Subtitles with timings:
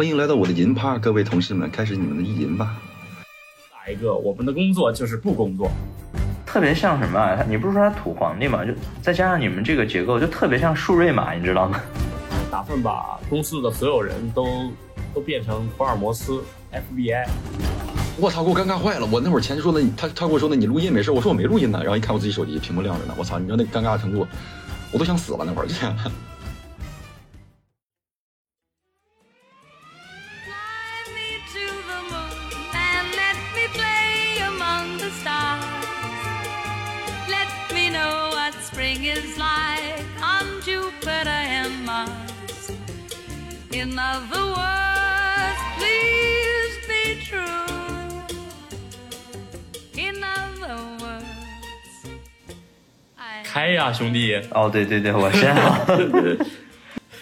[0.00, 2.74] 欢迎来到我的银趴，各位同事们，开始你们的意淫吧。
[3.70, 5.70] 打一个，我们的工作就是不工作，
[6.46, 7.44] 特别像什么啊？
[7.46, 8.64] 你不是说他土皇帝吗？
[8.64, 11.78] 就再加上你们这个结构，就特别像树瑞玛，你知道吗？
[12.50, 14.72] 打算把公司的所有人都
[15.12, 16.42] 都变成福尔摩斯
[16.72, 17.28] FBI。
[18.16, 19.06] 我操，给我尴尬坏了！
[19.12, 21.78] 我那会儿前就说的，他他跟我说的，你录音没事，我说我没录音呢。
[21.82, 23.38] 然后一看我自己手机屏幕亮着呢，我操！
[23.38, 24.26] 你知道那尴尬程度，
[24.92, 25.66] 我都想死了那会儿
[53.60, 55.84] 开呀，兄弟，哦，对对对，我先 好。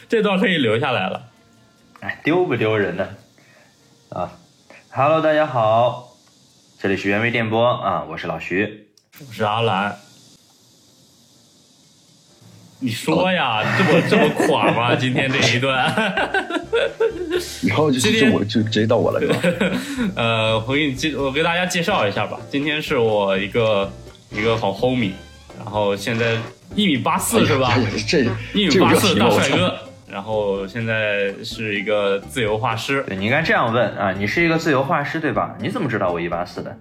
[0.08, 1.20] 这段可以留下来了。
[1.98, 3.08] 哎，丢不丢人呢？
[4.10, 4.30] 啊
[4.88, 6.16] ，Hello，大家好，
[6.80, 8.86] 这里是原味电波啊，我是老徐。
[9.18, 9.96] 我是阿兰。
[12.78, 14.94] 你说呀，这么 这么垮吗？
[14.94, 15.92] 今天这一段，
[17.64, 19.40] 以后就就我就直接到我了，是吧？
[20.14, 22.38] 呃，我给你介，我给大家介绍一下吧。
[22.48, 23.90] 今天是我一个
[24.30, 25.14] 一个好 homie，
[25.58, 26.38] 然后现在
[26.74, 27.84] 一米八四是吧哎？
[28.06, 28.22] 这
[28.54, 29.28] 一米八四大！
[29.30, 29.74] 帅哥，
[30.08, 33.04] 然后现在是一个自由画师。
[33.06, 35.56] 对，你应该这样问啊，你是一个自由画师对吧？
[35.60, 36.74] 你怎么知道我一八四的？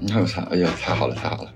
[0.00, 0.42] 你看我操！
[0.50, 1.52] 哎呀，太好了，太好了！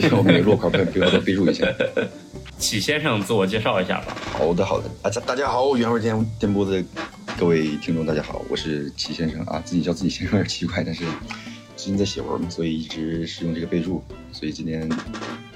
[0.00, 1.64] 这我们给落款不不要多备注一下。
[2.58, 4.16] 启先生自我介绍一下吧。
[4.32, 4.90] 好的，好的。
[5.00, 6.82] 大家大家好，原味电电波的
[7.38, 11.04] 各位听众，大家好，我是启先生啊，自己叫自己先生有点奇怪，但是
[11.76, 14.90] 最近在写文嘛，所以一直是用这个备注，所以今天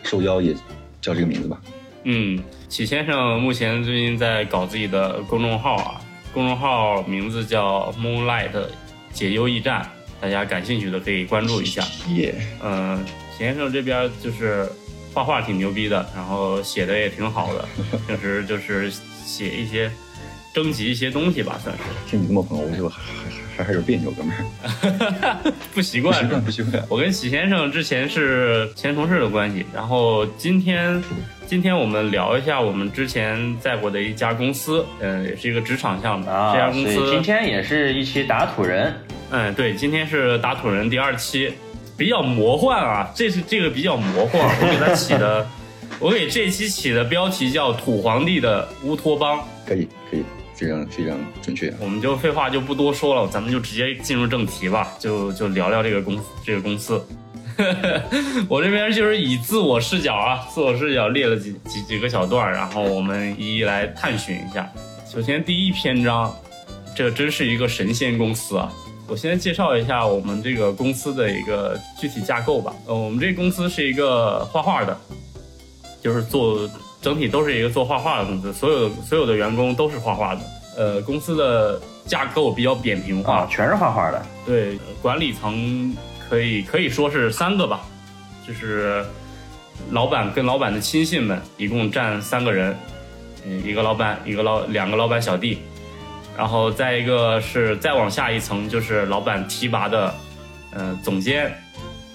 [0.02, 0.52] 受邀也
[1.00, 1.60] 叫这个名字吧。
[2.04, 6.00] 嗯，启先生目前最近在搞自己的公众号啊，
[6.34, 8.50] 公众号名字叫 Moonlight
[9.12, 9.88] 解忧驿站，
[10.20, 11.82] 大家感兴趣的可以关注一下。
[12.14, 14.68] 耶、嗯，启先生这边就是
[15.14, 17.68] 画画挺牛逼的，然后写的也挺好的，
[18.06, 19.90] 平时就是写一些
[20.52, 26.14] 征集一些东西吧，算是听你这么捧，我就还还还还有别扭，哥们儿，不习惯。
[26.14, 26.84] 不习惯，不习惯。
[26.88, 31.02] 我跟许先生之前是前同事的关系，然后今天
[31.46, 36.28] 今天我们聊一下我们之前在过的一家公司，嗯，也是一个职场项目。
[36.28, 38.92] 啊，这家公所以今，天也是一期打土人。
[39.30, 41.52] 嗯，对，今天是打土人第二期，
[41.96, 45.46] 比较魔幻啊，这是这个比较魔幻，我给它起的，
[45.98, 50.22] 我给这期起的标题叫“土皇帝的乌托邦可以，可以，
[50.62, 51.72] 非常非常准确”，。
[51.80, 57.04] 我们就废话就不多说了，咱们就直接进入正题吧，就就聊聊这个公这个公司。
[58.48, 64.70] 我这边就是以自我视角啊，自我视角列了几几几个小段，然后我们一一来探寻一下。
[65.06, 66.34] 首先第一篇章，
[66.96, 68.72] 这真是一个神仙公司啊！
[69.06, 72.72] 我先介绍一下我们这个公司的一个具体架构吧。
[72.86, 74.98] 呃，我们这公司是一个画画的，
[76.02, 76.66] 就是做
[77.02, 80.40] 整体都是一个做画画的公司，所有所有的员工都是画画的。
[80.74, 84.24] 呃，公司的架构比较扁平化，啊，全是画画的。
[84.46, 85.94] 对，管理层
[86.30, 87.82] 可以可以说是三个吧，
[88.46, 89.04] 就是
[89.90, 92.74] 老板跟老板的亲信们，一共占三个人，
[93.44, 95.58] 嗯，一个老板，一个老两个老板小弟，
[96.38, 100.14] 然后再一个是再往下一层就是老板提拔的，
[100.72, 101.52] 呃，总监，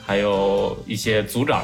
[0.03, 1.61] 还有一些组长，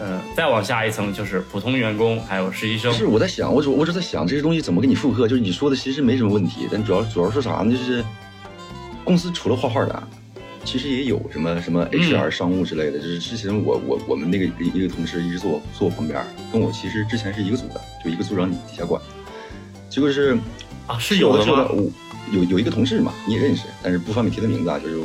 [0.00, 2.92] 嗯、再往下一层就是普通员工，还有实习生。
[2.92, 7.70] 是我在想，我主我是在想这些东西怎么给你复刻，就是你说的其实没什么问题，但主要主要是啥呢？
[7.70, 8.04] 就是
[9.04, 10.08] 公司除了画画的啊，
[10.64, 12.98] 其实也有什么什么 HR 商务之类的。
[12.98, 19.00] 就是之前我我我们那个一一个同事一直坐我坐我旁边，跟我其实之前是一个组的，就一个组长底下管。
[19.88, 20.36] 结果是
[20.86, 21.68] 啊，是有的吗？
[21.70, 21.90] 我
[22.32, 24.96] 有有一个同事嘛，你也认识，但是不方便提他名字啊，就是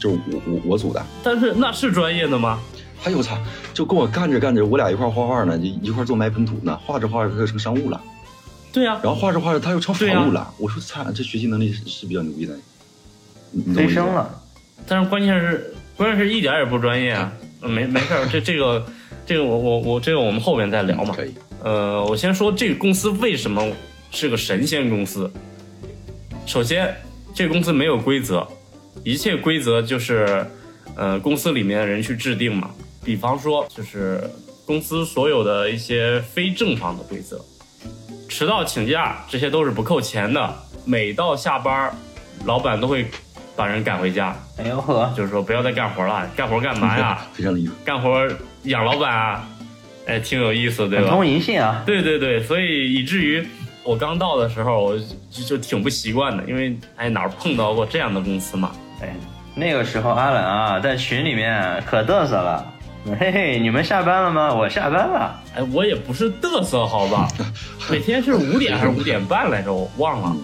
[0.00, 1.04] 就是我我我组的。
[1.22, 2.58] 但是那是专业的吗？
[3.06, 3.38] 哎呦我操！
[3.72, 8.02] 就跟我干着干着，我俩一块画画呢，就一块儿做埋喷涂呢，画着画着他就成商务了。
[8.72, 10.52] 对呀、然后画着画着他又成法务了。
[10.58, 12.54] 我说操，这学习能力是是比较牛逼的。
[13.72, 14.42] 飞升了，
[14.88, 17.32] 但是关键是，关键是一点儿也不专业啊！
[17.60, 18.84] 呃没没事儿，这这个
[19.24, 21.14] 这个我我我这个我们后面再聊嘛。
[21.14, 21.32] 可以。
[21.62, 23.64] 呃，我先说这个公司为什么
[24.10, 25.30] 是个神仙公司。
[26.44, 26.92] 首先，
[27.32, 28.46] 这个公司没有规则，
[29.04, 30.44] 一切规则就是
[30.96, 32.70] 呃公司里面的人去制定嘛。
[33.06, 34.20] 比方说，就是
[34.66, 37.40] 公司所有的一些非正常的规则，
[38.28, 40.54] 迟到请假这些都是不扣钱的。
[40.84, 41.94] 每到下班，
[42.44, 43.06] 老板都会
[43.54, 47.24] 把人赶回家，哎呦呵，就是说不要再干活了，干活干嘛呀？
[47.32, 47.72] 非常的意思。
[47.84, 48.28] 干活
[48.64, 49.48] 养老板啊，
[50.06, 51.10] 哎，挺有意思，对吧？
[51.10, 51.84] 通银杏啊。
[51.86, 53.46] 对对对，所以以至于
[53.84, 54.98] 我刚到的时候，我
[55.30, 58.72] 就就挺不习惯的，因为哎哪儿碰到过这样的公司嘛？
[59.00, 59.14] 哎，
[59.54, 62.72] 那个时候阿冷啊，在群里面可嘚瑟了。
[63.14, 64.52] 嘿嘿，你们下班了吗？
[64.52, 65.40] 我下班了。
[65.54, 67.28] 哎，我也不是嘚瑟，好吧？
[67.88, 69.72] 每天是五点还是五点半来着？
[69.72, 70.36] 我忘了。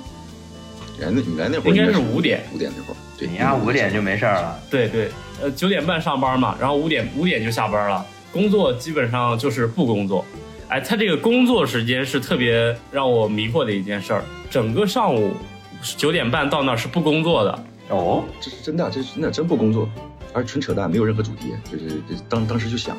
[1.01, 4.57] 原来原来那会儿应该是是五点五点那会儿，对，你丫五点就没事儿了。
[4.71, 5.09] 对对，
[5.43, 8.05] 呃，九点半上班嘛，然后五点五点就下班了。
[8.33, 10.25] 工作基本上就是不工作。
[10.69, 14.23] 哎，他这个工作时间是特别让我迷惑的一件事儿。
[14.49, 15.35] 整个上午
[15.97, 17.65] 九点半到那儿是不工作的。
[17.89, 19.89] 哦，这是真的，这是真的真不工作，
[20.33, 22.97] 而纯扯淡，没有任何主题，就是这当当时就想，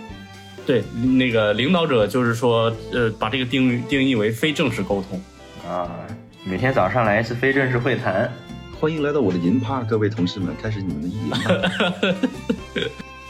[0.65, 0.83] 对，
[1.17, 5.21] 那个领导者就是说，呃，把这个定义定义为非正式沟通。
[5.69, 5.89] 啊，
[6.43, 8.31] 每天早上来一次非正式会谈。
[8.79, 11.39] 欢迎来到我的银趴，各位同事们，开始你们的意淫吧。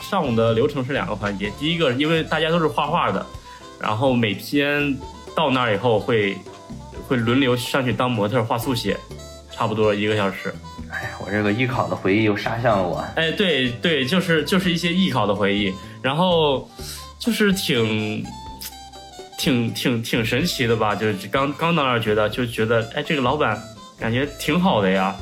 [0.01, 3.23] 上午的流程是两个环节，第一个因为大家都是画画的，
[3.79, 4.97] 然后每天
[5.35, 6.35] 到那儿以后会
[7.07, 8.97] 会轮流上去当模特画速写，
[9.51, 10.53] 差不多一个小时。
[10.93, 13.03] 哎呀，我这个艺考的回忆又杀向了我。
[13.15, 15.73] 哎，对对，就是就是一些艺考的回忆，
[16.03, 16.69] 然后
[17.17, 18.23] 就是挺
[19.35, 23.59] 挺挺挺神奇的吧，就是刚刚到那儿觉得就觉得，哎，这个老板
[23.99, 25.15] 感觉挺好的呀，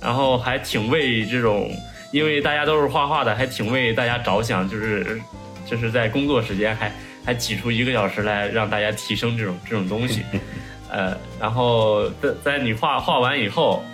[0.00, 1.70] 然后还挺为这种，
[2.10, 5.20] 因为大家都是画画的，还挺为大家着想，就是
[5.66, 6.90] 就是在工作时间还
[7.22, 10.22] 还挤出一个小时来让大家提升这种这种东西，
[10.90, 13.84] 呃，然后在在你画画完以后。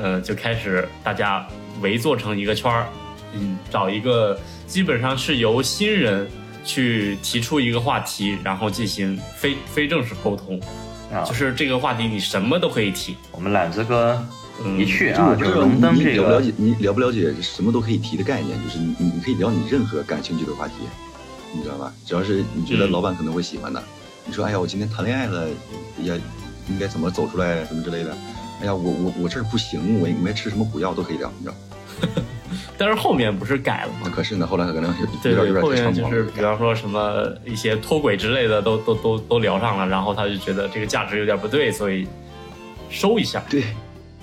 [0.00, 1.46] 呃，就开始大家
[1.82, 2.88] 围坐成一个圈儿，
[3.34, 6.26] 嗯，找一个基本上是由新人
[6.64, 10.58] 去提出一个话题，然后进行非非正式沟通，
[11.12, 14.26] 啊，就是这个话题你什么都可以提，我们懒子哥
[14.64, 14.78] 嗯。
[14.78, 20.74] 一去啊，就不知道你荣登这个你了不了解，你了不了解什么都可以提的概念，就是你你你可以聊你任何感兴趣的话题，
[21.52, 21.92] 你知道吧？
[22.06, 22.90] 只要是你觉得嗯。
[22.90, 23.82] 老板可能会喜欢的，
[24.24, 25.48] 你说哎呀，我今天谈恋爱了，
[26.04, 26.14] 呀，
[26.68, 28.16] 应该怎么走出来什么之类的。
[28.60, 31.54] 哎呀，我我我这儿不行，我应该吃什么补药都可以聊，你知道？
[32.76, 34.10] 但是后面不是改了吗？
[34.14, 36.10] 可是呢，后来可能有对对，有点有后面点。
[36.10, 42.06] 就是比方说什么一些脱轨之类的都都都都聊上了，然后他就觉得这个价值有点不对，所以
[42.88, 43.42] 收一下。
[43.50, 43.64] 对，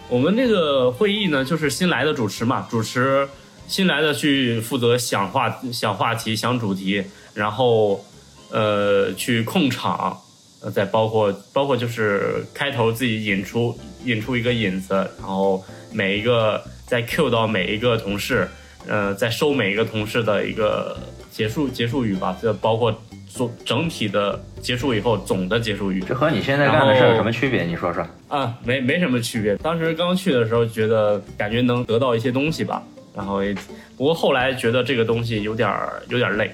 [0.09, 3.27] 我们这个会议呢，就是新来的主持嘛，主持
[3.67, 7.03] 新来的去负责想话想话题、想主题，
[7.33, 8.03] 然后
[8.51, 10.19] 呃去控场，
[10.61, 13.77] 呃再包括包括就是开头自己引出
[14.07, 18.47] 引出一个引子，然后每一个再 Q 到每一个同事，
[18.87, 20.97] 呃再收每一个同事的一个
[21.29, 26.01] 结束结束语吧，这包括总整体的结束以后总的结束语。
[26.07, 27.63] 这和你现在干的事有什么区别？
[27.63, 28.03] 你说说。
[28.29, 29.55] 啊，没没什么区别。
[29.57, 32.81] 当时刚去的时候，觉得感觉能得到一些东西吧，
[33.13, 33.53] 然后也，
[33.97, 35.69] 不过后来觉得这个东西有点
[36.09, 36.49] 有点累，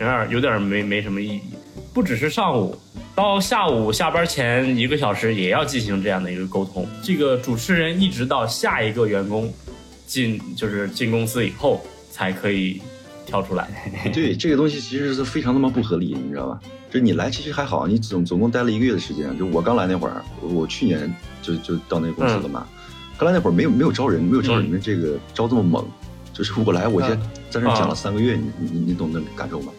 [0.00, 1.42] 有点有点没没什么意义。
[1.96, 2.76] 不只是上午，
[3.14, 6.86] 到下午下班前一个小时也要进行这样的一个沟通。
[7.02, 9.50] 这个主持人一直到下一个员工
[10.06, 12.82] 进就是进公司以后才可以
[13.24, 13.66] 跳出来。
[14.12, 16.60] 对这个东西其实是非常他妈不合理，你知道吧？
[16.90, 19.34] 就你来其实还好，你总总共待了一个月的时间。
[19.38, 21.10] 就我刚来那会儿，我去年
[21.40, 22.68] 就就到那个公司了嘛。
[23.16, 25.82] 刚来那会儿没有没有招人，没有招你们这个招这么猛。
[26.34, 27.18] 就是我来，我先
[27.48, 29.72] 在这讲了三个月，你你你懂那感受吗？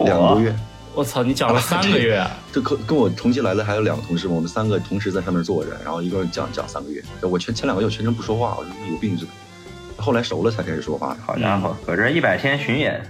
[0.00, 0.54] 两个多月，
[0.98, 2.28] 我操，你讲了三个月啊！
[2.52, 7.00] 这跟跟我同期来的还有两个同事嘛，我们三个同时在上面坐着，然后一个人讲讲三个月。
[7.22, 9.30] 我前前两个月全程不说话，我就跟有病似的。
[9.96, 11.16] 后来熟了才开始说话。
[11.24, 13.00] 好家伙，搁这儿一百天巡演，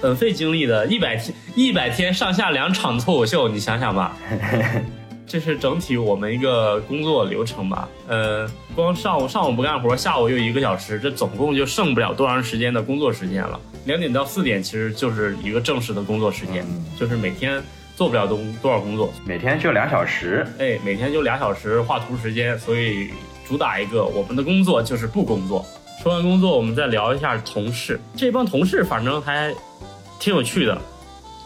[0.00, 4.16] 很费精力的，一百天一百天上下两场脱口秀，你想想吧。
[5.28, 7.86] 这是整体我们一个工作流程吧。
[8.08, 13.60] 呃，光上午上午不干活，下午又一个小时，这总共就剩不了多长时间的工作时间了。
[13.84, 16.66] 两点到四点其实就是一个正式的工作时间，
[16.98, 17.62] 就是每天
[17.94, 19.12] 做不了多多少工作。
[19.26, 20.46] 每天就俩小时。
[20.58, 23.10] 哎，每天就俩小时画图时间，所以
[23.46, 25.64] 主打一个我们的工作就是不工作。
[26.02, 28.00] 说完工作，我们再聊一下同事。
[28.16, 29.54] 这帮同事反正还
[30.18, 30.80] 挺有趣的。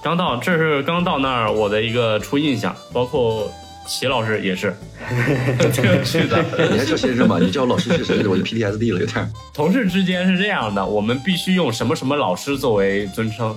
[0.03, 3.51] 刚到，这是刚到那儿我的一个初印象，包括
[3.87, 4.75] 齐老师也是
[5.73, 6.43] 挺有趣的。
[6.71, 7.39] 你还叫先生吗？
[7.41, 8.27] 你叫老师是谁？
[8.27, 9.31] 我就 PTSD 了，有点。
[9.53, 13.57] 同事之间是这样的，我们必须用什么什么老师作为尊称，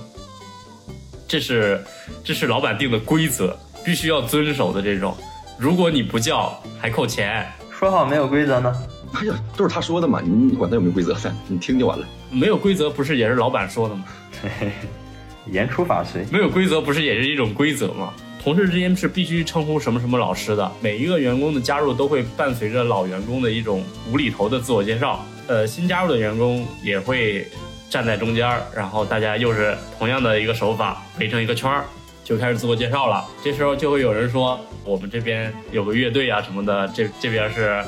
[1.26, 1.82] 这是
[2.24, 5.16] 这是老板定的规则，必须要遵守的这种。
[5.58, 7.46] 如果你不叫，还扣钱。
[7.78, 8.74] 说好没有规则呢？
[9.14, 11.16] 哎呀，都是他说的嘛，你你管他有没有规则，
[11.48, 12.06] 你听就完了。
[12.30, 14.04] 没有规则不是也是老板说的吗？
[15.52, 16.26] 言出法随。
[16.30, 18.12] 没有规则不是也是一种规则吗？
[18.46, 25.26] 同事之间是必须称呼什么什么老师的，每一个员工的加入都会伴随着老员工的一种无厘头的自我介绍。
[25.48, 27.44] 呃，新加入的员工也会
[27.90, 31.84] 站在中间，然后大家又是同样的一个手法，围成一个圈儿，
[32.22, 33.24] 就开始自我介绍了。
[33.42, 37.82] 这时候就会有人说，我们这边有个乐队啊什么的，这这边是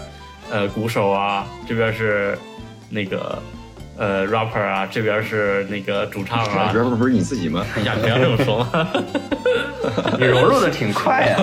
[0.50, 2.36] 呃鼓手啊，这边是
[2.90, 3.40] 那个
[3.98, 6.78] 呃 rapper 啊，这边是那个主唱啊主。
[6.78, 7.66] 要不是你自己吗？
[7.76, 8.88] 哎呀，不要这么说嘛！
[10.18, 11.36] 你融入的挺快呀、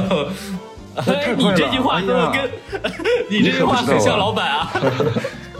[0.95, 2.49] 哎，你这句话怎么跟
[3.29, 4.71] 你这句话很像老板啊？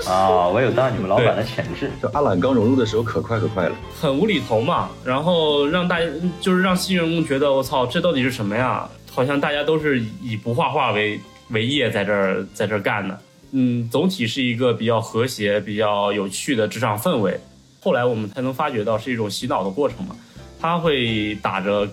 [0.08, 0.48] 啊！
[0.48, 1.92] 我有当你们老板的潜质。
[2.02, 6.06] 就阿懒刚融入的时候可快可快了，很无厘头嘛，然后让大家
[6.40, 8.88] 就是让新员工觉得我操，这到底是什么呀？
[9.14, 13.18] 好像大家都是以不画画为为业在这儿在这儿干的。
[13.58, 17.40] 嗯，总体是一个比较和谐、比较有趣的职场氛围。
[17.80, 20.14] 后来我们才能发觉到是一种洗脑的过程嘛，
[20.60, 21.88] 他会打着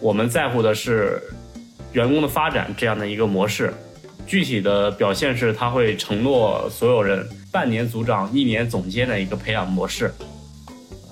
[0.00, 1.22] 我们在乎的是
[1.92, 3.72] 员工的发展这样的一个模式。
[4.26, 10.12] 具体的表现是，他会承诺所有人半年组长、一年总监的一个培养模式。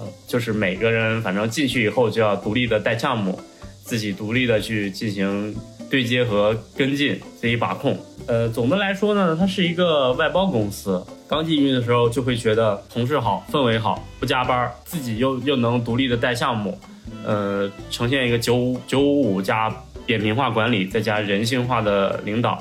[0.01, 3.39] 呃，就是每个人反正进去以后就要独立的带项目，
[3.85, 5.55] 自己独立的去进行
[5.93, 7.95] 对接和跟进，自己把控。
[8.27, 11.05] 呃，总的来说呢，它是一个外包公司。
[11.29, 16.79] 刚进去的时候就会觉得同事好，氛围好，不加班，自己又又能独立的带项目，
[17.27, 19.71] 呃，呈现一个九五九五五加
[20.07, 22.59] 扁平化管理，再加人性化的领导。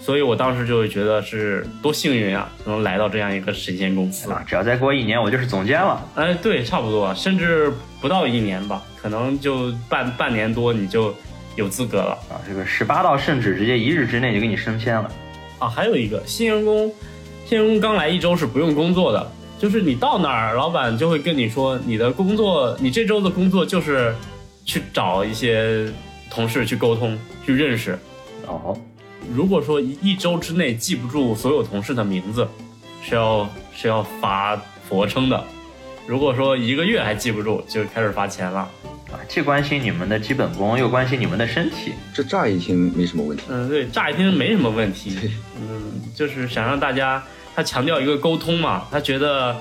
[0.00, 4.32] 所以我当时就会觉得是多幸运啊，能来到这样一个神仙公司。
[4.32, 6.02] 啊，只要再过一年，我就是总监了。
[6.14, 7.70] 哎，对，差不多，甚至
[8.00, 11.14] 不到一年吧，可能就半半年多你就
[11.60, 15.10] 有资格了啊，这个十八道圣旨直接一日之内就给你升迁了。
[15.60, 15.68] 啊。
[15.68, 16.92] 还有一个新员工，
[17.46, 24.14] 新员工刚来一周是不用工作的，就是你到哪儿，老板就会跟你说，你的工作，你这周的工作就是
[24.64, 25.88] 去找一些
[26.30, 27.98] 同事去沟通，去认识。
[28.46, 28.76] 哦，
[29.32, 32.48] 如果说一一周之内记不住所有同事的名字，
[33.02, 34.56] 是要是要罚
[34.88, 35.44] 俯卧撑的。
[36.06, 38.68] 如果说一个月还记不住，就开始罚钱了。
[39.12, 41.92] 啊，既关心你们的基本功，又关心你们的身体。
[42.14, 43.44] 这乍一听没什么问题。
[43.48, 45.18] 嗯，对，乍一听没什么问题。
[45.60, 47.22] 嗯，就是想让大家，
[47.54, 49.56] 他强调一个沟通嘛，他觉得，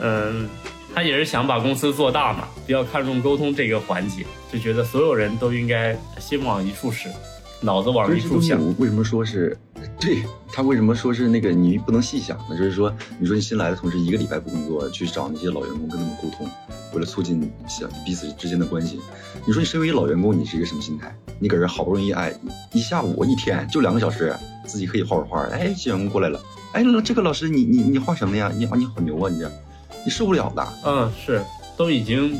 [0.00, 0.48] 嗯，
[0.94, 7.08] 他也是想把公司做大嘛，比较看重沟通这个环节，就觉得所有人都应该心往一处使，
[7.60, 8.60] 脑子往一处想。
[8.60, 9.56] 我为什么说是，
[10.00, 12.56] 对他为什么说是那个你不能细想呢？
[12.56, 16.48] 就是说，你说你新来的同事一个礼拜不工作，去找那些老员工跟他们沟通，
[16.94, 19.00] 为了促进想彼此之间的关系。
[19.46, 21.14] 你说你身为一老员工，你是一个什么心态？
[21.38, 22.34] 你搁这好不容易哎
[22.72, 24.34] 一下午一天就两个小时，
[24.66, 26.40] 自己可以画会画，哎新员工过来了，
[26.72, 28.50] 哎这个老师你你你画什么呀？
[28.54, 29.50] 你你好牛啊你这，
[30.04, 30.66] 你受不了的。
[30.84, 31.42] 嗯，是，
[31.76, 32.38] 都已经，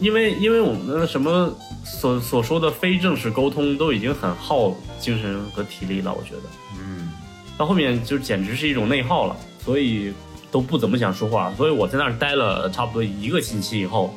[0.00, 1.52] 因为因为我们的什么
[1.84, 6.42] 所所说的非正式沟通都已经很耗精神和体力了，我觉得
[6.78, 7.10] 嗯，
[7.56, 10.12] 到后面就简直是一种内耗了，所以
[10.50, 11.52] 都不怎么想说话。
[11.56, 14.14] 所以我在那儿待了差不多一个星期以后，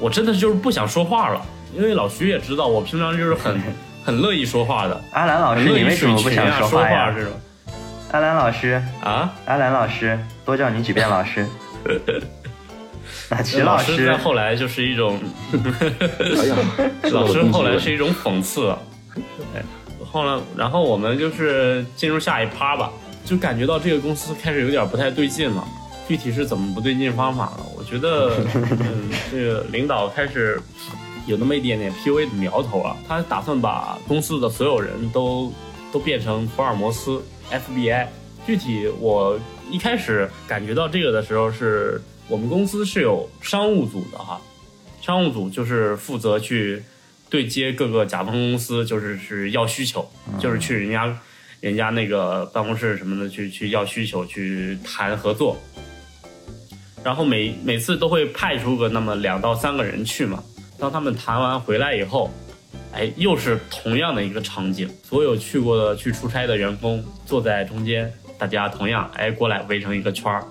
[0.00, 1.44] 我真的就是不想说话了，
[1.76, 3.60] 因为老徐也知道我平常就是很
[4.04, 7.12] 很乐意说话的，阿兰老师，你为什么不想说话呀？
[7.16, 7.32] 这种
[8.12, 9.32] 阿兰老师，啊。
[9.46, 11.46] 阿兰老师，多叫你几遍老师。
[13.30, 15.18] 那齐老师在后来就是一种
[15.52, 16.56] 哎呀，
[17.12, 18.74] 老师后来是一一种讽刺，
[19.14, 19.62] 对，
[20.04, 22.90] 后来然后我们就是进入下一趴吧，
[23.24, 25.64] 就感觉到这个公司开始有点不太对劲了。
[26.08, 27.66] 具体是怎么不对劲方法呢？
[27.76, 30.56] 我觉得，嗯，这个领导开始
[31.26, 35.52] 有那么一点点 PUA 的苗头啊，他打算把公司的所有人都
[35.92, 37.20] 都变成福尔摩斯
[37.50, 38.06] FBI。
[38.46, 39.36] 具体我
[39.68, 44.40] 一开始感觉到这个的时候是，我们公司是有商务组的哈，
[45.00, 46.82] 商务组就是负责去
[47.30, 51.18] 对接各个甲方公司，就是是要需求，就是去人家
[51.60, 55.56] 人家那个办公室什么的去去要需求，去谈合作。
[57.04, 60.42] 然后每每次都会派出个那么两到三个人去嘛。
[60.78, 62.28] 当他们谈完回来以后，
[62.92, 70.44] 哎，又是同样的一个场景，所有去过的去出差的员工坐在中间，大家同样哎过来围成一个圈儿。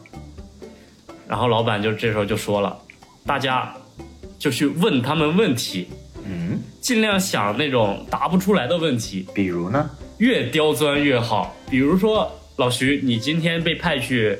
[1.28, 2.78] 然后老板就这时候就说了，
[3.26, 3.74] 大家
[4.38, 5.88] 就去问他们问题，
[6.24, 9.90] 嗯，尽量想那种答不出来的问题，比如呢？
[10.20, 11.54] 越刁钻越好。
[11.70, 14.38] 比如说，老徐，你今天被派去，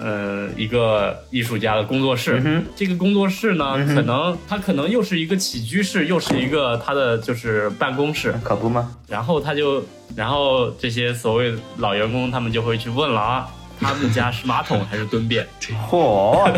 [0.00, 2.42] 呃，一个艺术家的工作室。
[2.44, 8.34] 嗯这个工作室呢，嗯可能他可能又是一个起居室，又是一个他的就是办公室。
[8.42, 8.96] 可不吗？
[9.06, 9.84] 然后他就，
[10.16, 13.48] 然后这些所谓老员工他们就会去问了啊，
[13.80, 15.46] 他们家是马桶还是蹲便？
[15.90, 16.52] 嚯，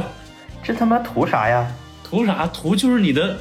[0.63, 1.67] 这他妈图啥呀？
[2.03, 2.47] 图啥？
[2.47, 3.37] 图就是你的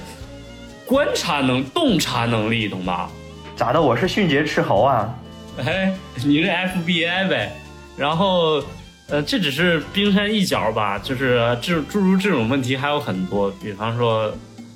[0.86, 3.10] 观察能、洞察能力，懂吧？
[3.56, 3.82] 咋的？
[3.82, 5.14] 我是迅捷斥候啊！
[5.58, 7.52] 哎，你是 FBI 呗？
[7.96, 8.62] 然后，
[9.08, 14.32] 呃，这只是冰山一角吧，就是这诸如这种问题还有很多，比方说，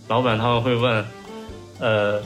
[0.07, 1.05] 老板他们会问，
[1.79, 2.21] 呃，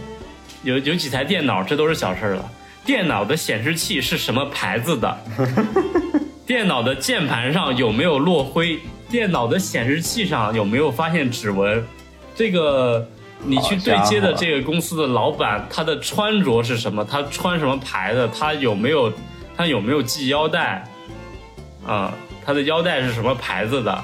[0.64, 2.52] 有有几台电脑，这都是小事儿了。
[2.86, 5.18] 电脑的显示器是什么牌子的？
[6.46, 8.80] 电脑的键盘上有没有落灰？
[9.10, 11.84] 电脑的显示器上有没有发现指纹？
[12.36, 13.08] 这个
[13.44, 17.06] 你去对接的这个公司的老板，他的穿着是什么？
[17.06, 18.28] 他穿什么牌的？
[18.28, 19.14] 他有没有
[19.56, 20.84] 他有没有系腰带？
[21.86, 22.14] 啊、
[22.46, 24.04] 他的腰带是什么牌子的？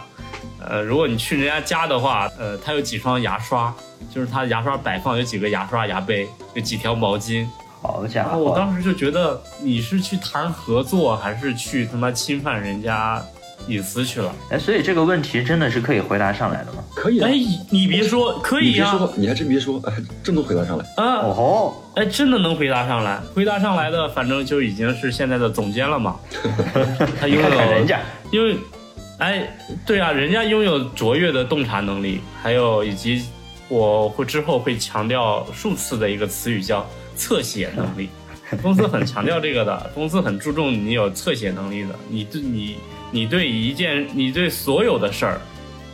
[0.60, 3.74] 呃，如果你去人家家的话，呃，他有几双牙刷，
[4.14, 7.48] 就是他牙刷摆放有几个牙刷、牙杯，有几条毛巾。
[7.82, 13.24] 好家伙我，当时就觉得你是去谈合作，还是去他妈侵犯人家
[13.68, 14.34] 隐私去了？
[14.52, 16.84] 哎，所以这个问题真的是可以回答上来的吗？
[16.94, 17.34] 可以啊哎，，
[17.70, 20.86] 你别说，可以呀、你还真别说，哎，真能回答上来。
[20.98, 26.20] 啊，哦吼，哎，真的能回答上来，回答上来的，反正就已经是现在的总监了嘛。
[27.20, 28.58] 他拥看看人，家，因为，
[29.20, 33.24] 哎，对啊，人家拥有卓越的洞察能力，还有以及
[33.70, 36.86] 我会之后会强调数次的一个词语叫
[37.20, 38.10] 侧写能力。
[38.64, 42.78] 公司很强调这个的， 公司很注重你有侧写能力的，你对你
[43.12, 45.40] 你对一件你对所有的事儿，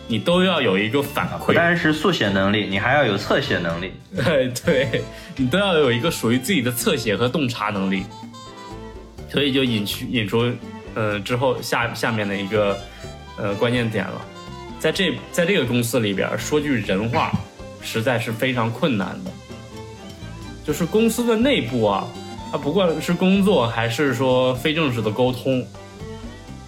[0.07, 1.53] 你都要有一个反不馈。
[1.53, 3.91] 单是速写能力，你还要有侧写能力。
[4.15, 5.01] 对 对，
[5.35, 8.05] 你都要有一个属于自己的侧写和洞察能力，
[9.29, 10.49] 所以就引出引出，
[10.93, 12.77] 呃，之后下下面的一个
[13.37, 14.21] 呃关键点了，
[14.79, 17.33] 在这在这个公司里边说句人话，
[17.81, 19.31] 实在是非常困难的，
[20.65, 22.07] 就是公司的内部啊，
[22.51, 25.65] 它不管是工作还是说非正式的沟通，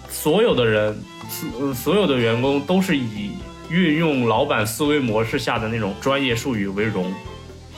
[0.08, 0.96] 所有的人，
[1.28, 3.32] 所所有的员工都是以
[3.68, 7.12] 运用老板思维模式下的那种专业术语为荣，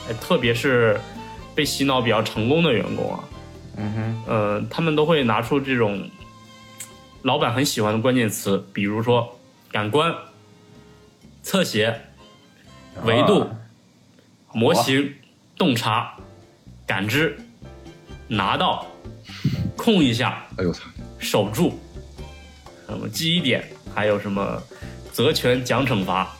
[0.07, 1.01] 哎，特别是
[1.55, 3.23] 被洗脑比较成功的员工啊，
[3.77, 6.07] 嗯哼，呃，他们都会拿出这种
[7.23, 9.39] 老板很喜欢的关键词，比如说
[9.71, 10.13] 感官、
[11.41, 11.99] 侧写、
[13.03, 13.47] 维度、
[14.53, 15.15] 模型、
[15.61, 16.11] 洞察、
[16.87, 17.37] 感知、
[18.27, 18.83] 拿到、
[19.77, 20.85] 控一下、哎呦我操，
[21.19, 21.79] 守住，
[22.89, 23.63] 什么记忆点，
[23.93, 24.59] 还有什么
[25.13, 26.35] 责权奖惩罚，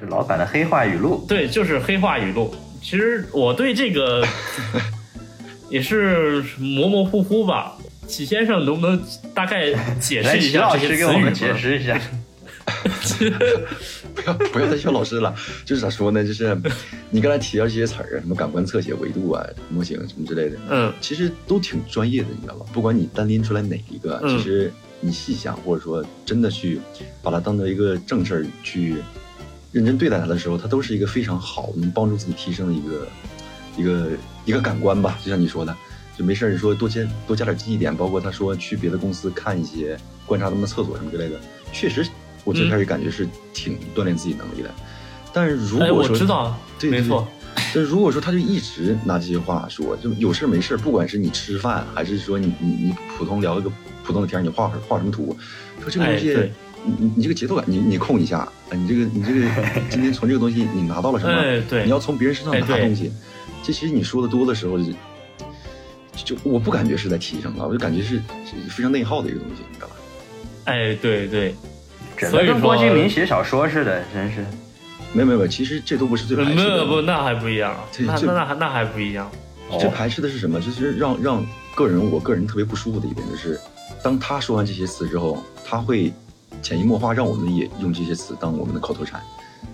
[0.00, 1.24] 是老板的黑话语录。
[1.28, 2.52] 对，就是黑话语录。
[2.82, 4.26] 其实我对这个
[5.70, 7.76] 也是模模糊糊吧。
[8.08, 9.00] 启先生能不能
[9.32, 11.32] 大概解，释一下这些词师给我们语？
[11.32, 11.96] 解释一下。
[14.14, 16.24] 不要不要再笑老师了，就是咋说呢？
[16.24, 16.56] 就是
[17.10, 22.66] 你刚才提到这些词儿，什么感官侧写、维度啊、模型什么之类的，嗯，其实都挺专业的，你知道吧？
[22.72, 26.80] 不管你单拎出来哪一个，嗯其实你细想，或者说真的去
[27.22, 28.96] 把它当做一个正事儿去
[29.70, 33.08] 认真对待它的时候，它都是一个非常好能帮助自己提升的一个
[33.76, 34.10] 一个
[34.44, 35.18] 一个感官吧。
[35.22, 35.76] 就像你说的，
[36.18, 41.38] 就没事儿说多加多加点记忆点，包括他说去别的公司看一些观察他们的厕所什么之类的，
[41.72, 42.04] 确实
[42.46, 44.70] 我最开始感觉是挺锻炼自己能力的。
[45.34, 47.28] 但是如哎，果说、我知道，对对没错，
[47.74, 53.70] 但如果说他就一直拿这些话说，就有事儿没事儿，不管是你吃饭，还是说你你你普通聊一个
[54.02, 55.36] 普通的天儿，你画画什么图，
[55.82, 56.48] 说这个东西，哎
[56.84, 59.50] 你你你这个节奏感，你你控一下，啊，你这个你这个
[59.90, 61.82] 今天从这个东西你拿到了什么？
[61.84, 63.10] 你要从别人身上拿东西，
[63.62, 64.92] 这其实你说的多的时候就，
[66.24, 69.96] 就我不感觉是在提升了，我就感觉是是非常内耗的一个东西，你知道吧？
[70.64, 71.54] 哎，对对，
[72.16, 74.44] 整所以说的跟郭敬明写小说似的，真是。
[75.12, 76.54] 没有没有没有，其实这都不是最排斥的。
[76.56, 79.30] 没有不，那还不一样，那这这那那还那还不一样。
[79.78, 80.60] 最排斥的是什么？
[80.60, 83.58] 就是让让个人我个人特别不舒服的一点，就是
[84.02, 86.12] 当他说完这些词之后，他会
[86.60, 89.20] 潜移默化让我们也用这些词当我们的口头禅。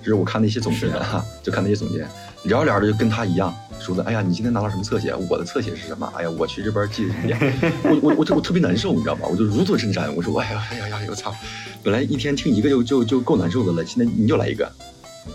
[0.01, 2.09] 就是我看那些总监啊，就看那些总监
[2.45, 5.15] 聊着聊着就跟他一样说的，哎呀，你今天拿到什么侧写？
[5.29, 6.11] 我的侧写是什么？
[6.17, 7.73] 哎呀，我去这边记的什么点？
[7.83, 9.27] 我我我我特别难受，你知道吧？
[9.29, 10.11] 我就如坐针毡。
[10.13, 11.35] 我说，哎呀哎呀呀，我操！
[11.83, 14.71] 本来一天听一个就就就够难受的了，现在你又来一个，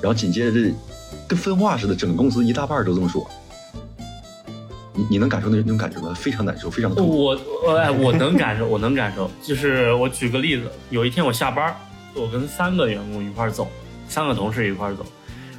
[0.02, 0.74] 然后紧接着这
[1.28, 3.30] 跟分化似的，整个公司一大半都这么说。
[4.94, 6.14] 你你能感受那那种感觉吗？
[6.16, 7.18] 非常难受，非常痛苦。
[7.26, 9.30] 我我哎，我能感受，我能感受。
[9.44, 11.76] 就是我举个例子，有一天我下班，
[12.16, 13.68] 我跟三个员工一块走，
[14.08, 15.06] 三个同事一块走，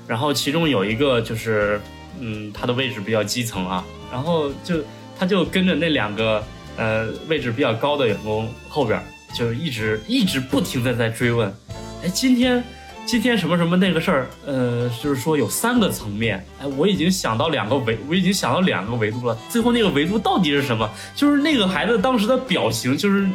[0.09, 1.81] 然后其中有一个就是，
[2.20, 4.76] 嗯，他的位置比较基层啊，然后就
[5.18, 6.42] 他就跟着那两个
[6.76, 9.02] 呃位置比较高的员工后边，
[9.35, 11.52] 就一直一直不停的在追问，
[12.02, 12.62] 哎，今天。
[13.07, 19.35] 今天什么什么那个事儿，呃，就是说有三个层面，哎，我已经想到两个维，我已经想到两个维度了。
[19.48, 20.87] 最后那个维度到底是什么？
[21.16, 23.26] 就是那个孩子当时的表情，就是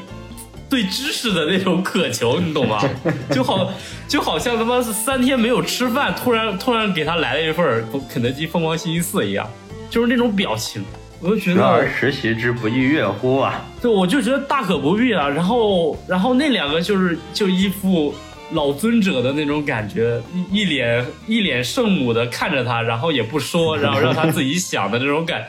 [0.74, 2.82] 对知识的那种渴求，你懂吗？
[3.30, 3.72] 就好，
[4.08, 9.48] 就好像他妈是三天没有吃饭，突然突然给他来了一份肯德基疯狂星期四一样，
[9.88, 10.84] 就是那种表情，
[11.20, 13.64] 我就觉学而得，时习之，不亦乐乎啊！
[13.80, 15.30] 对，我就觉得大可不必啊。
[15.30, 18.12] 然后，然后那两个就是就一副
[18.54, 25.46] 老尊者的那种感觉，一一脸一脸圣母的看着他，然后也不说，然后让他自己想的那种感，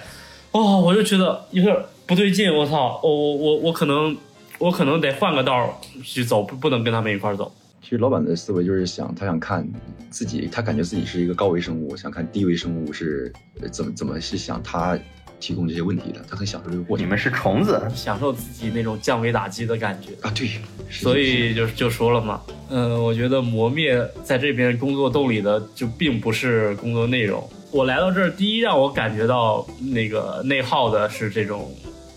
[0.51, 4.15] 哦，我就觉得有点不对劲，我操，我我我我可能
[4.65, 7.55] 我可能得换个道去走，不不能跟他们一块儿走。
[7.83, 9.69] 其实老板的思维就是想，他想看
[10.09, 14.99] 自己，他感觉自己是一个高维生物，想看低维生物是呃怎么怎么是想他
[15.39, 17.05] 提供这些问题的，他很享受这个过程。
[17.05, 20.13] 你们是虫子，享受自己那种降维打击的感觉。
[20.27, 20.49] 啊，对，
[20.89, 27.47] 所以就就说了嘛，嗯，我觉得磨灭在这边工作动力的就并不是工作内容。
[27.71, 31.71] 我来到这儿，第一让我感觉到那个内耗的是这种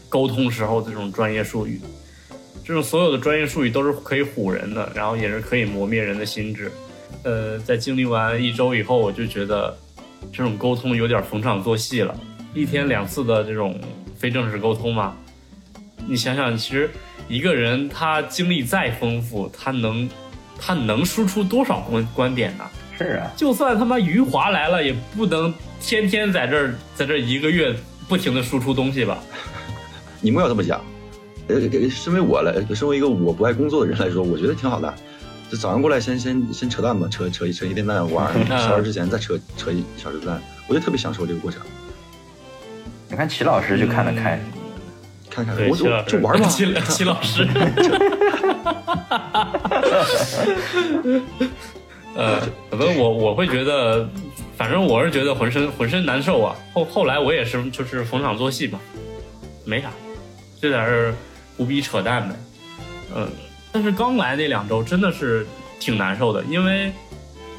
[0.07, 1.81] 沟通时候这种专业术语，
[2.67, 6.69] 这种所有的专业术语都是可以唬人的，然后也是可以磨灭人的心智。
[7.23, 9.73] 呃，在经历完一周以后，我就觉得
[10.33, 12.13] 这种沟通有点逢场作戏了，
[12.53, 13.79] 一天两次的这种
[14.17, 15.15] 非正式沟通嘛，
[16.05, 16.89] 你想想，其实
[17.29, 20.09] 一个人他经历再丰富，他能
[20.59, 22.65] 他能输出多少观观点呢？
[22.97, 27.73] 是啊，就算他妈余华来了，也不能天天在这儿在这儿一个月
[28.09, 29.17] 不停的输出东西吧？
[30.19, 30.83] 你们要这么讲，
[31.47, 34.93] 呃，呃身为我来，身为一个我不爱工作的人来说，我觉得挺好的。
[35.49, 38.47] 就早上过来先先先扯淡吧，扯扯扯一天蛋，晚上嗯。
[38.59, 41.61] 下班之前再扯扯一小时蛋，我就特别享受这个过程。
[43.09, 44.37] 你看齐老师就看得开，
[45.29, 47.47] 看看对，我齐老师，就就玩吧， 齐齐老师。
[52.13, 54.05] 呃，可能我我会觉得，
[54.57, 56.55] 反正我是觉得浑身浑身难受啊。
[56.73, 58.79] 后后来我也是就是逢场作戏嘛，
[59.63, 59.89] 没啥，
[60.61, 61.13] 就在这儿
[61.57, 62.35] 胡逼扯淡呗。
[63.15, 63.27] 嗯，
[63.71, 65.45] 但是刚来那两周真的是
[65.79, 66.91] 挺难受的，因为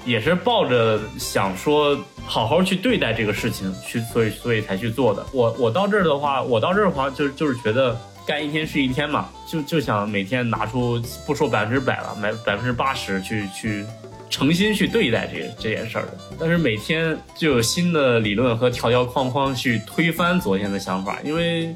[0.04, 5.26] 也是抱着想说好好去对待这个事情去，所以所以才去做的。
[5.32, 13.84] 我我到这儿的话，我到这儿的话就就是觉得干一天是一天嘛，就就想每天拿出不说百分之百了，百百分之八十去去
[14.30, 16.18] 诚心去对待这这件事儿的。
[16.38, 21.74] 但是每天就有新的理论和条条框框去推翻昨天的想法，因为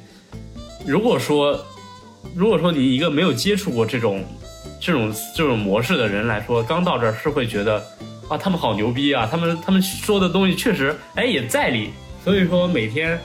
[0.87, 1.59] 如果说
[2.35, 4.25] 如果说你一个没有接触过这种
[4.81, 7.83] 这种这种模式的人来说，刚到这儿是会觉得
[8.29, 11.91] 啊，他们好牛逼啊，他们他们说的东西确实哎也在理，
[12.25, 13.19] 所以说每天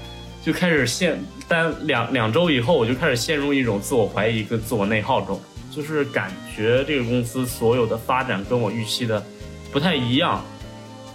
[0.44, 5.40] 就开始陷单两两周以后，我就开始陷入一种自我怀疑跟自我内耗中，
[5.74, 9.24] 就是感觉这个公司所有的发展跟我预期的
[9.72, 10.44] 不太一样，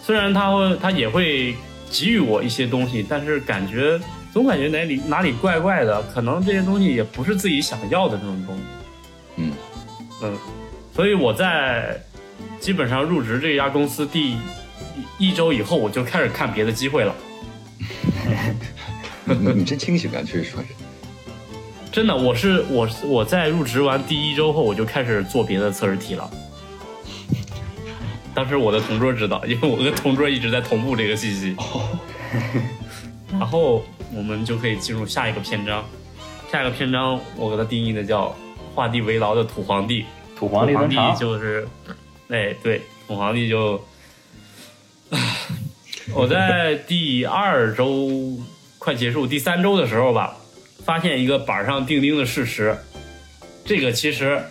[0.02, 1.54] 虽然他会他也会
[1.90, 4.00] 给予我一些东西，但是感觉
[4.32, 8.62] 总感觉哪里哪里怪怪的，可能这些东西也不是自己想要的那种东西。
[9.36, 9.52] 嗯
[10.22, 10.38] 嗯，
[10.94, 12.00] 所以我在
[12.58, 14.36] 基本上入职这家公司第一
[15.18, 17.14] 一周以后，我就开始看别的机会了。
[19.24, 20.68] 你你真清醒啊，确实说是。
[21.90, 26.30] 真的，我是我是我在入职完第一周后，我就开始做别的测试题了。
[28.34, 31.54] 当时我的同桌知道，因为我跟同桌一直在同步这个信息。
[33.30, 35.84] 然后我们就可以进入下一个篇章。
[36.50, 38.36] 下一个篇章我给它定义的叫
[38.74, 40.04] “画地为牢的土皇帝”。
[40.36, 41.66] 土皇帝就是，
[42.28, 43.80] 哎，对，土皇帝就，
[45.10, 45.18] 唉
[46.14, 48.10] 我在第二周
[48.78, 50.36] 快结束第三周的时候吧，
[50.84, 52.76] 发现一个板上钉钉的事实，
[53.64, 54.42] 这个其实，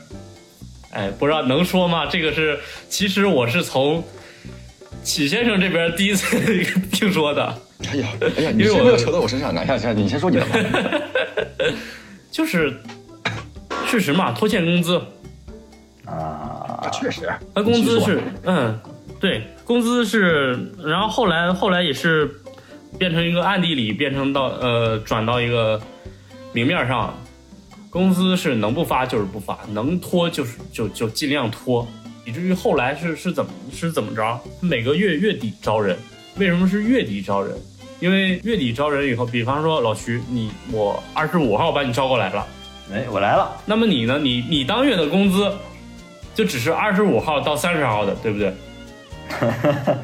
[0.92, 2.06] 哎，不知道能说吗？
[2.06, 4.02] 这个是，其实我是从
[5.04, 6.38] 启先生这边第一次
[6.92, 7.44] 听说的，
[7.90, 10.56] 哎呀，哎呀，你因为我先不要扯到我身上，来，下下你先说你的吧。
[12.32, 12.74] 就是
[13.88, 15.02] 事实嘛，拖欠工资，
[16.06, 18.80] 啊啊，，确实，他工资是，嗯，
[19.20, 22.30] 对，工资是，然后后来后来也是
[22.98, 25.82] 变成一个暗地里变成到呃转到一个
[26.54, 27.14] 明面上，
[27.90, 31.86] 工资是能不发就是不发，能拖就是就就尽量拖，
[32.26, 34.40] 以至于后来是是怎么是怎么着？
[34.60, 35.98] 每个月月底招人，
[36.38, 37.56] 为什么是月底招人？
[38.00, 42.48] 因为月底招人以后，比方说老徐，你我二十五号把你招过来了。
[42.92, 44.20] 哎，我来了，那么你呢？
[44.20, 45.52] 你你当月的工资
[46.34, 48.54] 就只是二十五号到三十号的，对不对？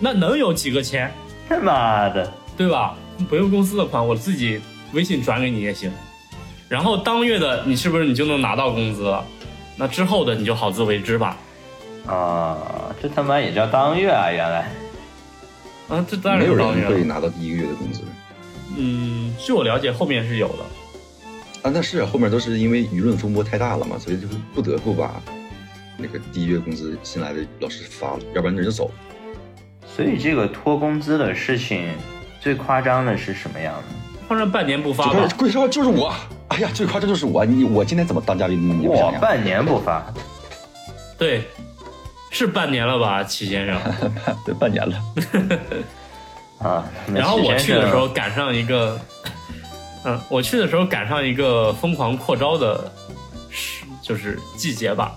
[0.00, 1.12] 那能有几个钱，
[1.48, 2.96] 他妈的，对吧？
[3.28, 4.60] 不用公司的款，我自己
[4.92, 5.90] 微信转给你也行。
[6.68, 9.24] 然后当月的你是不是你就能拿到工资了？
[9.76, 11.36] 那之后的你就好自为之吧。
[12.06, 14.70] 啊，这他妈也叫当月啊，原来，
[15.88, 16.90] 啊，这当然没有当月了。
[16.90, 18.02] 人会拿到第一个月的工资
[18.76, 20.64] 嗯，据我了解，后面是有的。
[21.62, 21.70] 啊。
[21.72, 25.22] 那是啊后面都是因为舆论风波太大了嘛，所以就是不得不把
[25.96, 28.90] 那个第一月工资新来的老师发了，要不然人就走。
[29.86, 31.88] 所以这个拖工资的事情
[32.40, 33.82] 最夸张的是什么样的？
[34.28, 36.12] 换成半年不发吧最夸，贵少就是我，
[36.48, 38.80] 哎呀，最夸张就是我，你我今天怎么当嘉宾？
[38.80, 39.20] 你不哇想，想？
[39.20, 40.04] 半年不发，
[41.16, 41.44] 对，
[42.34, 43.80] 是半年了吧，齐先生。
[44.44, 45.00] 对，半年了。
[46.58, 49.00] 啊，然后我去的时候赶上一个，
[50.04, 52.92] 嗯，我去的时候赶上一个疯狂扩招的
[53.50, 55.14] 时，就是季节吧。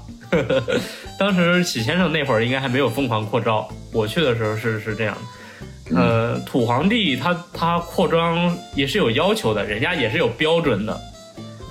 [1.18, 6.00] 当时启先生那会儿应该还没有疯狂扩招，我去的时候是是这样的。
[6.00, 11.00] 呃，土皇帝他他扩张也是有要求的，人家也是有标准的，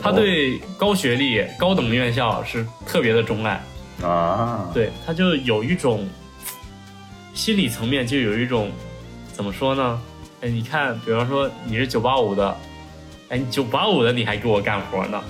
[0.03, 3.63] 他对高学历、高等院校是特别的钟爱。
[4.03, 6.09] 啊，对，他就有一种
[7.35, 8.71] 心理层面，就有一种
[9.33, 10.01] 怎么说呢？
[10.43, 12.57] 哎，你看，比方说你是九八五的，
[13.31, 15.23] 哎，你九八五的你还给我干活呢，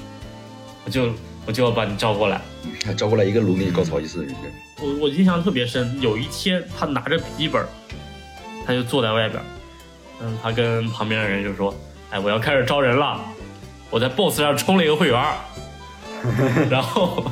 [0.84, 1.12] 我就
[1.46, 2.40] 我就要把你招过来。
[2.84, 4.26] 还 招过来一个炉给你高潮一次，
[4.82, 7.64] 我我印象特别深，有一天他拿着笔记本，
[8.66, 9.40] 他就坐在外边，
[10.20, 11.72] 嗯，他跟旁边的人就说
[12.10, 13.20] ：“哎，我要开始招人了，
[13.90, 15.36] 我在 Boss 上充了一个会员儿。”
[16.70, 17.24] 然后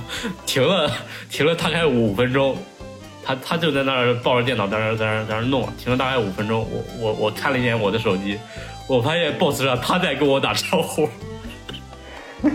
[0.46, 0.90] 停了
[1.30, 2.56] 停了大概五分钟，
[3.24, 6.66] 他他就在那儿抱着电脑在那儿在那儿在那儿弄，停了大概五分钟。
[6.70, 8.38] 我我我看了一眼我的手机，
[8.88, 11.08] 我发现 Boss 上他在跟我打招呼。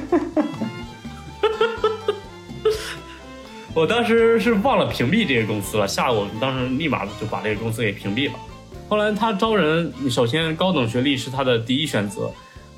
[3.76, 8.34] 我当时是忘了屏蔽这个公司了，下午我当时立马就把这个公司给屏蔽了。
[8.90, 12.32] 后来他招人，首先高等学历是他的第一选择，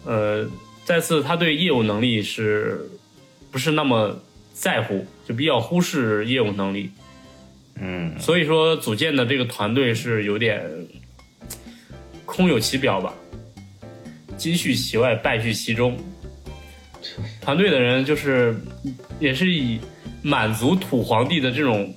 [0.05, 0.45] 呃，
[0.83, 2.87] 再次他对业务能力是
[3.51, 4.17] 不是那么
[4.53, 6.89] 在乎，就比较忽视业务能力，
[7.75, 10.63] 嗯，所以说组建的这个团队是有点
[12.25, 13.13] 空有其表吧，
[14.37, 15.97] 金絮其外，败絮其中。
[17.41, 18.55] 团队的人就是
[19.19, 19.79] 也是以
[20.21, 21.93] 满足土皇帝的这种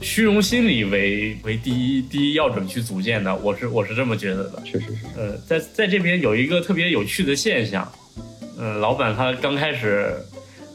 [0.00, 4.62] 虚荣心理为为第一第一要准去组建的，我是我是这么觉得的。
[4.64, 5.06] 确实是。
[5.14, 7.86] 呃，在在这边有一个特别有趣的现象，
[8.58, 10.14] 嗯、老板他刚开始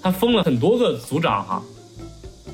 [0.01, 1.61] 他封了很多个组长哈，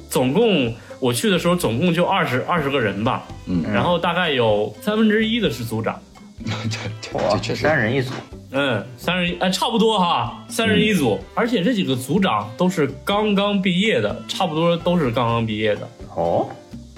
[0.10, 6.00] 总共我去的时候总共就二十二十个人吧，嗯，然后大概有三分之一的是组长，
[6.44, 8.12] 这这确实三人一组，
[8.52, 16.48] 嗯，三人一哎差不多哈，三人一组，而且这几个组长都是刚刚毕业的，差不多都是刚刚毕业的，哦，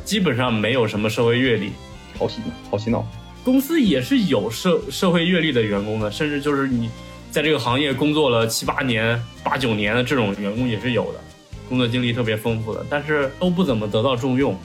[0.03, 1.71] 基本上没有什么社会阅历。
[2.17, 3.05] 好洗好洗脑。
[3.45, 6.89] 公司也是有社社会阅历的员工的，甚至就是你
[7.31, 11.19] 在这个行业工作了七八年、八九年的这种员工也是有的，
[11.67, 14.57] 工作经历特别丰富的，但是都不怎么得到重用。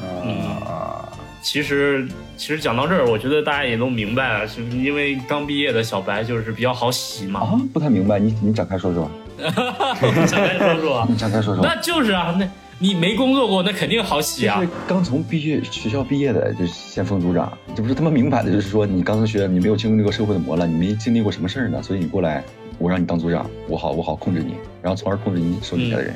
[0.00, 1.08] 啊，
[1.42, 7.40] 其实，其实讲到这儿，我觉得大家也都明白了，是因为刚毕业的小白就是比较好洗嘛。
[7.40, 11.64] 啊，不太明白，你你展开说说， 展开说说啊， 你展开说说。
[11.64, 12.46] 那就是啊，那
[12.78, 14.72] 你没工作过，那肯定好洗啊就是。
[14.86, 22.44] 刚从毕业学校毕业的，就是先封组长，这不是他妈明摆的，就是说你刚从学校，你没有经历过社会的磨难，你没经历过什么事儿呢，所以你过来，
[22.78, 26.14] 我让你当组长，我好我好控制你，然后从而控制你手底下的人。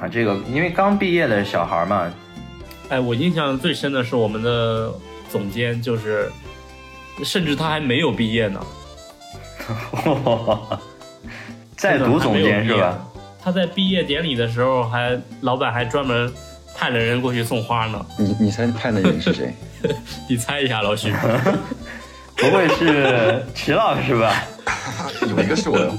[0.00, 2.10] 啊，这个因为刚毕业的小孩嘛，
[2.88, 4.90] 哎，我印象最深的是我们的
[5.28, 6.30] 总监，就是
[7.22, 8.60] 甚至他还没有毕业呢，
[11.76, 13.06] 在读总监是吧？？
[13.42, 16.32] 他在毕业典礼的时候还，老板还专门
[16.76, 18.04] 派了人过去送花呢。
[18.18, 19.52] 你你猜派的人是谁？
[20.28, 21.12] 你猜一下，老徐？
[22.36, 24.42] 不会是 齐老师吧？
[25.22, 25.92] 有一个是我的，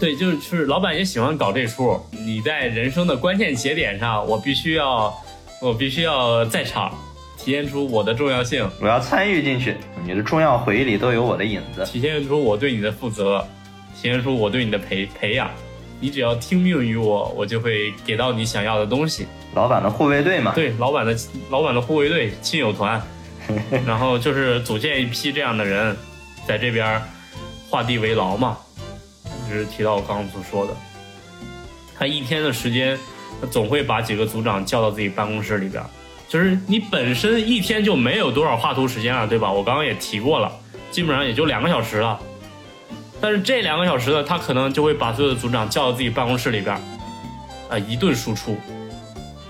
[0.00, 2.00] 对，就是就是老板也喜欢搞这出。
[2.10, 5.14] 你在人生的关键节点上，我必须要，
[5.60, 6.90] 我必须要在场，
[7.38, 11.84] 体现出我的重要性，我要参与进去，你的重要回忆里都有我的影子。
[11.84, 13.46] 体现出我对你的负责，
[14.00, 15.50] 体现出我对你的培培养。
[15.98, 19.26] 你只要听命于我，我就会给到你想要的东西。
[19.54, 21.16] 老板的护卫队嘛，对，老板的
[21.48, 23.02] 老板的护卫队亲友团，
[23.86, 25.96] 然后就是组建一批这样的人，
[26.46, 27.02] 在这边
[27.70, 28.58] 画地为牢嘛。
[29.48, 30.76] 就是提到我刚刚所说的，
[31.98, 32.98] 他一天的时间，
[33.40, 35.82] 他总会把几个组长叫到自己办公室里边。
[36.28, 39.50] 就是你本身一天就没有多少画图时间了，对吧？
[39.50, 40.52] 我刚刚也提过了，
[40.90, 42.20] 基本上也就两个小时了。
[43.20, 46.76] 但是这两个小时呢，他可能就会把所有的组长叫到自己办公室里边，
[47.68, 48.56] 啊、一顿输出，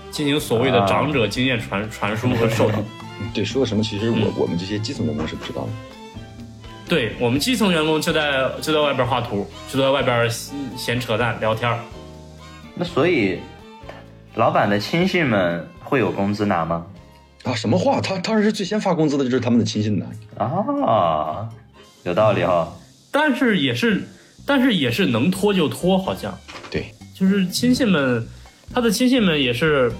[0.09, 2.77] 进行所谓的啊长者经验传传输和授导。
[3.33, 3.83] 对，说的什么？
[3.83, 5.69] 其实我我们这些基层员工是不知道的。
[6.87, 11.79] 对我们基层员工就在就在外边画图，就在外边闲闲扯淡聊天儿。
[12.75, 13.39] 那所以
[14.35, 16.85] 老板的亲信们会有工资拿吗？
[17.43, 17.99] 啊，什么话？
[17.99, 20.05] 他当然是最先发工资的就是他们的亲信呢。
[20.37, 21.49] 啊，
[22.03, 22.71] 有道理哈、
[23.11, 24.03] 但是也是，
[24.45, 26.37] 但是也是能拖就拖，好像
[26.69, 28.27] 对，就是亲信们，
[28.73, 29.91] 他的亲信们也是，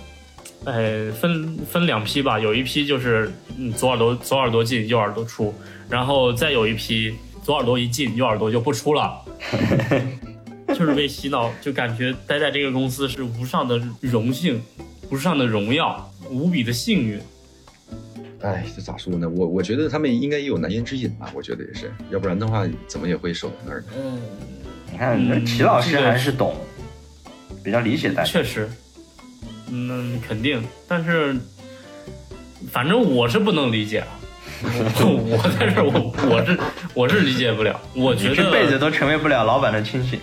[0.65, 5.53] 呃，分分两批吧，有一批就是嗯左耳朵左耳朵进右耳朵出，
[5.89, 9.21] 然后再有一批左耳朵一进右耳朵就不出了。
[10.67, 14.61] 就是被洗脑，就感觉待在这个公司是无上的荣幸，
[15.09, 17.17] 无上的荣耀，无比的幸运。
[18.41, 19.27] 哎，这咋说呢？
[19.29, 23.87] 我我觉得他们应该也有难言之隐吧，我觉得也是，要不然的话怎么也会守在那儿呢？
[23.97, 24.21] 嗯，
[24.91, 26.55] 你看，嗯齐老师还是懂，
[27.63, 28.29] 比较理解大家。
[28.29, 28.69] 确实，
[29.71, 31.35] 嗯，肯定，但是
[32.71, 34.07] 反正我是不能理解啊。
[34.63, 36.59] 我 我在这儿，我我是
[36.93, 37.79] 我是理解不了。
[37.95, 40.19] 我觉得你这辈子都成为不了老板的亲信。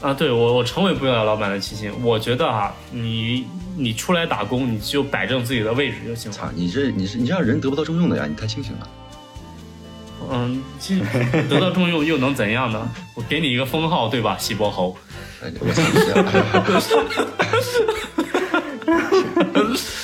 [0.00, 1.90] 啊，对我我成为不了老板的亲信。
[2.02, 6.36] 我觉得啊、你你出来打工，你就摆正自己的位置就行了。
[6.36, 8.88] 操，你这你是你这样人得不到重用的呀，你太清醒了。
[10.30, 10.96] 嗯，这
[11.48, 12.88] 得到重用又能怎样呢？
[13.14, 14.36] 我给你一个封号，对吧？
[14.38, 14.96] 西伯侯。
[15.42, 15.72] 哎，我
[16.80, 17.02] 操！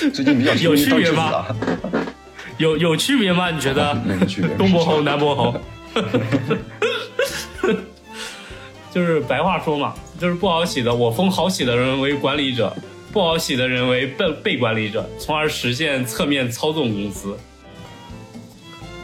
[0.12, 1.46] 最近比较有区别吗啊？
[2.58, 3.50] 有有区别吗？
[3.50, 3.94] 你觉得？
[3.94, 4.54] 没区别。
[4.56, 5.54] 东伯侯、南伯侯，
[8.92, 12.76] 就是白话说嘛，就是不好洗的，我封好洗的人为管理者，
[13.10, 17.38] 不好洗的人为被被管理者，从而实现侧面操纵公司。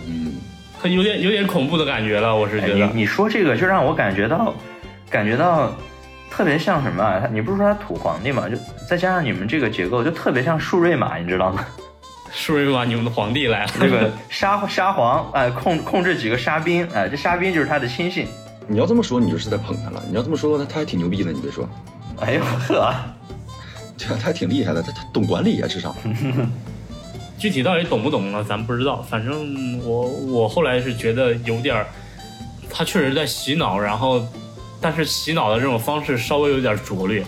[0.07, 0.35] 嗯，
[0.79, 2.87] 很有点有点恐怖的感觉了，我是哎觉得。
[2.87, 4.55] 你你说这个就让我感觉到，
[5.11, 5.75] 感觉到
[6.31, 8.49] 特别像什么你不是说他土皇帝嘛？
[8.49, 8.57] 就
[8.89, 11.65] 再加上你们这个结构，就特别像树瑞玛，你知道吗？
[12.31, 13.71] 是不是把你们的皇帝来了？
[13.81, 18.27] 这个沙沙皇，哎、控控制几个沙兵，哎、这沙兵就是他的亲信。
[18.69, 20.03] 你要这么说，你就是在捧他了。
[20.09, 21.69] 你要这么说，他他还挺牛逼的，你别说，
[22.21, 23.17] 哎呦呵，对啊，
[23.99, 25.97] 他还挺厉害的，他他懂管理啊，至少。
[27.39, 28.45] 具体到底懂不懂呢？
[28.47, 29.01] 咱不知道。
[29.03, 31.87] 反正我我后来是觉得有点儿，
[32.69, 34.27] 他确实在洗脑，然后，
[34.81, 37.25] 但是洗脑的这种方式稍微有点拙劣。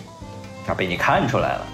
[0.67, 1.67] 他被你看出来了。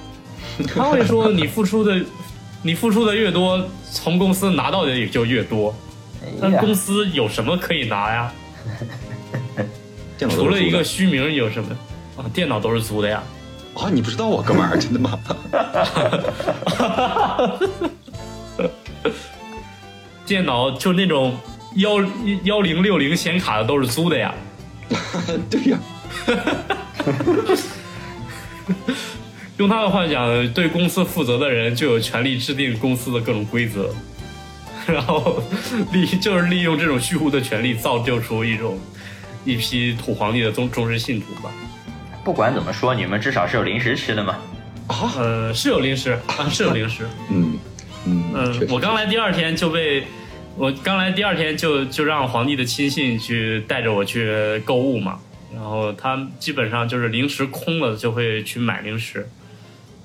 [0.69, 2.01] 他会说你付出的，
[2.63, 5.75] 你付出的越多，从公司拿到的也就越多。
[6.41, 8.33] 但公司有什么可以拿呀？
[10.19, 11.69] 电脑除了一个虚名，有什么？
[12.17, 13.23] 啊，电脑都是租的呀。
[13.75, 15.19] 啊，你不知道啊，哥们儿，真的吗？
[20.25, 21.37] 电脑就那种
[21.77, 22.01] 幺
[22.45, 24.35] 幺零六零显卡的都是租的呀。
[25.51, 25.79] 对呀，
[29.59, 33.91] 用他的话讲，对公司负责的人就有权利制定公司的各种规则，
[34.87, 35.43] 然后
[35.93, 38.79] 利就是利用这种虚无的权利，造就出一种
[39.47, 41.51] 一批土皇帝的忠忠实信徒吧。
[42.23, 44.37] 不管怎么说，你们至少是有零食吃的嘛。
[44.89, 47.07] 啊，呃，是有零食啊，是有零食。
[47.31, 47.57] 嗯
[48.05, 50.05] 嗯嗯，我刚来第二天就被，
[50.57, 55.19] 我刚来第二天就就让皇帝的亲信去带着我去购物嘛，
[55.55, 59.29] 然后他基本上就是零食空了就会去买零食，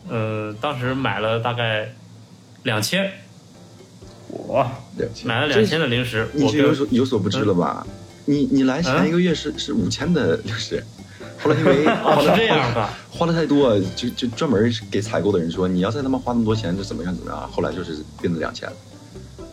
[0.07, 1.89] 呃，当时买了大概
[2.63, 3.11] 两千，
[4.29, 4.65] 我
[4.97, 7.85] 两千买了两千的零食，你是我有所有所不知了吧？
[8.25, 10.83] 你你来前一个月是是五千的零食，
[11.41, 17.49] 后来因为 哦是这样的，花的太多，就就专门给采购的人说，你要再他妈花那么多钱，就怎么样怎么样。
[17.51, 18.75] 后来就是变成两千了。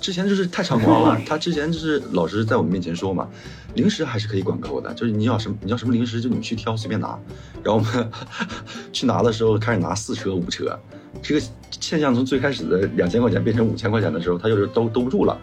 [0.01, 3.27] 之前就是太猖狂了， 他之前就是老师在我们面前说嘛，
[3.75, 7.19] 零食还是可以管够的，就是你要什么你要什么零食就你去挑随便拿。
[7.65, 8.11] 然后我们
[8.93, 10.79] 去拿的时候开始拿四车五车，
[11.21, 11.47] 这个
[11.81, 15.37] 现象从最开始的两千块钱变成五千块钱的时候，他就是兜兜不住了。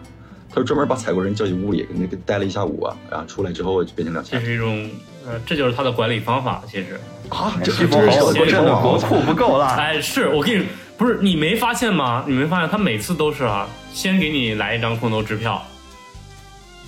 [0.56, 4.90] 他就专门把采购人叫进屋里，那个待了一下午啊，然后出来之后就变成两千这是一种，
[5.26, 6.98] 呃，这就是他的管理方法，其实。
[7.28, 7.60] 啊！
[7.62, 9.66] 这西伯侯，这是小我真的国国库不够了。
[9.66, 10.64] 哎，是我跟你，
[10.96, 12.24] 不是你没发现吗？
[12.26, 15.62] 你没发现他每次都是啊，先给你来一张空头支票，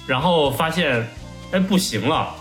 [0.07, 1.07] 然后发现
[1.50, 2.35] 哎不行了，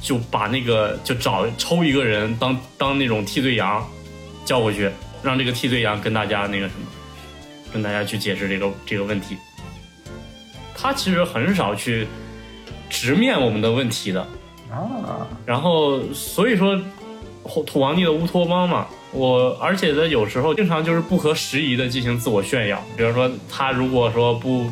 [0.00, 3.86] 就把那个就找抽一个人当当那种替罪羊
[4.46, 4.88] 叫过去，
[5.22, 6.86] 让这个替罪羊跟大家那个什么，
[7.74, 9.36] 跟大家去解释这个这个问题。
[10.78, 12.06] 他其实很少去
[12.90, 14.20] 直面我们的问题的，
[14.70, 16.78] 啊，然后所以说，
[17.48, 24.70] 土土皇帝的乌托邦嘛，我而且他有时候经常就是不合时宜的进行自我炫耀，比如说他如果说不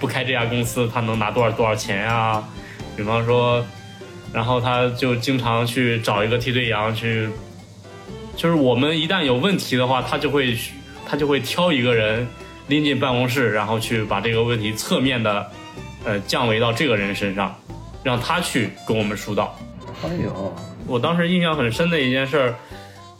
[0.00, 2.42] 不开这家公司，他能拿多少多少钱呀、
[2.96, 3.64] 比方说，
[4.32, 7.28] 然后他就经常去找一个替罪羊去，
[8.36, 10.56] 就是我们一旦有问题的话，他就会
[11.06, 12.26] 他就会挑一个人
[12.68, 15.50] 拎进办公室，然后去把这个问题侧面的
[16.04, 17.54] 呃降维到这个人身上，
[18.02, 19.58] 让他去跟我们疏导。
[20.04, 20.54] 哎呦，
[20.86, 22.54] 我当时印象很深的一件事儿，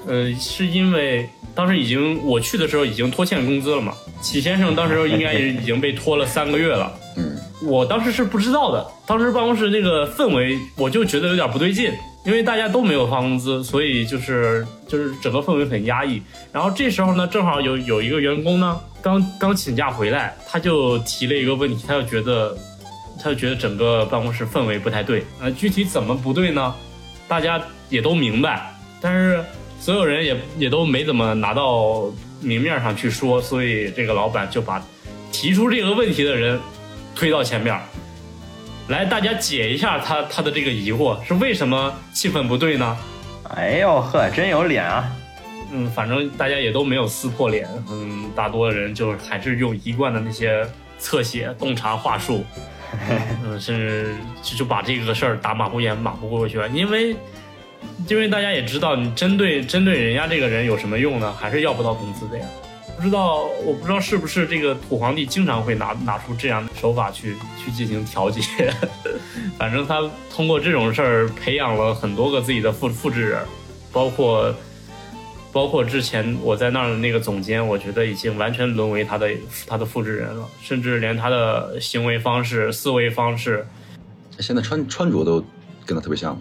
[0.06, 6.92] 呃，是因为当时已经我去的时候已经拖欠工资了嘛，启先生当时应该也已经被拖了三个月了。
[7.16, 11.92] 嗯，我当时是不知道的，当时办公室那个氛围，我就觉得有点不对劲，
[12.24, 16.22] 因为大家都没有发工资，所以就是就是整个氛围很压抑。
[16.52, 22.56] 然后这时候呢，正好有有一个员工呢，刚刚请假回来，他就提了一个问题，他就觉得
[23.20, 25.24] 他就觉得整个办公室氛围不太对。
[25.40, 26.74] 呃，具体怎么不对呢？
[27.26, 29.44] 大家也都明白，但是
[29.80, 32.04] 所有人也也都没怎么拿到
[32.40, 34.80] 明面上去说，所以这个老板就把
[35.32, 36.60] 提出这个问题的人
[37.16, 37.76] 推到前面，
[38.92, 42.94] 来大家解一下他他的这个疑惑是为什么气氛不对呢？
[43.56, 45.10] 哎呦呵，真有脸啊！
[45.72, 50.62] 嗯，反正大家也都没有撕破脸，嗯，大多的人就是还是用一贯的那些
[50.98, 52.44] 侧写、洞察话术，
[53.42, 56.68] 嗯，甚至就就把这个事儿打马虎眼、马虎过去了。
[56.68, 57.16] 因为，
[58.08, 61.32] 因为大家也知道，你针对针对人家这个人有什么用呢？
[61.32, 62.44] 还是要不到工资的呀。
[63.02, 68.72] 不知道，我不知道是不是这个土皇帝经常会拿拿出这样的手法去去进行调节。
[69.58, 70.00] 反正他
[70.32, 73.44] 通过这种事儿培养了很多个自己的复复制人，
[73.92, 74.54] 包括。
[75.54, 79.28] 包括之前我在那儿的那个总监，我觉得已经完全沦为他的
[79.66, 83.66] 他的复制人了，甚至连他的行为方式、思维方式，
[84.38, 85.44] 现在穿穿着都
[85.84, 86.40] 跟他特别像。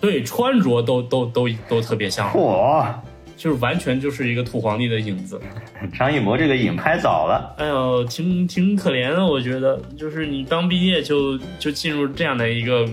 [0.00, 2.90] 对穿着都都都都特别像，嚯，
[3.36, 5.40] 就是完全就是一个土皇帝的影子。
[5.96, 12.88] 张艺谋这个影拍早了，哎呦，挺挺可怜的，我觉得，就是你刚毕业就就进入这样的一个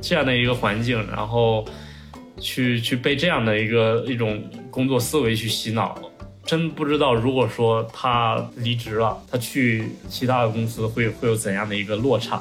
[0.00, 1.64] 这样的一个环境，然后
[2.38, 4.42] 去去被这样的一个一种。
[4.74, 5.96] 工作思维去洗脑，
[6.44, 12.40] 真不知道如果说他离职了，他去其他的公司会会有怎样的一个落差。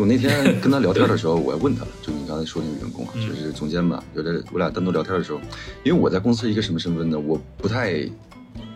[0.00, 5.38] 我那天跟他聊天的时候，我还问他了，就你刚才说那个员工啊，就是总监嘛，有的我俩单独聊天的时候，
[5.84, 7.18] 因为我在公司一个什么身份呢？
[7.18, 8.02] 我不太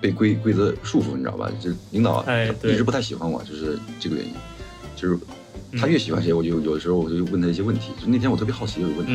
[0.03, 1.51] 被规规则束缚，你知道吧？
[1.59, 2.23] 就领导
[2.63, 4.33] 一直不太喜欢我，就是这个原因。
[4.95, 5.19] 就是
[5.79, 7.93] 他越喜欢谁，我就有的时候我就问他一些问题。
[7.99, 9.13] 就那天我特别好奇，我就问他。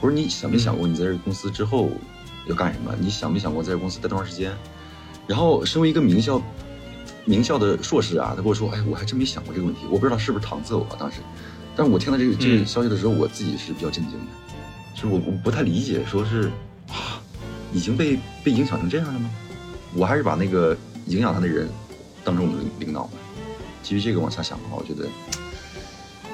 [0.00, 1.90] 我说你想没想过你在这公司之后
[2.48, 2.94] 要干什么？
[2.98, 4.50] 你想没想过在这公司待多长时间？
[5.26, 6.42] 然后身为一个名校
[7.24, 9.82] 名校的硕士啊，他跟我说：“哎，我还真没想过这个问题。
[9.90, 11.18] 我不知道是不是搪塞我当时。
[11.76, 14.26] 但是我听到这个这个消息的时候，我自己是比较震惊的，
[14.94, 16.50] 就是我我不太理解，说是
[16.88, 17.20] 啊，
[17.72, 19.30] 已经被被影响成这样了吗？
[19.94, 21.68] 我还是把那个影响他的人
[22.22, 23.08] 当成我们的领导。
[23.82, 25.08] 基于这个往下想的话，我觉得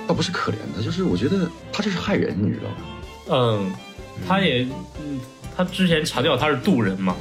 [0.07, 2.77] 倒不是可怜他，就是我觉得他这是害人，你知道吗？”
[3.33, 3.73] 嗯，
[4.27, 4.67] 他也，
[5.01, 5.21] 嗯，
[5.57, 7.17] 他之前强调他是渡人嘛，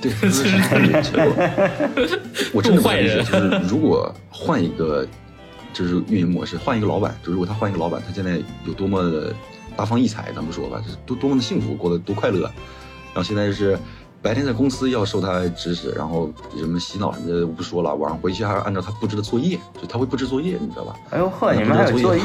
[0.00, 0.44] 对， 是
[2.52, 3.24] 我真的坏人。
[3.24, 5.06] 就是如果换一个，
[5.72, 9.34] 就是运营模式，换一个老板，就如果他换一个老板，他现在有多么的
[9.76, 12.42] 大放异彩，咱们说吧，就是多多么的幸福，过得多快乐。
[13.14, 13.78] 然后现在是
[14.20, 20.94] 白天在公司要受他指使，然后什么洗脑什么的我不说了，晚上回去还要按照他布置的作业，就他会布置作业，你知道吧？
[21.10, 22.22] 哎呦呵，你们还有作业？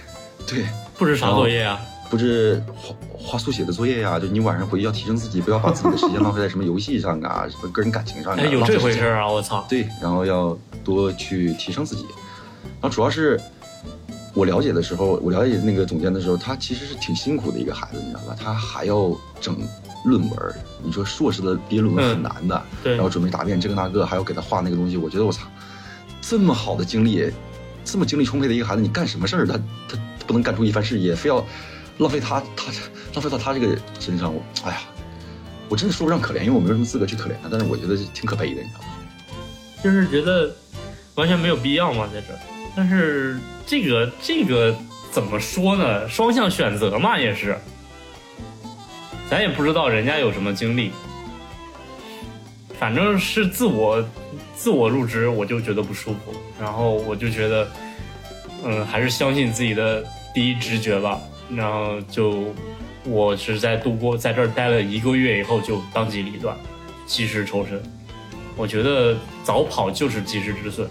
[0.46, 0.66] 对，
[0.98, 1.80] 布置啥作业啊？
[2.14, 8.36] 布置画画速写的作业呀，就你晚上回去要提升自己，不要把自己的时间浪费在什么游戏上啊，什么个人感情上。
[8.36, 9.28] 哎，有这回事啊！
[9.28, 9.66] 我操。
[9.68, 12.04] 对，然后要多去提升自己。
[12.80, 13.40] 然后主要是
[14.32, 18.36] 我了解的时候，我了解那个总监的时候，他其实是挺辛苦的一个孩子，你知道吧？
[18.38, 19.10] 他还要
[19.40, 19.58] 整
[20.04, 22.94] 论文，你说硕士的毕业论文很难的，对。
[22.94, 24.96] 然后准备答辩，这个那个，还要给他画那个东西。
[24.96, 25.48] 我觉得我操，
[26.20, 27.28] 这么好的精力，
[27.84, 29.54] 这么精力充沛的一个孩子，你干什么事儿他
[29.88, 29.98] 他
[30.28, 31.44] 不能干出一番事业，非要。
[31.98, 32.72] 浪费他，他
[33.12, 34.80] 浪费到他这个身上，我哎呀，
[35.68, 38.86] 我真的说不上可怜，因为我没有什么资格去可怜他，但是我觉得挺可悲的，你知道吗？
[39.82, 40.50] 就是觉得
[41.14, 42.26] 完全没有必要嘛，在这。
[42.74, 44.74] 但是这个这个
[45.12, 46.08] 怎么说呢？
[46.08, 47.56] 双向选择嘛，也是，
[49.30, 50.90] 咱也不知道人家有什么经历，
[52.78, 54.04] 反正是自我
[54.56, 57.68] 自我入职，我就觉得不舒服，然后我就觉得，
[58.64, 61.20] 嗯，还是相信自己的第一直觉吧。
[61.50, 62.54] 然后就，
[63.04, 66.56] 我是在度过在这儿待了一个月以后就当机立断，
[67.06, 67.80] 及时抽身。
[68.56, 70.88] 我觉得早跑就是及时止损，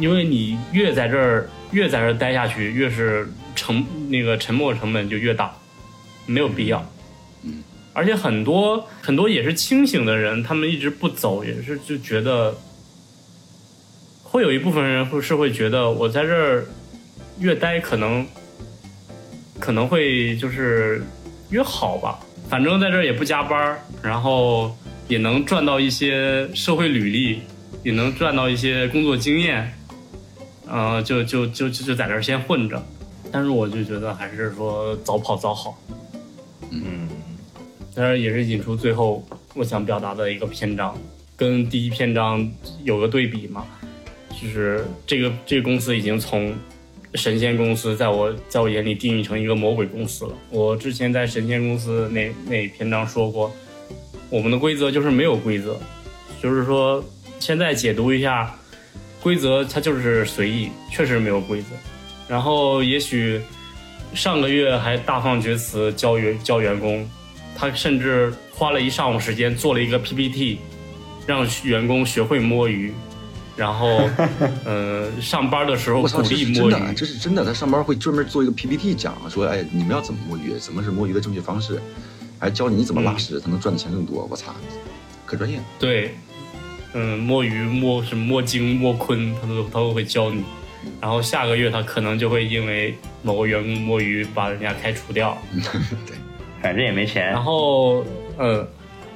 [0.00, 5.54] 因为你越在这儿越在这儿待下去，越是沉那个沉没成本就越大，
[6.26, 6.84] 没有必要。
[7.42, 12.56] 嗯，而且很多很多也是清醒的人，他们一直不走，也是就觉得，
[14.24, 16.66] 会有一部分人会是会觉得我在这儿
[17.38, 18.26] 越待可能。
[19.62, 21.00] 可能会就是
[21.50, 27.42] 约好吧，反正在这儿也不加班然后也能赚到一些社会履历，
[27.84, 29.72] 也能赚到一些工作经验，
[30.68, 32.84] 嗯，就就就就就在这儿先混着。
[33.30, 35.78] 但是我就觉得还是说早跑早好，
[36.70, 37.08] 嗯，
[37.94, 40.92] 当然也是引出最后我想表达的一个篇章，
[41.36, 42.50] 跟第一篇章
[42.82, 43.64] 有个对比嘛，
[44.30, 46.52] 就是这个这个公司已经从。
[47.14, 50.32] 神仙公司在我在我眼里定义成一个魔鬼公司了。
[50.50, 53.52] 我之前在神仙公司那那篇章说过，
[54.30, 55.78] 我们的规则就是没有规则，
[56.42, 57.04] 就是说
[57.38, 58.54] 现在解读一下，
[59.22, 61.66] 规则它就是随意，确实没有规则。
[62.28, 63.40] 然后也许
[64.14, 67.06] 上个月还大放厥词教员教员工，
[67.54, 70.58] 他甚至花了一上午时间做了一个 PPT，
[71.26, 72.92] 让员工学会摸鱼，
[73.56, 74.08] 然后
[74.64, 77.44] 呃上班的时候鼓我操，这励摸鱼是真的，，这是真的。
[77.44, 81.80] 他上班会专门做一个 PPT 讲，说，哎，你们要怎么摸鱼，什么是摸鱼的正确方式，
[82.38, 84.26] 还教你怎么拉屎才能赚的钱更多。
[84.30, 84.54] 我操，
[85.26, 85.58] 可专业。
[85.78, 86.14] 对，
[86.94, 90.42] 嗯，摸鱼、摸什么摸鲸、摸鲲，他都他都会教你。
[91.00, 95.36] 然后下个月他可能就会因为某个员工摸鱼把人家开除掉。
[95.52, 96.16] 对
[96.60, 97.42] 反正也没钱然。
[97.42, 98.04] 后，
[98.38, 98.66] 嗯，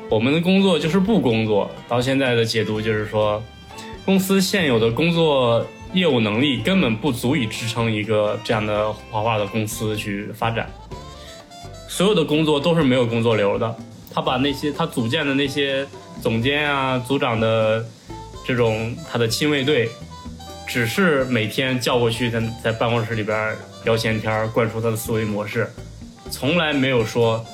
[0.08, 1.70] 我们的工作就是不工作。
[1.88, 3.42] 到现在的解读就是说，
[4.06, 10.70] 公司现有的工作业务能力根本不足以支撑一个这样的画画的公司去发展。
[11.88, 13.76] 所有的工作都是没有工作流的。
[14.14, 15.84] 他把那些他组建的那些
[16.22, 17.84] 总监啊、组长的
[18.46, 19.88] 这种他的亲卫队，
[20.68, 25.68] 只是每天叫过去在在办公室里边聊闲天，灌输他的思维模式，
[26.30, 27.44] 从来没有说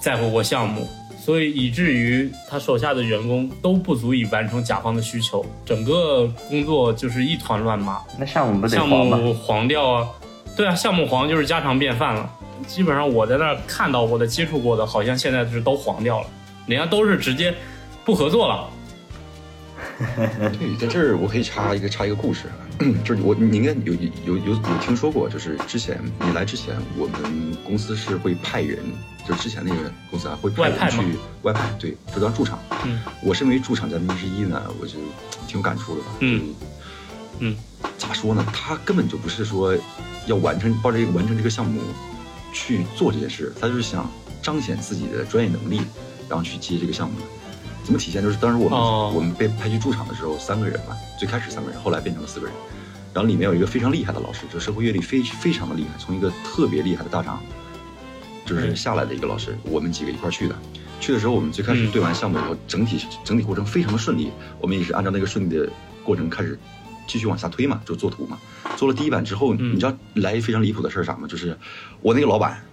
[0.00, 0.88] 在乎过项目，
[1.24, 8.00] 所以以至于他手下的员工都不足以完成甲方的需求，整个工作就是一团乱麻。
[8.18, 9.16] 那项目不得项黄吗？
[9.16, 10.08] 目黄掉啊，
[10.56, 12.28] 对啊，项目黄就是家常便饭了。
[12.66, 16.26] 基本上我在那儿看到过的、接触过的，好像现在是都黄掉了，
[16.66, 17.54] 人家都是直接
[18.04, 18.68] 不合作了。
[20.58, 22.46] 对，在这儿我可以插一个插一个故事，
[23.04, 23.92] 就是我你应该有
[24.24, 28.78] 有有有听说过，就是之前你来之前，我们公司是会派人，
[29.28, 32.58] 就之前那个公司啊会派人去外派，对，就当驻场。
[32.84, 34.94] 嗯，我身为驻场嘉宾之一呢，我就
[35.46, 36.08] 挺有感触的吧。
[36.20, 36.54] 嗯
[37.38, 37.56] 嗯，
[37.98, 38.46] 咋说呢？
[38.52, 39.76] 他根本就不是说
[40.26, 41.80] 要完成抱着一个完成这个项目
[42.52, 44.10] 去做这件事，他就是想
[44.40, 45.80] 彰显自己的专业能力，
[46.28, 47.26] 然后去接这个项目的。
[47.84, 48.22] 怎么体现？
[48.22, 52.54] 就是当时我们、哦我们被派去驻场的时候，三个人嘛，最开始三个人，后来变成了四个人。
[53.12, 57.42] 然后里面有一个非常厉害的老师，就社会阅历非非常的厉害，从一个特别厉害的大厂，
[58.46, 60.54] 就是嗯下来的一个老师，我们几个一块去的。
[60.98, 64.30] 去的时候，我们最开始嗯对完项目以后，整体整体过程非常的顺利，
[64.60, 65.68] 我们也是按照那个顺利的
[66.04, 66.58] 过程开始
[67.06, 68.38] 继续往下推嘛，就做图嘛。
[68.76, 71.26] 做了第一版之后，嗯你知道来非常离谱的事儿啥吗？
[71.28, 71.58] 就是
[72.00, 72.64] 我那个老板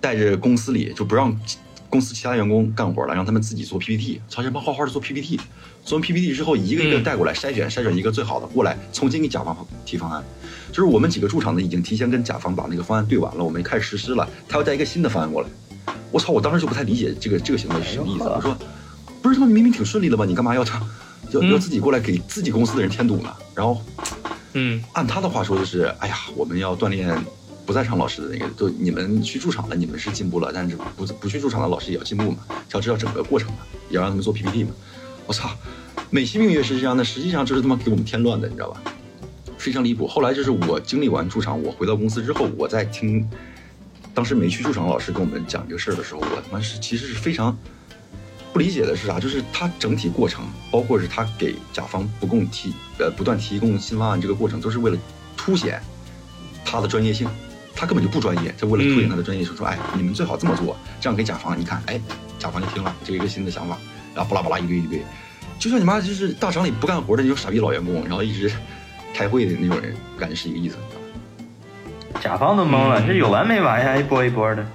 [0.00, 1.34] 带着公司里就不让
[1.90, 5.40] 公司其他员工干活了，让他们自己做 PPT，朝前帮画画的做 PPT，
[5.84, 10.22] 做完 PPT 之后一个一个嗯带过来筛选，筛选一个最好的过来，重新给甲方提方案。
[10.70, 15.48] 就是我们几个驻场的已经提前跟甲方把那个方案对完了，我们开始实施了，他要带一个新的方案过来。
[16.10, 16.32] 我操！
[16.32, 18.24] 我当时就不太理解这个这个行为是什么意思。
[18.24, 18.56] 我说，
[19.22, 20.24] 不是他们明明挺顺利的吗？
[20.24, 20.78] 你干嘛要他
[21.32, 23.34] 要嗯要自己过来给自己公司的人添堵呢？
[23.54, 23.82] 然后
[24.52, 27.08] 嗯按他的话说就是，哎呀，我们要锻炼
[27.68, 32.38] 不在场老师的那个，就你们去驻场了，你们是进步了，但是不不去驻场的老师也要进步嘛，
[32.72, 33.58] 要知道整个过程嘛，
[33.90, 34.70] 也要让他们做 PPT 嘛。
[35.26, 35.50] 我操，
[36.08, 38.80] 美其名曰是这样的，实际上就是他妈给我们添乱的，你知道吧？
[39.58, 40.08] 非常离谱。
[40.08, 43.28] 后来就是我经历完驻场，我回到公司之后，我在听
[44.14, 47.54] 当时没去驻场老师跟我们讲这个事儿的时候，我他妈是其实是非常
[48.50, 49.20] 不理解的是啥？
[49.20, 50.42] 就是他整体过程，
[50.72, 54.96] 包括是他给甲方不供提呃不断提供新方案这个过程，都是为了
[55.36, 55.82] 凸显
[56.64, 57.28] 他的专业性。
[57.78, 62.00] 他根本就不专业，就为了凸显他的专业性，说哎，你们最好这么做，这样给甲方一看，哎，
[62.36, 63.78] 甲方就听了，这一个新的想法，
[64.16, 65.00] 然后巴拉巴拉一堆一堆，
[65.60, 68.50] 就像你妈就是大厂里不干活的那种傻逼老员工，然后一直
[69.14, 70.76] 开会的那种人，感觉是一个意思。
[72.20, 73.96] 甲方都懵了，嗯这有完没完呀？
[73.96, 74.66] 一波一波的。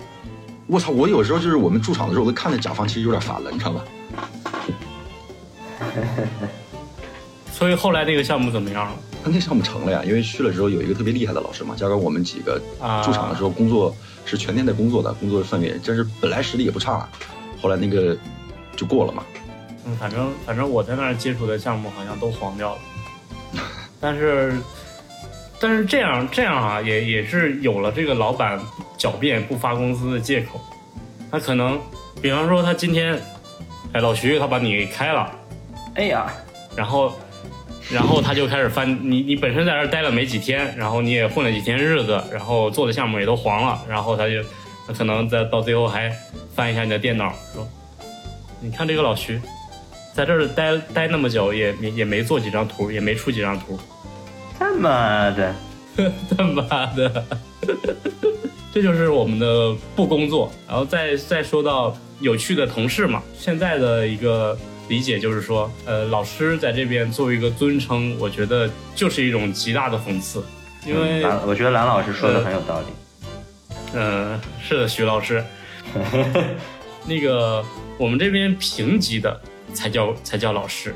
[0.66, 0.91] 我操！
[0.91, 3.84] 我有时候就是我们驻场的时候，我都看着甲方其实有点烦了，你知道吧？
[7.51, 8.95] 所以后来那个项目怎么样了？
[9.24, 13.96] 那那项目成了呀，因为去了之后有一个特别厉害的老师嘛，加上我们几个啊驻场的时候工作
[14.26, 17.08] 是全天在工作的，工作氛围，但是本来实力也不差，
[17.62, 18.18] 后来那个
[18.76, 19.24] 就过了嘛。
[19.86, 22.82] 嗯，反正反正我在那儿接触的项目好像都黄掉了，
[24.00, 24.58] 但是
[25.60, 28.60] 但是这样这样啊，也也是有了这个老板
[28.98, 30.60] 狡辩不发工资的借口，
[31.32, 31.80] 他可能
[32.22, 33.18] 比方说他今天，
[33.94, 35.32] 哎老徐他把你给开了，
[35.96, 36.34] 哎呀，
[36.76, 37.14] 然后
[37.92, 44.42] 然后他就开始翻你你本身在这待了没几天，然后你也混了几天日子，然后做的项目也都黄了，然后他就
[44.88, 46.12] 他可能在到最后还
[46.56, 47.68] 翻一下你的电脑，说
[48.62, 49.42] 你看这个老徐。
[50.16, 53.80] 在这儿待待那么久，也也也没做几张图，也没出几张图，
[54.60, 55.56] 他妈的，
[56.38, 57.26] 他妈的，
[58.72, 60.52] 这就是我们的不工作。
[60.68, 64.56] 然后再再说到有趣的同事嘛，现在的一个
[64.90, 70.44] 理解就是说，呃，老师在这边作为一个尊称，我觉得就是一种极大的讽刺，
[70.86, 72.86] 因为蓝，我觉得蓝老师说的呃很有道理。
[73.94, 75.44] 嗯，是的，徐老师，
[77.08, 77.64] 那个
[77.98, 79.40] 我们这边评级的
[79.74, 80.94] 才叫才叫老师。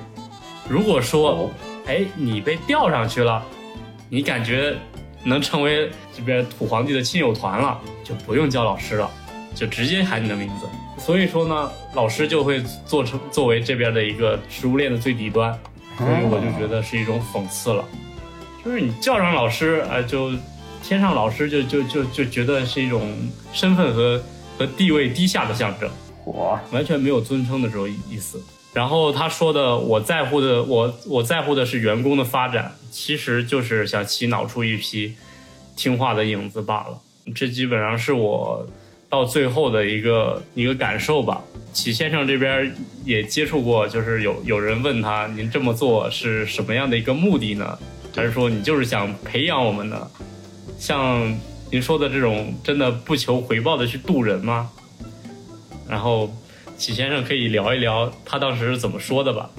[0.68, 1.52] 如果说，哦
[1.86, 3.42] 哎，你被调上去了，
[4.10, 4.76] 你感觉
[5.24, 9.10] 能成为这边土皇帝的亲友团了，就不用叫老师了，
[9.56, 10.66] 就直接喊你的名字。
[10.98, 15.58] 所以说呢，老师就会做成作为这边的一个食物链的最底端，
[15.98, 17.86] 所以我就觉得是一种讽刺了。
[18.66, 20.32] 就是你叫上老师，啊、就
[20.84, 23.10] 天上老师就就就就觉得是一种
[23.54, 24.22] 身份和
[24.58, 25.90] 和地位低下的象征。
[26.26, 28.42] 我完全没有尊称的这种意思。
[28.74, 35.16] 然后他说的，我在乎的，我我在乎的是员工的发展，其实就是想洗脑出一批
[35.76, 37.00] 听话的影子罢了。
[37.34, 38.68] 这基本上是我
[39.10, 41.42] 到最后的一个一个感受吧。
[41.74, 47.78] 齐先生这边也接触过，就是有有人问他，您这么做是什么样的一个目的呢？
[48.16, 50.08] 还是说你就是想培养我们呢？
[50.80, 51.38] 像
[51.72, 54.70] 您说的这种，真的不求回报的去渡人吗？
[55.88, 56.34] 然后，
[56.78, 59.50] 启先生可以聊一聊他当时是怎么说的吧？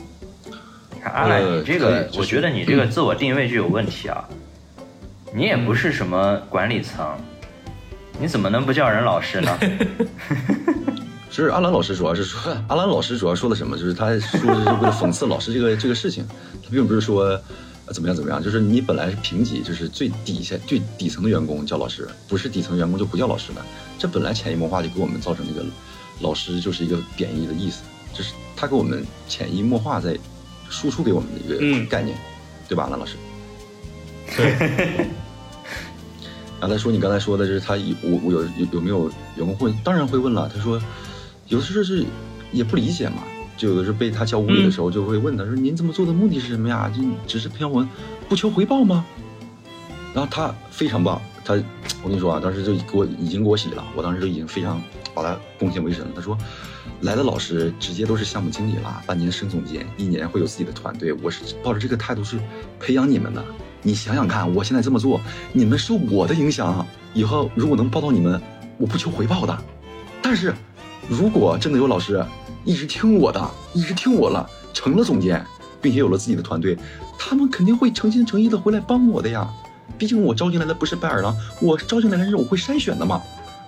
[1.04, 4.28] 阿兰，呃你这个，我觉得你这个自我定位就有问题啊！
[5.32, 7.16] 你也不是什么管理层，
[8.20, 9.58] 你怎么能不叫人老师呢？
[11.30, 13.78] 其实阿兰老师主要是说，阿兰老师主要说的什么？
[13.78, 16.26] 就是他说是为了讽刺老师这个这个事情，
[16.64, 17.40] 他并不是说
[17.86, 23.62] 呃怎么样怎么样，就是你本来是平级，就是最底下最底层的员工叫老师，不是底层员工就不叫老师的。
[23.98, 25.64] 这本来潜移默化就给我们造成这个
[26.20, 30.18] 老师就是一个贬义的意思，就是他给我们潜移默化在
[30.68, 32.16] 输出给我们的一嗯个概念，
[32.68, 33.14] 对吧，阿兰老师？
[34.36, 35.06] 对，
[36.60, 39.72] 然后他说你刚才说的就是他有我我有有有没有员工会？
[39.84, 40.50] 当然会问了。
[40.52, 40.80] 他说
[41.46, 42.04] 有的时候是
[42.52, 43.22] 也不理解嘛，
[43.56, 46.90] 就有的时候被他叫屋里的时候就会问他说您这么做的目的是什么呀？
[46.94, 47.88] 就只是培养我们
[48.28, 49.04] 不求回报吗？
[50.14, 51.54] 然后他非常棒，他
[52.02, 54.82] 我跟你说啊，当时就给我已经给我洗了，我当时就已经非常
[55.14, 56.10] 把他贡献为神了。
[56.16, 56.36] 他说
[57.02, 61.12] 来的老师直接都是项目经理了，半年升总监，一年会有自己的团队。
[61.12, 62.36] 我是抱着这个态度是
[62.80, 63.44] 培养你们的。
[63.82, 65.20] 你想想看，我现在这么做，
[65.52, 68.40] 你们受我的影响，以后如果能帮到你们，
[68.76, 69.56] 我不求回报的。
[70.20, 70.54] 但是，
[71.08, 72.24] 如果真的有老师
[72.64, 75.44] 一直听我的，一直听我了，成了总监，
[75.80, 76.76] 并且有了自己的团队，
[77.18, 79.48] 他们肯定会诚心诚意的回来帮我的呀。
[79.96, 83.22] 毕竟我招进来的不是白眼狼，我招进来的人我会筛选的嘛。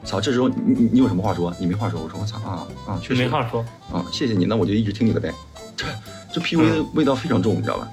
[0.05, 1.53] 操，这时候你你你有什么话说？
[1.59, 2.01] 你没话说。
[2.01, 3.65] 我说我操啊啊，确实没话说。
[3.93, 5.33] 啊，谢谢你，那我就一直听你的呗。
[5.77, 5.87] 这
[6.33, 7.89] 这 PUA 的味道非常重，你知道吧？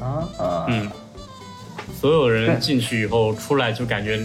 [0.00, 0.04] 啊
[0.38, 0.90] 啊，嗯，
[1.98, 4.20] 所有人进去以后出来就感觉，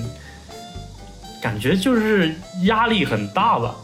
[1.41, 3.76] 感觉就是压力很大吧。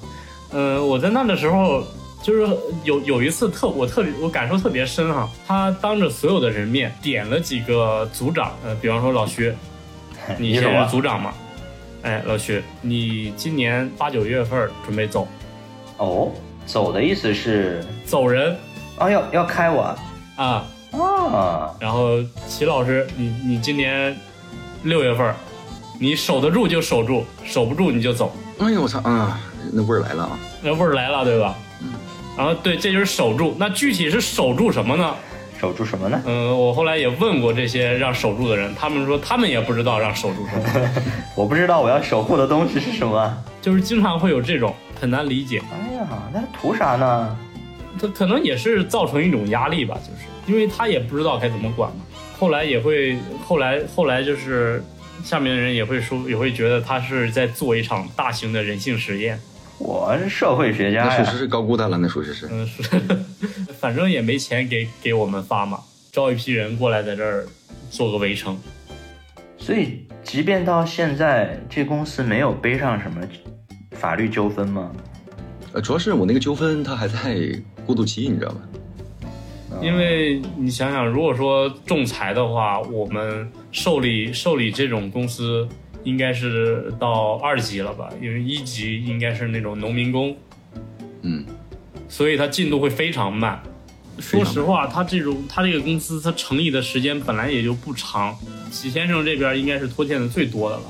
[0.51, 1.83] 嗯、我在那的时候，
[2.21, 9.55] 就是有有一次特我特别我感受特别深哈，他当着所有的人面点了几个组长，呃，比方说老薛，
[10.37, 11.33] 你现在是组长嘛？
[12.03, 15.27] 哎，老薛，你今年八九月份准备走，
[15.97, 16.31] 哦，
[16.65, 18.57] 走的意思是走人
[18.97, 19.97] 哦，要要开我啊。
[20.35, 20.67] 啊？
[21.79, 22.17] 然后
[22.47, 24.15] 齐老师，你你今年
[24.83, 25.33] 六月份，
[25.99, 29.39] 你守得住就守住，守不住你就走，哎呦我操啊，
[29.71, 30.39] 那味儿来了啊！
[30.61, 31.55] 那味儿来了，对吧？
[31.81, 31.93] 嗯。
[32.37, 33.55] 然后对，这就是守住。
[33.57, 35.15] 那具体是守住什么呢？
[35.59, 36.21] 守住什么呢？
[36.25, 40.89] 嗯、我后来也问过这些让守住的人，他们说他们也不知道让守住什么，
[41.37, 43.37] 我不知道我要守护的东西是什么。
[43.61, 45.61] 就是经常会有这种很难理解。
[45.71, 47.37] 哎呀，那图啥呢？
[47.99, 52.05] 他可能也是造成一种压力吧，就是因为他也不知道该怎么管嘛。
[52.37, 54.83] 后来也会，后来后来就是
[55.23, 59.39] 下面的人也会说，也会觉得他是在做一场大型的人性实验。
[59.77, 61.37] 我是社会学家呀那属实。
[61.39, 62.47] 是高估他了，那属实是。
[62.51, 62.83] 嗯，是，
[63.79, 65.79] 反正也没钱给给我们发嘛，
[66.11, 67.45] 招一批人过来在这儿
[67.89, 68.57] 做个围城。
[69.57, 73.21] 所以，即便到现在，这公司没有背上什么
[73.91, 74.91] 法律纠纷吗？
[75.73, 77.39] 呃，主要是我那个纠纷它还在
[77.85, 78.61] 过渡期，你知道吧？
[79.81, 85.67] 因为你想想，如果说仲裁的话，我们受理受理这种公司
[86.03, 88.07] 应该是到二级了吧？
[88.21, 90.37] 因为一级应该是那种农民工，
[91.23, 91.43] 嗯，
[92.07, 93.61] 所以它进度会非常慢。
[94.19, 98.37] 非常慢说实话，他这种他这个公司他成立的时间本来也就不长，
[98.69, 100.83] 齐先生这边应该是拖欠的最多的了，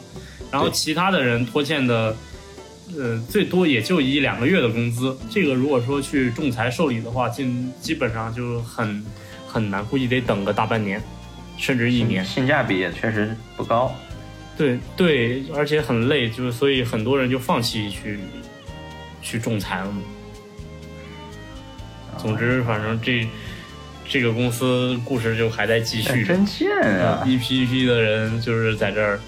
[0.51, 2.13] 然后其他的人拖欠的，
[2.97, 5.17] 呃，最多也就一两个月的工资。
[5.29, 7.45] 这个如果说去仲裁受理的话，基
[7.79, 9.03] 基本上就很
[9.47, 11.01] 很难，估计得等个大半年，
[11.57, 12.23] 甚至一年。
[12.25, 13.93] 性价比也确实不高。
[14.57, 18.19] 对对，而且很累，就是所以很多人就放弃去
[19.21, 20.01] 去仲裁了嘛。
[22.17, 23.27] 总之，反正这
[24.07, 26.69] 这个公司故事就还在继续，真贱
[26.99, 27.23] 啊！
[27.25, 29.19] 一批一批的人就是在这儿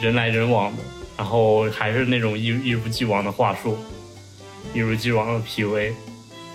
[0.00, 0.82] 人来人往的，
[1.16, 3.76] 然后还是那种一一如既往的话术，
[4.74, 5.92] 一如既往的 PUA，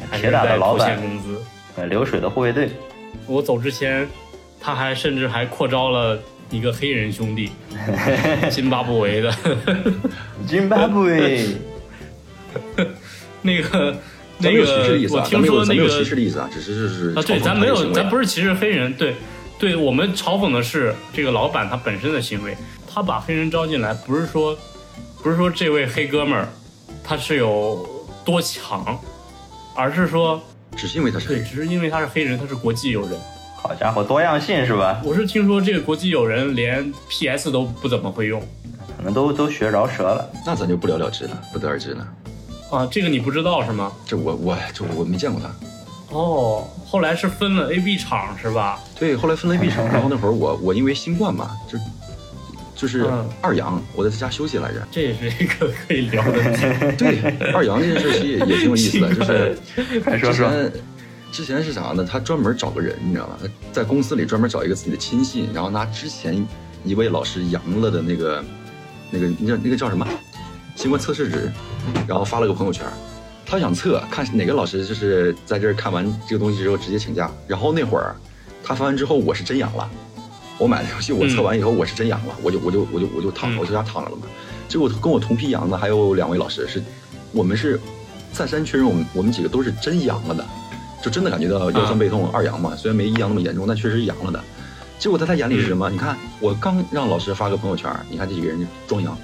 [0.09, 1.41] 还是铁打的在拖老板欠工资。
[1.75, 2.69] 呃流水的护卫队，
[3.27, 4.07] 我走之前，
[4.59, 7.51] 他还甚至还扩招了一个黑人兄弟，
[8.49, 9.31] 津巴布韦的。
[10.47, 11.45] 津巴布韦，
[13.43, 13.95] 那个
[14.39, 19.13] 那个我听说那个没有歧视个的意思啊，只是是啊，对，咱没有，咱不是是歧视黑人，对，
[19.59, 22.57] 对我们嘲讽的是这个老板他本身的行为，
[22.97, 24.57] 他把黑人招进来，不是说
[25.21, 26.47] 不是说这位黑哥们儿
[27.03, 27.87] 他是有
[28.25, 28.99] 多强，
[29.75, 30.41] 而是说
[30.75, 33.11] 只是因为他是黑对，人，只是因为他是黑人，他是国际友人。
[33.55, 34.99] 好家伙，多样性是吧？
[35.05, 38.41] 我是听说这个国际友人连 PS 都不怎么会用
[38.97, 40.27] 可能都都学饶舌了。
[40.43, 42.07] 那咱就不了了之了，不得而知了。
[42.71, 43.91] 啊，这个你不知道是吗？
[44.07, 46.17] 这我我这我没见过他。
[46.17, 48.79] 哦，后来是分了 A、B 厂是吧？
[48.97, 51.77] 对，后来分了 A、B 厂， 然后那会儿我我因为新冠嘛，就
[52.77, 54.87] 就是嗯二阳，我在家休息来着。
[54.91, 56.93] 这也是一个可以聊的。
[56.95, 57.19] 对，
[57.51, 59.09] 二阳这件事其实也也挺有意思的，
[60.21, 60.71] 就是之前
[61.31, 62.07] 之前是啥呢？
[62.09, 63.37] 他专门找个人，你知道吗？
[63.41, 66.47] 他在公司里专门找一个自己的亲信，然后拿之前
[66.85, 68.43] 一位老师阳了的那个
[69.09, 70.07] 那个那叫那个叫什么
[70.75, 71.51] 新冠测试纸，
[72.07, 72.85] 然后发了个朋友圈。
[73.49, 78.15] 他想测看哪个老师就是在这儿看完这个东西之后直接请假，然后那会儿
[78.63, 79.89] 他发完之后我是真阳了，
[80.57, 84.23] 我买的游戏我测完以后我是真阳了，我就我就我就我就躺嗯我就家躺着了嘛。
[84.67, 86.83] 结果跟我同批阳的还有两位老师是，
[87.31, 87.79] 我们是
[88.33, 90.45] 再三确认我们我们几个都是真阳了的，
[91.01, 94.43] 就真的感觉到腰酸背痛、二阳嘛，虽然没一阳那么严重，但确实是阳了的。
[94.99, 95.89] 结果在他眼里是什么？
[95.89, 99.15] 你看我刚让老师发个朋友圈，你看这几个人就装阳，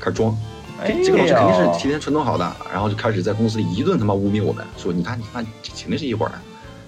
[0.00, 0.36] 开始装。
[0.82, 6.34] 哎这个老师肯定是提前串通好的，然后就开始在公司里一顿他妈污蔑我们，说你看你看这肯定是一伙儿的，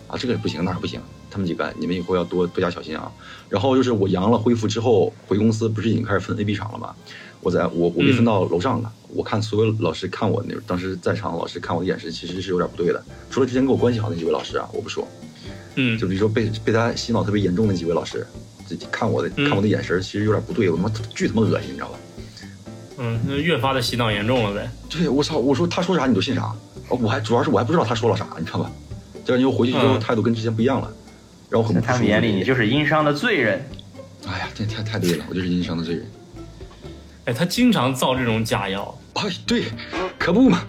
[0.09, 0.99] 啊这个不行那个不行，
[1.33, 3.11] 他们几个你们以后要多多加小心啊。
[3.49, 6.95] 然后就是我阳了恢复之后回公司，不是已经开始分 A、B 场了吗？
[7.41, 15.07] 我在我我被分到楼上了，我看所有老师看我那当时在场老师看我的眼神其实是有点不对的，除了之前跟我关系好那几位老师啊，我不说，
[15.75, 18.25] 嗯就比如说被被他洗脑特别严重的几位老师，
[18.69, 21.99] 这看我的嗯看我的眼神其实有点不对，我他妈巨他妈恶心，你知道吧？
[22.99, 24.71] 嗯，那越发的洗脑严重了呗。
[24.89, 25.37] 对，我操！
[25.39, 26.55] 我说他说啥你都信啥？
[26.89, 28.71] 哦，我还主要是我还不知道他说了啥，你知道吧？
[29.25, 30.93] 这样你回去之后嗯态度跟之前不一样了，
[31.53, 33.63] 然后很在他们眼里，你就是殷商的罪人。
[34.27, 36.07] 哎呀，这太太对了，我就是殷商的罪人。
[37.27, 38.99] 哎，他经常造这种假药。
[39.13, 39.65] 哎，对，
[40.19, 40.65] 可不嘛，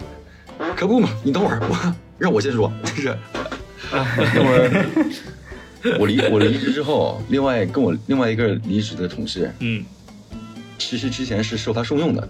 [0.76, 1.08] 可不嘛！
[1.22, 3.16] 你等会儿，我让我先说，就是
[3.90, 9.82] 等会儿我离我离职之后，另外跟我另外一个离职的同事，嗯
[10.76, 12.28] 其实之前是受他受用的，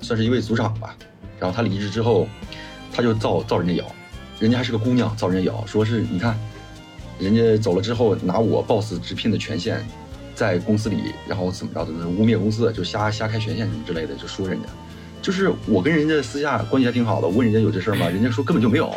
[0.00, 0.96] 算是一位组长吧。
[1.40, 2.28] 然后他离职之后，
[2.92, 3.84] 他就造造人家谣，
[4.38, 6.38] 人家还是个姑娘，造人家谣，说是你看，
[7.20, 9.84] 人家走了之后拿我 boss 直聘的权限，
[10.34, 14.66] 在公司里，然后怎么着怎么着污蔑公司，就瞎瞎开权限什么之类的，就说人家。
[15.22, 18.08] 就是我跟人家私下关系还挺好的，我问人家有这事儿吗？
[18.08, 18.90] 人家说根本就没有，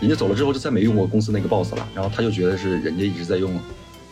[0.00, 3.56] 人家走了之后就再没用过公司那个 boss 了，然后他就觉得是人家一直在用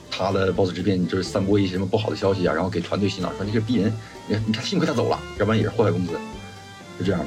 [0.09, 3.93] 他的 boss 直聘，就是散播一些什么不好的消息啊，然后给团队洗脑，说你这逼人，
[4.29, 6.13] 你看你看幸亏他走了，要不然也是祸害公司，
[6.99, 7.27] 是这样的。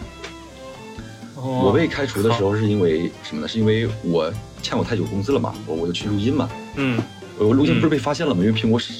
[1.35, 3.47] 哦我被开除的时候是因为什么呢？
[3.49, 4.31] 是因为我
[4.63, 6.99] 欠我太久工资了嘛，我我就去录音嘛，嗯
[7.37, 8.41] 我录音不是被发现了吗？
[8.43, 8.91] 因为苹果傻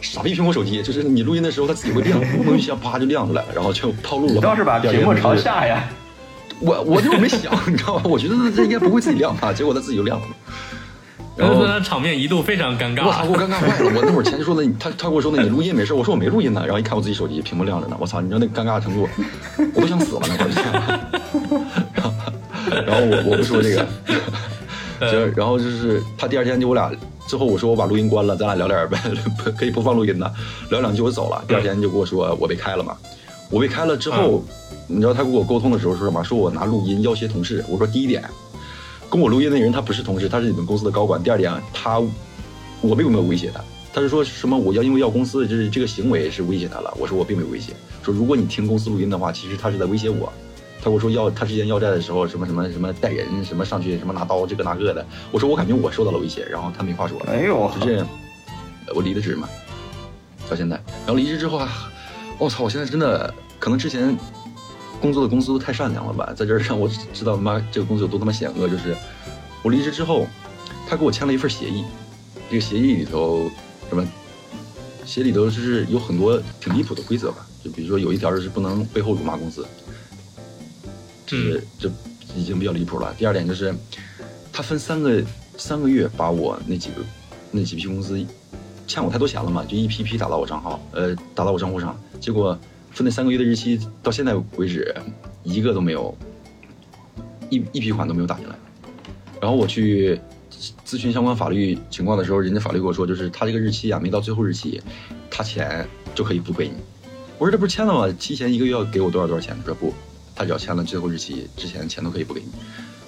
[0.00, 4.34] 傻逼苹果手机，就是你录音的时候它自己会亮，莫名其妙啪就亮出来了，然后就套路了。
[4.34, 5.88] 你倒是把屏幕朝下呀！
[6.60, 8.02] 我我就是没想，你知道吗？
[8.04, 10.26] 我觉得这应该不会自己亮吧，结果它自己就亮了。
[11.34, 13.24] 然后然后他场面一度非常尴我操。
[13.24, 13.90] 我尴尬坏了！
[13.96, 16.60] 我那会儿前就说的，他他跟我说的，你录音没事，我说我没录音呢。
[16.62, 18.20] 然后一看我自己手机屏幕亮着呢，我操！
[18.20, 19.08] 你知道那尴尬程度，
[19.74, 20.50] 我都想死了那会儿。
[21.94, 22.12] 然后
[22.86, 23.86] 然后我我不说这个，
[25.10, 26.92] 就然后就是他第二天就我俩
[27.26, 28.98] 之后我说我把录音关了，咱俩聊点儿呗，
[29.58, 30.32] 可以不放录音的，
[30.70, 31.42] 聊两句我走了。
[31.48, 32.96] 第二天就跟我说我被开了嘛，
[33.50, 34.44] 我被开了之后，
[34.86, 36.22] 你知道他跟我沟通的时候说什么？
[36.22, 37.64] 说我拿录音要挟同事。
[37.68, 38.22] 我说第一点，
[39.10, 41.22] 跟我录音的人他不是同事，他是你们公司的高管。
[41.22, 42.00] 第二点，他
[42.80, 43.60] 我并没有威胁他，
[43.92, 46.92] 他是说什么我要因为要公司就是这个行为是威胁他了。
[46.98, 47.72] 我说我并没有威胁，
[48.02, 50.32] 说如果你听公司录音的话，其实他是在威胁我。
[50.82, 57.26] 他跟我说要他之前要债的时候什么什么什么带人什么上去什么拿刀这个那个的，我说我感觉我受到了威胁，然后他没话说了。
[57.28, 58.08] 哎呦，就这样，
[58.92, 59.48] 我离的职嘛，
[60.50, 60.74] 到现在。
[61.06, 61.92] 然后离职之后啊，
[62.36, 62.64] 我、操！
[62.64, 64.18] 我现在真的可能之前
[65.00, 68.68] 工作的公司都太善良了吧，在这儿让我知道他妈这个公司有多他妈险恶。
[68.68, 68.96] 就是
[69.62, 70.26] 我离职之后，
[70.88, 71.84] 他给我签了一份协议，
[72.50, 73.48] 这个协议里头
[73.88, 74.04] 什么？
[75.04, 79.66] 协议里头就是有很多挺离谱的规则吧，就比如说有一条就是不能背后辱骂公司，
[81.32, 81.90] 这是这
[82.36, 83.14] 已经比较离谱了。
[83.18, 83.74] 第二点就是，
[84.52, 85.22] 他分三个
[85.56, 86.96] 三个月把我那几个
[87.50, 88.24] 那几批公司
[88.86, 92.58] 欠我太多钱了嘛，就一批批打到我账号，呃，打到我账户上，结果
[92.90, 94.94] 分那三个月的日期到现在为止，
[95.42, 96.14] 一个都没有，
[97.48, 98.54] 一一批款都没有打进来。
[99.40, 100.20] 然后我去
[100.84, 104.80] 咨询相关法律情况的时候，人家法律跟我说，就是他这个日期啊，没到最后日期，
[105.30, 106.74] 他钱就可以不给你。
[107.38, 108.14] 我说这不是签了吗？
[108.20, 109.56] 提前一个月要给我多少多少钱？
[109.60, 109.92] 他说不，
[110.34, 112.48] 他只要签了最后日期之前，钱都可以不给你。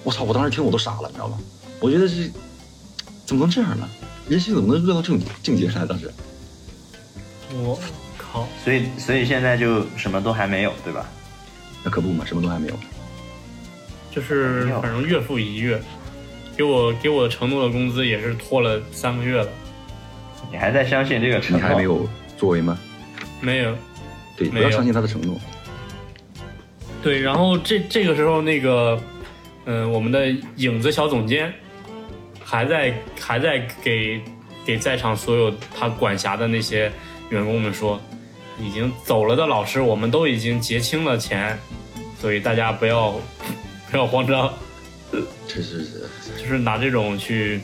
[0.03, 0.23] 我操！
[0.23, 1.37] 我当时听我都傻了，你知道吗？
[1.79, 2.13] 我觉得这
[3.25, 3.89] 怎么能这样呢？
[4.29, 5.87] 人性怎么能恶到这种境界上？
[5.87, 6.11] 当时
[7.53, 7.79] 我
[8.17, 11.05] 靠，所以所以现在就什么都还没有，对吧？
[11.83, 12.79] 那可不嘛，什么都还没有。
[14.11, 15.81] 就是反正月复一月，
[16.55, 19.49] 给我给我承诺的工资也是拖了三个月了，
[20.51, 21.59] 你还在相信这个承诺？
[21.59, 22.07] 你还没有
[22.37, 22.77] 作为吗？
[23.41, 23.75] 没有。
[24.37, 25.39] 对，不没有要相信他的承诺。
[27.05, 28.99] 对，然后这这个时候，那个，
[29.65, 31.53] 嗯、我们的影子小总监
[32.43, 34.19] 还在还在给
[34.65, 36.91] 给在场所有他管辖的那些
[37.29, 38.01] 员工们说，
[38.59, 41.55] 已经走了的老师，我们都已经结清了钱，
[42.19, 43.11] 所以大家不要
[43.91, 44.51] 不要慌张，
[45.47, 45.85] 这是
[46.41, 47.61] 就是拿这种去，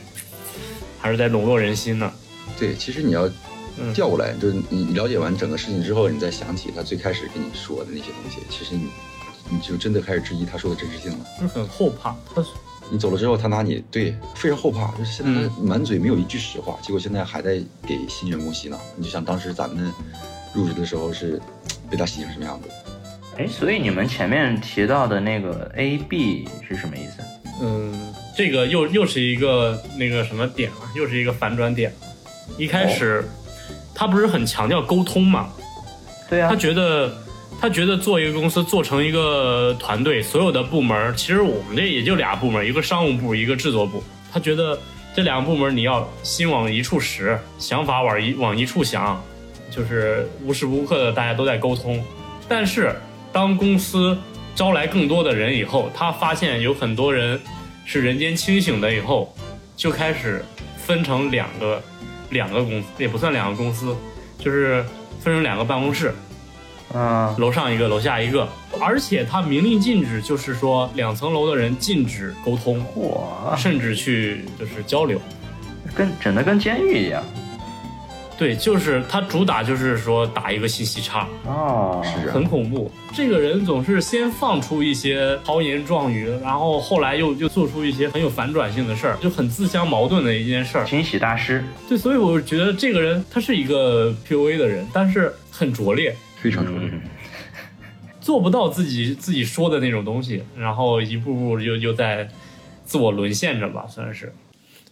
[1.00, 2.12] 还是在笼络人心呢。
[2.56, 3.28] 对，其实你要
[3.76, 8.86] 嗯调过来，就是你了解完整个事情之后，你再想起他最开始跟你说的那些东西，其实你
[9.52, 11.18] 你就真的开始质疑他说的真实性了。
[11.40, 12.42] 就是很后怕，他
[12.90, 18.80] 你走了之后，他拿你对非常后怕，就是现在他满嘴没有一句实话，结果现在还在给新员工洗脑。
[18.96, 19.92] 你就想当时咱们
[20.54, 21.40] 入职的时候是
[21.90, 22.68] 被他洗成什么样子？
[23.38, 27.22] 哎，所以你们前面提到的那个 A B 是什么意思？
[27.62, 31.92] 嗯，这个又又是一个那个什么点啊，又是一个反转点。
[32.58, 33.24] 一开始、
[33.94, 35.48] 他不是很强调沟通嘛，
[36.28, 37.21] 对啊他，觉得
[37.62, 44.02] 他觉得做一个公司做成一个团队，所有的部门，其实我们这也就俩部门，一个商务部，一个制作部。
[44.32, 44.76] 他觉得
[45.14, 49.22] 这两个部门你要心往一处使，想法往一往一处想，
[49.70, 52.04] 就是无时无刻的大家都在沟通。
[52.48, 52.96] 但是
[53.32, 54.18] 当公司
[54.56, 57.40] 招来更多的人以后，他发现有很多人
[57.84, 59.32] 是人间清醒的，以后
[59.76, 60.44] 就开始
[60.76, 61.80] 分成两个
[62.30, 63.96] 两个公司，也不算两个公司，
[64.36, 64.84] 就是
[65.20, 66.12] 分成两个办公室，
[66.94, 68.48] 嗯，楼上一个，楼下一个，
[68.80, 75.20] 而且他明令禁止，就是说两层楼的人禁止沟通，嚯，甚至去就是交流。
[75.94, 77.22] 跟整的跟监狱一样。
[78.38, 82.32] 对，就是他主打就是说打一个信息差，哦，是啊。
[82.32, 82.90] 很，恐怖。
[83.14, 90.84] 这个人总是先放出一些豪言壮语，然后后来又又做出一些很有反转性的事儿，就很自相矛盾的一件事儿。
[90.84, 96.88] 清洗大师，对，所以我觉得这个人他是一个 PUA 的人，但是很拙劣，非常拙劣。
[96.90, 97.00] 嗯，
[98.20, 102.28] 做不到自己自己说的那种东西，然后一步步又又在
[102.84, 104.32] 自我沦陷着吧，算是。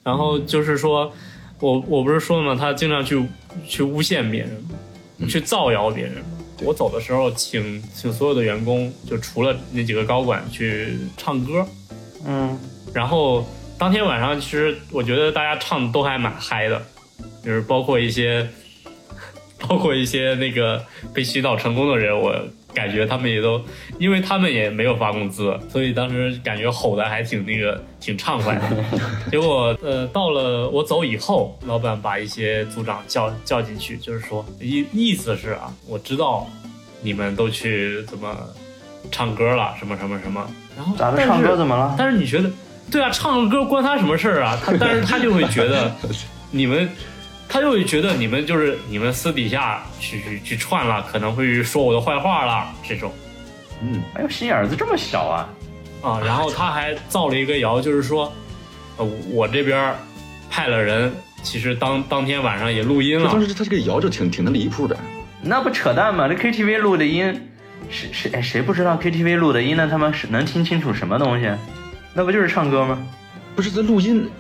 [0.03, 1.13] 然后就是说，
[1.59, 2.59] 我我不是说了吗？
[2.59, 3.23] 他经常去
[3.67, 6.15] 去诬陷别人，去造谣别人。
[6.63, 11.67] 我走的时候请请所有的员工，就除了那几个高管去唱歌，
[12.27, 12.59] 嗯，
[12.93, 13.47] 然后
[13.79, 16.83] 当天晚上，其实我觉得大家唱的都还蛮嗨的，
[17.43, 18.47] 就是包括一些，
[19.69, 20.85] 包括一些那个
[21.15, 22.35] 被洗脑成功的人，我
[22.73, 23.61] 感觉他们也都，
[23.99, 28.63] 因为他们也没有发工资，所以当时感觉吼的还挺那个挺畅快的。
[29.31, 36.47] 结果呃，到了我走以后，老板把一些组长叫叫进去，就是说意意思是啊，我知道
[37.03, 38.37] 你们都去怎么
[39.11, 41.25] 唱歌了，什么什么什么，然后咋的？
[41.27, 41.95] 唱歌怎么了？
[41.99, 42.51] 但是你觉得，
[42.91, 44.59] 对啊，唱个歌关他什么事儿啊？
[44.65, 45.93] 他但是他就会觉得
[46.53, 46.89] 你们，
[47.53, 53.13] 他就会觉得你们就是你们私底下去去去串了，可能会说我的坏话了这种
[53.83, 55.49] 嗯，哎呦，心眼子这么小啊！
[56.01, 56.21] 啊。
[56.25, 58.33] 然后他还造了一个谣，就是说，
[58.99, 59.93] 呃，我这边
[60.49, 64.97] 派了人，其实当当天晚上也录音了就当，时他这个谣就挺挺的离谱的。
[65.43, 66.29] 那不扯淡吗？
[66.29, 67.49] 这 KTV 录的音，
[67.89, 69.89] 谁谁哎谁不知道 KTV 录的音呢？
[69.91, 71.51] 他妈是能听清楚什么东西？
[72.15, 72.99] 那不就是唱歌吗？
[73.57, 74.31] 不是这录音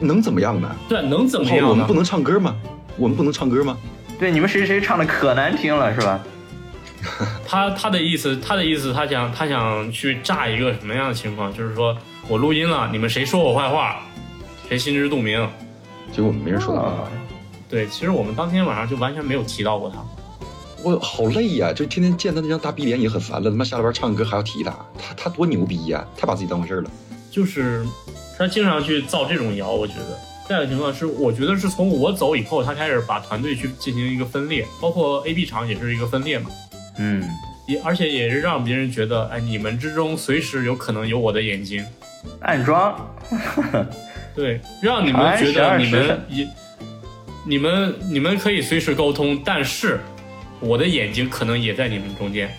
[0.00, 0.74] 能怎么样呢？
[0.88, 1.94] 对，能怎么样我们不？
[1.94, 2.56] 能唱歌吗？
[2.96, 3.76] 我们不能唱歌吗？
[4.18, 6.20] 对，你们谁谁唱的可难听了是吧？
[7.46, 11.52] 他他的意思，他的意思，他想他想去炸一个什么样的情况？
[11.54, 11.96] 就是说
[12.28, 14.02] 我录音了，你们谁说我坏话，
[14.68, 15.48] 谁心知肚明。
[16.12, 17.08] 结果我们没人说他坏话。
[17.68, 19.96] 对，其实我们当天晚上就完全没有提到过他。
[20.82, 26.90] 我好累呀、就天天见他那张大逼脸也很烦了，他妈下了班唱歌还要提他，他他多牛逼呀、太把自己当回事儿了。
[27.30, 27.84] 就是
[28.36, 30.18] 他经常去造这种谣，我觉得。
[30.48, 36.50] 这样的情况是，我觉得是从我走以后，他开始把团队去进行一个分裂，包括 A、B 厂也是一个分裂嘛，
[36.98, 37.22] 嗯，
[37.68, 41.86] 也而且也是让别人觉得，哎，你们之中随时有可能有我的眼睛，
[42.40, 42.98] 暗装，
[44.34, 46.48] 对，让你们觉哎12得你们也，
[47.46, 50.00] 你们你们可以随时沟通，但是
[50.58, 52.50] 我的眼睛可能也在你们中间。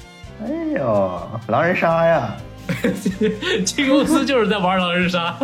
[0.42, 0.48] 哎
[0.80, 2.38] 呦，狼人杀呀！
[3.66, 5.38] 这公司就是在玩狼人杀。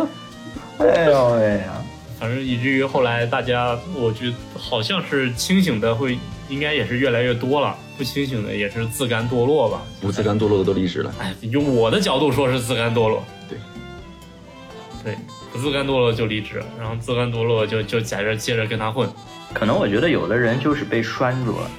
[0.78, 1.74] 哎呦喂呀！
[2.20, 9.82] 反正以至于后来大家，我觉得好像是清醒的会，应该也是越来越多了，不清醒的也是自甘堕落吧。
[10.00, 11.14] 不自甘堕落的都离职了。
[11.20, 13.58] 哎，用我的角度说是自甘堕落，对，
[15.04, 15.18] 对，
[15.52, 19.08] 不自甘堕落就离职，然后自甘堕落就就在这接着跟他混。
[19.52, 21.70] 可能我觉得有的人就是被拴住了，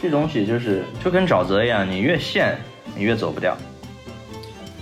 [0.00, 2.58] 这东西就是就跟沼泽一样，你越陷
[2.94, 3.56] 你越走不掉。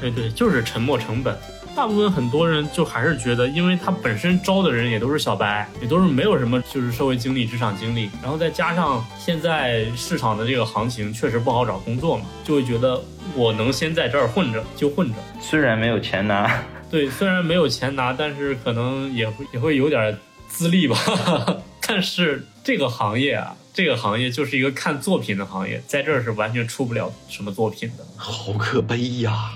[0.01, 1.37] 对对，就是沉没成本。
[1.77, 13.01] 大部分很多人就还是觉得，因为他本身招的人也都是小白，也都是没有什么就是社会经历、职场经历，然后再加上现在市场的这个行情确实不好找工作嘛，就会觉得
[13.37, 15.15] 我能先在这儿混着就混着。
[15.41, 16.51] 虽然没有钱拿，
[16.91, 20.19] 对，虽然没有钱拿，但是可能也会也会有点
[20.49, 20.99] 资历吧。
[21.87, 28.05] 但是这个行业啊，这个行业就是一个看作品的行业，在这儿是完全出不了什么作品的。
[28.17, 29.53] 好可悲呀！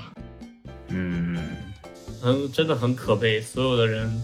[0.94, 1.38] 嗯，
[2.20, 4.22] 很，真的很可悲，所有的人，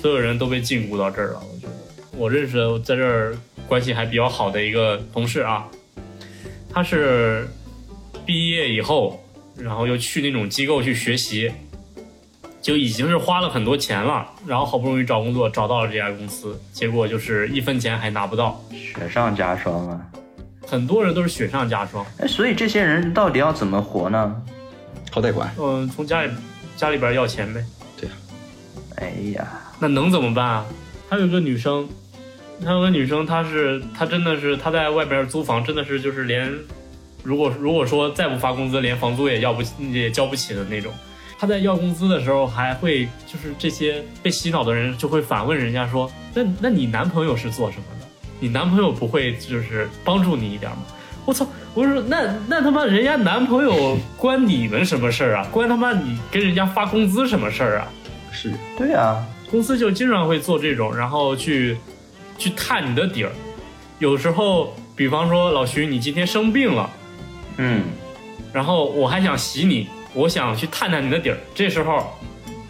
[0.00, 1.40] 所有人都被禁锢到这儿了。
[1.40, 1.72] 我觉得，
[2.16, 3.36] 我认识的在这儿
[3.68, 5.66] 关系还比较好的一个同事啊，
[6.72, 7.48] 他是
[8.24, 9.22] 毕业以后，
[9.56, 11.52] 然后又去那种机构去学习，
[12.62, 20.00] 就已经是花了很多钱了，然后好不容易找工作找到了这家公司，结果就是一分钱还拿不到，雪上加霜啊！
[20.66, 22.04] 很多人都是雪上加霜。
[22.18, 24.42] 哎，所以这些人到底要怎么活呢？
[25.16, 26.30] 靠贷款，嗯，从家里
[26.76, 27.64] 家里边要钱呗。
[27.98, 28.14] 对呀
[28.96, 29.48] 哎呀，
[29.80, 30.66] 那能怎么办啊？
[31.08, 31.88] 还有一个女生，
[32.62, 36.52] 还有个女生，她是她真的是她在外边租房，真的是就是连，
[37.22, 40.92] 如果如果说再不发工资，连房租也要不也交不起的那种。
[41.38, 48.06] 她在要工资的时候，还会就是这些被洗脑的人就会反问人家说：“那那你男朋友是做什么的？
[48.38, 50.78] 你男朋友不会就是帮助你一点吗？”
[51.26, 51.46] 我操！
[51.74, 55.46] 我说那那他妈人家男朋友关你们什么事儿啊？
[55.50, 57.88] 关他妈你跟人家发工资什么事儿啊？
[58.32, 61.76] 是对啊，公司就经常会做这种，然后去
[62.38, 63.32] 去探你的底儿。
[63.98, 66.88] 有时候，比方说老徐，你今天生病了，
[67.56, 67.82] 嗯，
[68.52, 72.06] 然后我还想洗你，我想去探探你的底儿，这时候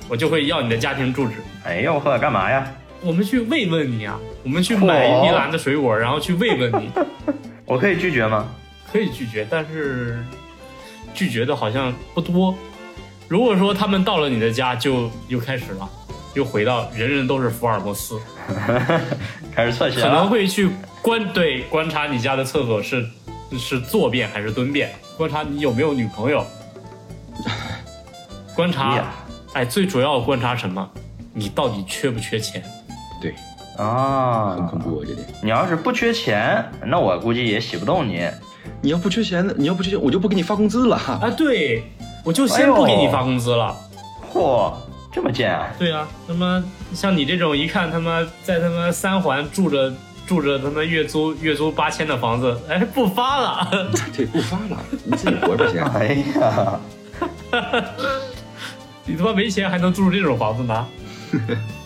[0.09, 1.35] 我就会要你的家庭住址。
[1.65, 2.67] 哎呦呵，干嘛呀？
[3.03, 6.91] 我们去慰问你啊，我们去买一批篮子水果，然后去慰问你。
[7.67, 8.49] 我可以拒绝吗？
[8.93, 10.25] 可以拒绝，但是
[11.13, 12.55] 拒绝的好像不多。
[13.29, 15.89] 如果说他们到了你的家，就又开始了，
[16.35, 18.21] 又回到人人都是福尔摩斯，
[19.53, 20.29] 开始测写可能。
[20.31, 20.71] 会去
[21.03, 23.05] 观对观察你家的厕所是
[23.59, 26.47] 是坐便还是蹲便，观察你有没有女朋友，
[28.55, 29.13] 观察呀
[29.55, 30.89] 哎，最主要观察什么？
[31.35, 32.63] 你到底缺不缺钱？
[33.21, 33.35] 对，
[33.77, 35.27] 啊，很恐怖啊这点。
[35.43, 38.29] 你要是不缺钱，那我估计也洗不动你。
[38.81, 40.97] 你要不缺钱，你要不缺钱，我就不给你发工资了。
[40.97, 41.85] 啊，对，
[42.25, 43.77] 我就先不给你发工资了。
[44.33, 44.73] 嚯，
[45.13, 45.69] 这么贱啊！
[45.79, 46.63] 对啊，他妈
[46.93, 49.93] 像你这种一看他妈在他妈三环住着
[50.27, 53.69] 住着他妈月租月租八千的房子，哎不发了，
[54.15, 55.83] 对，不发了，你自己活着先。
[55.95, 56.81] 哎呀，
[59.07, 60.87] 你他妈没钱还能住这种房子呢？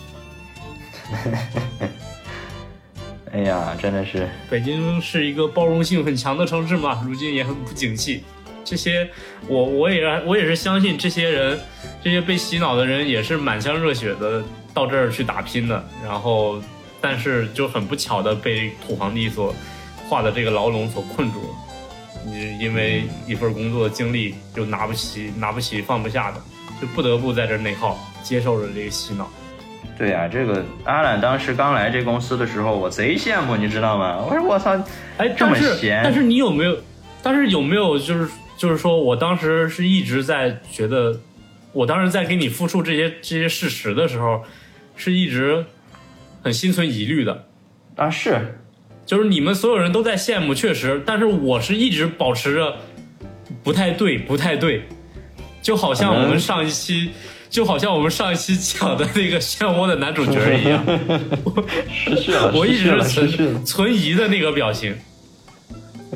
[3.33, 8.23] 哎呀，真的是，北京是一个包容性很强的城市嘛，如今也很不景气。
[8.63, 9.09] 这些
[9.47, 11.59] 我我也我也是相信这些人，
[12.03, 14.43] 这些被洗脑的人也是满腔热血的
[14.73, 16.61] 到这儿去打拼的，然后
[16.99, 19.55] 但是就很不巧的被土皇帝所
[20.07, 21.47] 画的这个牢笼所困住了。
[22.25, 26.41] 你因为一份工作经历就拿不起拿不起放不下的，
[26.79, 29.27] 就不得不在这儿内耗，接受着这个洗脑。
[29.97, 34.17] 对呀、这个阿懒当时刚来这公司的时候，我贼羡慕，你知道吗？
[34.27, 34.75] 我说我操，
[35.17, 36.77] 哎，这么闲但是你有没有？
[37.21, 38.27] 但是有没有就是
[38.57, 41.19] 就是说我当时是一直在觉得，
[41.71, 44.43] 我当时在给你复述这些这些事实的时候，
[44.95, 45.63] 是一直
[46.41, 47.45] 很心存疑虑的。
[47.95, 48.57] 啊是，
[49.05, 52.75] 就是你们所有人都在羡慕，确实，但是我是一直保持着
[53.63, 54.81] 不太对，不太对，
[55.61, 57.11] 就好像我们上一期，
[57.51, 60.81] 就好像我们上一期讲的那个漩涡的男主角一样，
[61.93, 64.95] 失去了，我一直是存存疑的那个表情。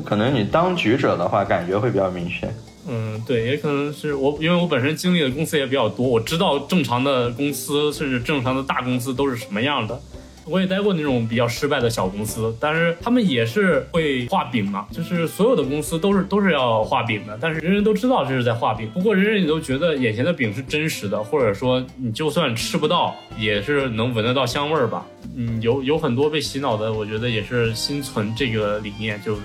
[0.02, 2.56] 可能你当局者的话，感觉会比较明显。
[2.88, 10.00] 嗯，对，也可能是我，因为我本身经历的公司也比较多，我知道正常的公司甚至正常的大公司都是什么样的。
[10.48, 25.04] 我也待过那种比较失败的小公司，但是他们也是会画饼嘛，就是所有的公司都是都是要画饼的，但是人人都知道这是在画饼，不过人人也都觉得眼前的饼是真实的，或者说你就算吃不到，也是能闻得到香味儿吧。
[25.34, 29.36] 嗯，有有很多被洗脑的，我觉得也是心存这个理念，就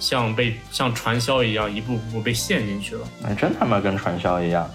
[0.00, 3.00] 像被像传销一样，一步步被陷进去了。
[3.24, 4.68] 哎，真他妈跟传销一样。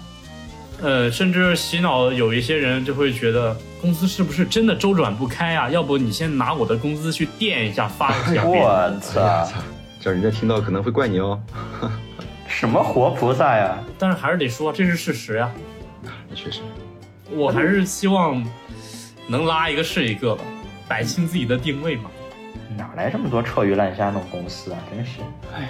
[0.82, 5.68] 呃，甚至洗脑有一些人就会觉得公司是不是真的周转不开啊？
[5.68, 8.42] 要不你先拿我的工资去垫一下，发一下。
[8.42, 9.60] 我操，操，
[10.00, 11.38] 这人家听到可能会怪你哦。
[12.48, 13.76] 什么活菩萨呀？
[13.98, 15.50] 但是还是得说，这是事实呀、
[16.30, 16.60] 那确实，
[17.30, 18.42] 我还是希望
[19.26, 20.42] 能拉一个是一个吧，
[20.88, 22.04] 摆清自己的定位嘛。
[22.76, 24.78] 哪来这么多臭鱼烂虾那种公司啊？
[24.90, 25.12] 真是。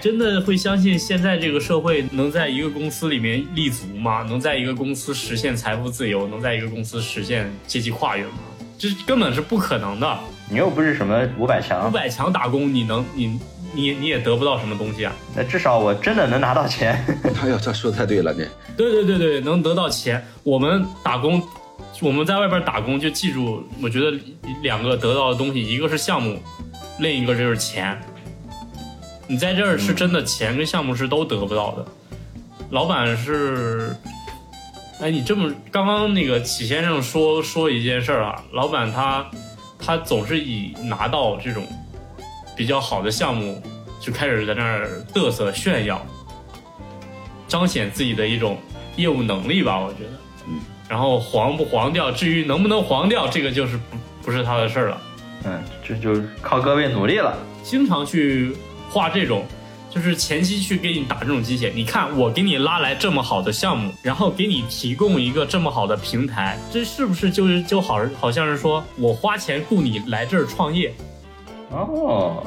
[0.00, 4.22] 真的会相信现在这个社会能在一个公司里面立足吗？
[4.22, 6.26] 能在一个公司实现财富自由？
[6.28, 8.38] 能在一个公司实现阶级跨越吗？
[8.78, 10.18] 这根本是不可能的。
[10.50, 13.38] 你又不是什么五百强五强，百强打工，你能你
[13.74, 15.12] 你你也得不到什么东西啊。
[15.34, 16.92] 那至少我真的能拿到钱。
[17.42, 20.22] 哎呀，这说的太对了，你对对对对，能得到钱。
[20.42, 21.42] 我们打工，
[22.02, 24.18] 我们在外边打工，就记住，我觉得
[24.62, 26.38] 两个得到的东西，一个是项目，
[26.98, 28.00] 另一个就是钱。
[29.26, 31.86] 你在这儿是真的钱跟项目是都得不到的。
[32.70, 33.96] 老板是，
[35.00, 39.24] 哎，你这么刚刚那个启先生说说一件事儿啊，老板他
[39.78, 41.66] 他总是以拿到这种
[42.56, 43.62] 比较好的项目，
[44.00, 46.04] 就开始在那儿嘚瑟炫耀。
[47.48, 48.58] 彰显自己的一种
[48.96, 50.10] 业务能力吧，我觉得。
[50.48, 50.60] 嗯。
[50.88, 55.00] 然后黄不黄掉，至于能不能黄掉，这个就是不不是他的事儿了。
[55.46, 57.36] 嗯，这就靠各位努力了。
[57.62, 58.54] 经常去
[58.90, 59.44] 画这种，
[59.90, 61.72] 就是前期去给你打这种鸡血。
[61.74, 70.92] 你看，我给你拉来这么好的项目，然后给你提供一个这么好的平台，这是不是就是就好好像是说我花钱雇你来这儿创业？
[71.70, 72.44] 哦，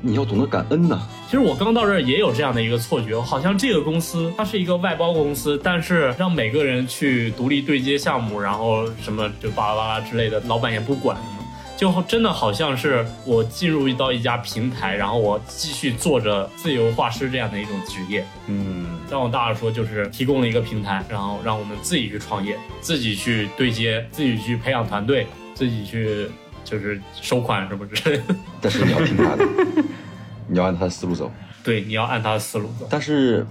[0.00, 1.00] 你要懂得感恩呐。
[1.26, 11.39] 其实我刚到这儿也有这样的一个错觉，好像这个公司它是一个外包公司，但是让每个人去独立对接项目，然后什么就巴拉巴拉之类的，老板也不管什么，
[11.80, 18.22] 就真的好像是我进入到一家平台，然后我继续做着自由画师这样的一种职业。
[18.48, 26.28] 嗯，再往大了说，就是提供了一个平台，然后让我们自己去创业，自己去对接，自己去培养团队，自己去
[26.66, 28.36] 就是收款什么之类的。
[28.60, 29.48] 但是你要听他的，
[30.46, 31.32] 你要按他的思路走。
[31.64, 32.86] 对，你要按他的思路走。
[32.90, 33.46] 但是，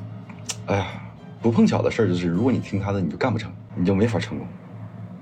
[0.67, 0.85] 哎呀，
[1.41, 4.47] 不碰巧的事儿就是，如果你听他的，你就干不成，你就没法成功，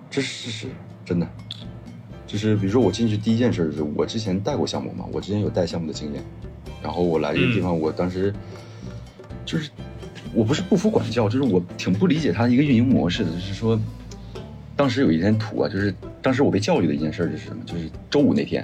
[0.09, 0.67] 这是事实，
[1.05, 1.25] 真的。
[2.27, 6.21] 就是比如说我进去第一件事是我之前带过项目嘛，我之前有带项目的经验，
[6.83, 8.33] 然后我来这个地方，我当时
[9.45, 9.71] 就是
[10.33, 13.79] 我不是不服管教，就是我挺不理解他一个运营模式的，就是说，
[14.75, 18.61] 当时有一天图啊，就是当时我被教育的一件事就是什么，就是周五那天，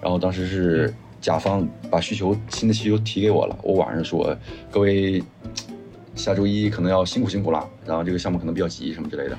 [0.00, 4.34] 然后当时是甲方把需求新的需求提给我了，我晚上说
[4.70, 5.22] 各位
[6.14, 9.38] 下周一可能要辛苦辛苦了，然后这个项目可能比较急什么之类的。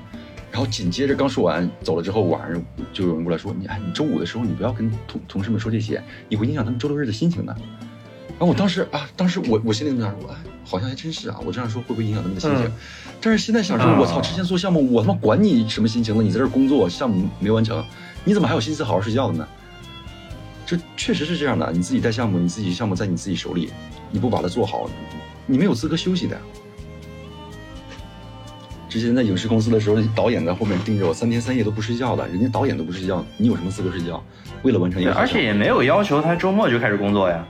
[0.55, 7.53] 然后紧接着刚说完走了之后，晚上就有人过来说：“你哎，你周五的时候你不要跟同同事们说这些，你会影响他们周六日的心情的。”
[8.31, 12.65] 然后我当时啊，当时我我心里这么想说，哎，好像还真是啊，我这样说会不会影响他们的心情？
[12.67, 12.71] 嗯
[13.19, 16.23] 但是现在想说，嗯我操，之前做项目我他妈管你什么心情呢？
[16.23, 17.83] 你在这工作，项目没完成，
[18.23, 19.45] 你怎么还有心思好好睡觉的呢？
[20.65, 23.73] 这确实是这样的，你自己带项目，你自己项目在你自己手里，
[24.09, 24.89] 你不把它做好，
[25.45, 26.39] 你没有资格休息的。
[28.95, 34.23] 之前在影视公司的时候，导演在后面盯着我，三天三夜都不睡觉的，人家导演都不睡觉，你有什么资格睡觉？
[34.63, 37.45] 为了完成一对，个而且也没有要求他周末就开始工作呀。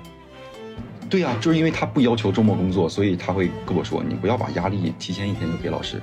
[1.08, 6.02] 对呀、就是因为他不要求周末工作，所以他会跟我说，你不要把压力提前一天就给老师。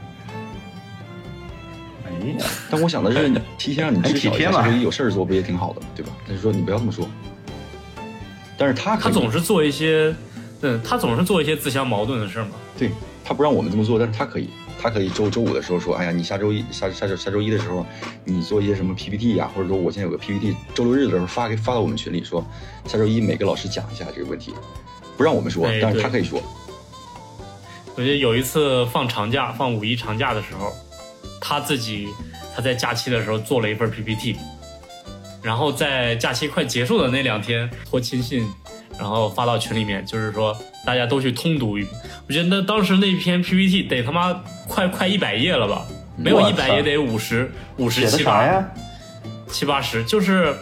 [2.06, 3.28] 哎呀，但我想的是，
[3.58, 6.12] 提前让你知晓一下，一有事儿做不也挺好的嘛，对吧？
[6.24, 7.08] 他就说你不要这么说。
[8.56, 10.14] 但是他他总是做一些，
[10.60, 12.52] 嗯，他总是做一些自相矛盾的事儿嘛。
[12.78, 12.92] 对
[13.24, 14.50] 他不让我们这么做，但是他可以，
[14.82, 17.86] 他可以周周五的时候说，哎呀，你下周一下下周下周一的时候，
[18.24, 22.44] 你做一些什么 PPT 呀、或者说我现在有个 PPT，周六日的时候发给发到我们群里，说
[22.86, 24.52] 下周一每个老师讲一下这个问题，
[25.16, 26.42] 不让我们说哎，但是他可以说。
[27.94, 30.72] 我记得有一次放长假，放五一长假的时候，
[31.40, 32.08] 他自己
[32.56, 34.36] 他在假期的时候做了一份 PPT，
[35.42, 38.48] 然后在假期快结束的那两天托亲信，
[38.98, 41.94] 然后发到群里面，就是说大家都去通读一遍。
[42.28, 44.32] 我觉得那当时那篇 PPT 得他妈
[44.68, 45.86] 快快一百页了吧？
[46.16, 48.68] 没有一百也得五十五十七八呀？
[49.48, 50.54] 七八十，就是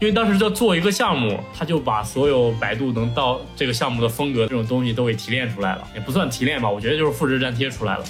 [0.00, 8.04] 因为当时要做一个项目，他就把所有百度能到这个项目的风格这种东西都给提炼出来了，也不算提炼吧，我觉得就是复制粘贴出来了。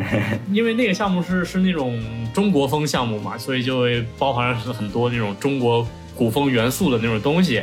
[0.50, 2.02] 因为那个项目是是那种
[2.32, 7.62] 中国风项目嘛，所以就会包含了很多那种中国古风元素的那种东西，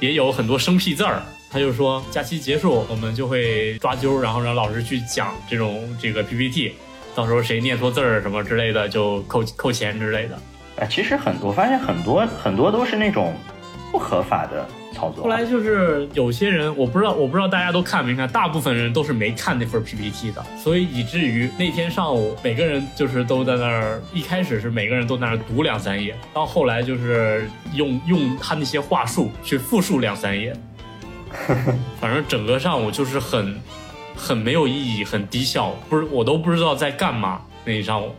[0.00, 1.22] 也有很多生僻字儿。
[1.50, 6.74] 他就说，假期结束我们就会抓阄，然后让老师去讲这种这个 PPT，
[7.14, 10.38] 到时候谁念错字儿什么之类的就扣扣钱之类的。
[10.76, 13.34] 哎，其实很多，发现很多很多都是那种
[13.98, 14.64] 不合法的
[14.94, 15.24] 操作。
[15.24, 30.54] 后来就是有些人，我不知道，我不知道大家都看没看，大部分人都是没看那份 PPT 的，所以以至于那天上午每个人就是都在那儿，一开始是每个人都在那儿读两三页，到后来就是用用他那些话术去复述两三页，
[32.00, 33.60] 反正整个上午就是很
[34.14, 38.12] 很没有意义，很低效，不是我都不知道在干嘛那一上午。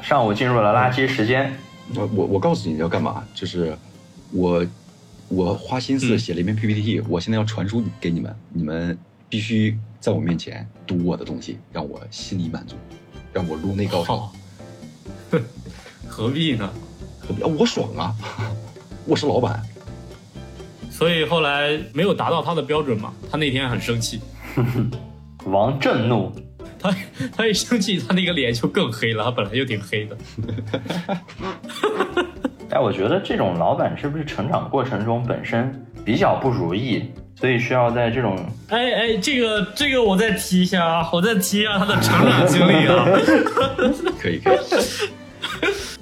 [0.00, 1.54] 上午进入了垃圾时间，
[1.94, 3.76] 我我我告诉你要干嘛，就是
[4.32, 4.64] 我
[5.28, 8.96] 我花心思嗯写了一篇 PPT，、我现在要传输给你们，你们
[9.28, 12.76] 必须在我面前读我的东西，让我心里满足，
[13.32, 14.18] 让我颅内高潮。
[14.18, 14.32] 好，
[16.06, 16.72] 何必呢？
[17.20, 18.14] 何必啊我爽啊！
[19.04, 19.60] 我是老板，
[20.90, 24.20] 所以后来没有达到他的标准嘛，他那天很生气。
[25.46, 26.32] 王震怒。
[26.78, 26.94] 他
[27.34, 29.24] 他一生气，他那个脸就更黑了。
[29.24, 30.16] 他本来就挺黑的。
[32.76, 35.72] 哎，我觉得这种老板是不是成长过程中本身
[36.04, 38.36] 比较不如意，所以需要在这种
[38.68, 43.06] 哎哎，这个这个我再提一下啊，我再提一下他的成长经历啊。
[44.20, 44.58] 可以可以，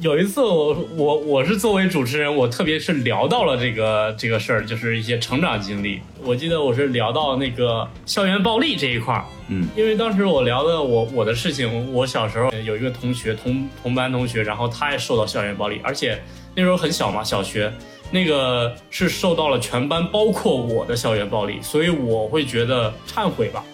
[0.00, 6.00] 有一次我我我是作为主持人，我特别是聊到了这个这个事儿，就是一些成长经历。
[6.24, 16.18] 我记得我是聊到那个校园暴力这一块儿，嗯，因为当时我聊的我我的事情，我小时候有一个同学同同班同学，然后他也受到校园暴力，而且
[16.54, 17.72] 那时候很小嘛，小学
[18.10, 23.64] 那个是受到了全班包括我的校园暴力，所以我会觉得忏悔吧。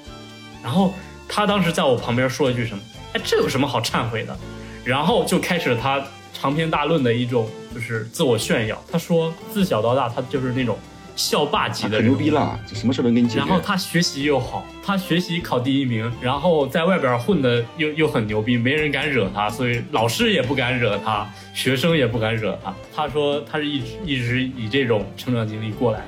[0.62, 0.93] 然后
[1.28, 2.82] 他当时在我旁边说了一句什么？
[3.12, 4.36] 哎，这有什么好忏悔的？
[4.85, 6.02] 然后就开始他
[6.32, 8.82] 长篇大论的一种就是自我炫耀。
[8.90, 10.78] 他说自小到大他就是那种
[11.20, 13.40] 校霸级的可人物，牛逼了，就什么事都给你解决。
[13.40, 22.74] 然后他学习又好，他学习考第一名，然后在外边混的又又很牛逼，没人敢惹他，所以老师也不敢惹他，学生也不敢惹他。
[22.97, 26.06] 他说他是一直一直以这种成长经历过来的。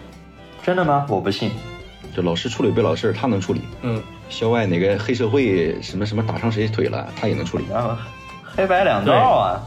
[0.65, 1.05] 真的吗？
[1.11, 1.51] 我不信。
[2.17, 3.61] 就老师处理不了事儿，他能处理。
[3.83, 7.65] 嗯，校外哪个黑社会什么什么打伤谁腿了，他也能处理。
[7.71, 7.99] 啊
[8.55, 9.61] 黑白两道啊，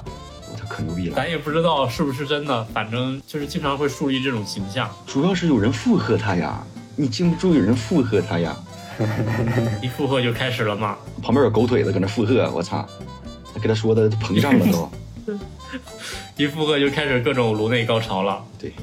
[0.55, 4.89] 他可牛逼了，咱也不知道是不是真的，反正就是经常会树立这种形象。
[5.05, 6.63] 主要是有人附和他呀，
[6.95, 8.55] 你经不住有人附和他呀。
[9.83, 10.95] 一附和就开始了嘛。
[11.21, 12.87] 旁边有狗腿子搁那附和，我操，
[13.61, 14.89] 给他说的膨胀了都。
[16.37, 18.41] 一附和就开始各种颅内高潮了。
[18.57, 18.73] 对，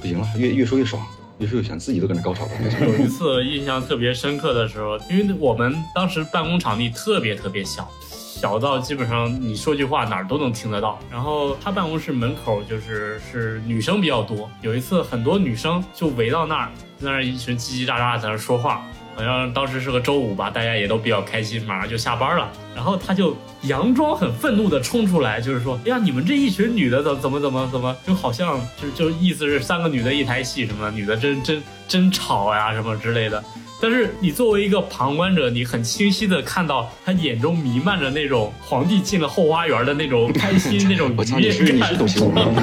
[0.00, 1.04] 不行了，越越说越爽，
[1.38, 2.50] 越说越想自己都搁那高潮了。
[2.86, 7.90] 有一次印象特别深刻的时候，因为我们当时办公场地特别特别小，
[8.36, 10.98] 小到基本上你说句话哪儿都能听得到。
[11.10, 18.82] 然后他办公室门口就是是女生比较多，有一次很多女生就围到那儿，在那儿一群叽叽喳喳在那说话。
[19.16, 22.52] 好像当时是个周五吧，大家也都比较开心，马上就下班了。
[22.74, 23.34] 然后他就
[23.64, 33.42] 佯装很愤怒的冲出来，就是说：“哎呀，你们这一群女的怎怎么怎么怎么，就好像就就意思是三个女的一台戏什么，女的真真真吵呀什么之类的。”
[33.78, 41.96] 但是你作为一个旁观者，你很清晰的看到他眼中弥漫着那种皇帝进了后花园的那种开心、 那种愉悦你是你是。
[41.96, 42.52] 懂新闻吗？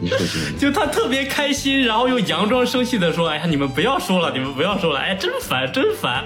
[0.00, 0.58] 你是懂新闻的。
[0.58, 6.24] 就他特别开心，然后又佯装生气的说：“哎呀，你们不要说了，你们不要说了，哎，真烦，真烦。”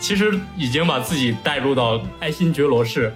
[0.00, 3.12] 其实已经把自己带入到爱新觉罗氏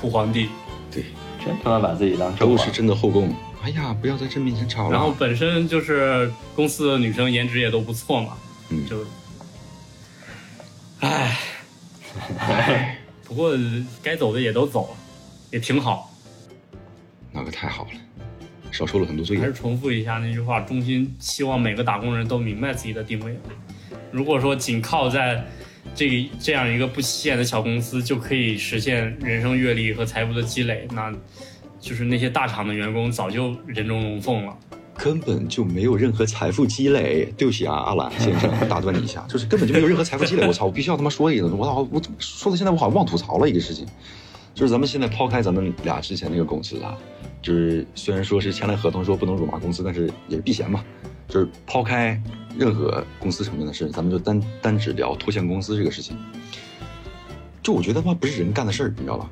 [0.00, 0.48] 土皇帝，
[0.92, 1.06] 对，
[1.44, 2.70] 真他妈把自己当纣王都是。
[2.70, 3.34] 真的后宫。
[3.64, 4.90] 哎呀，不要在朕面前吵了。
[4.90, 8.36] 然后本身就是公司的女生颜值也都不错嘛，
[8.68, 9.02] 嗯就，
[11.00, 11.38] 唉，
[13.24, 13.56] 不过
[14.02, 14.96] 该走的也都走了，
[15.50, 16.14] 也挺好。
[17.32, 17.90] 那可太好了，
[18.70, 23.34] 少受了很多罪还是重复一下那句话，衷心希望每个打工人都明白自己的定位。
[24.12, 25.42] 如果说仅靠在
[25.94, 31.10] 这个这样一个不起眼的小公司就可以实现人生阅历和财富的积累，那
[31.84, 34.56] 就是那些大厂的员工早就人中龙凤了。
[34.96, 37.30] 根本就没有任何财富积累。
[37.36, 40.46] 对不起啊，阿兰先生，打断你一下，就是根本就没有任何财富积累。
[40.46, 43.86] 我操， 我必须要他妈说一个，我操，我说到现在我好像忘吐槽了一个事情，
[44.54, 46.96] 就是咱们现在抛开咱们俩之前那个公司啊，
[47.42, 50.82] 就是虽然说是签了合同说不能辱骂公司，但是也是避嫌嘛。
[51.28, 52.18] 就是抛开
[52.56, 56.16] 任何公司层面的事，咱们就单单只聊拖欠公司这个事情。
[57.62, 59.28] 就我觉得他妈不是人干的事儿，你知道吧？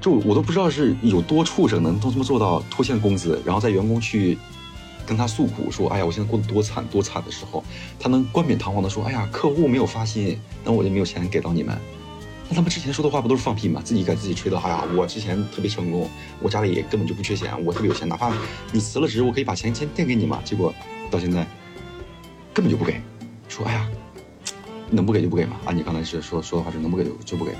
[0.00, 4.38] 就我都不知道是有多畜生能都这么做到拖欠工资，然后在员工去
[5.06, 7.64] 跟他诉苦说：“哎呀，我现在过得多惨多惨”的时候，
[7.98, 11.76] 他能冠冕堂皇的说：“哎呀，客户没有发薪，那我就没有钱给到你们。”
[12.48, 13.80] 那他们之前说的话不都是放屁吗？
[13.82, 16.10] 自己给自己吹的，哎呀，我之前特别成功，
[16.42, 18.30] 我家里根本就不缺钱，我特别有钱，哪怕
[18.72, 20.40] 你辞了职，我可以把钱先垫给你嘛。
[20.44, 20.74] 结果
[21.10, 21.46] 到现在
[22.52, 23.00] 根本就不给，
[23.48, 23.88] 说：“哎呀，
[24.90, 27.52] 能不给就不给嘛。”按你刚才是说说的话是能不给就就不给，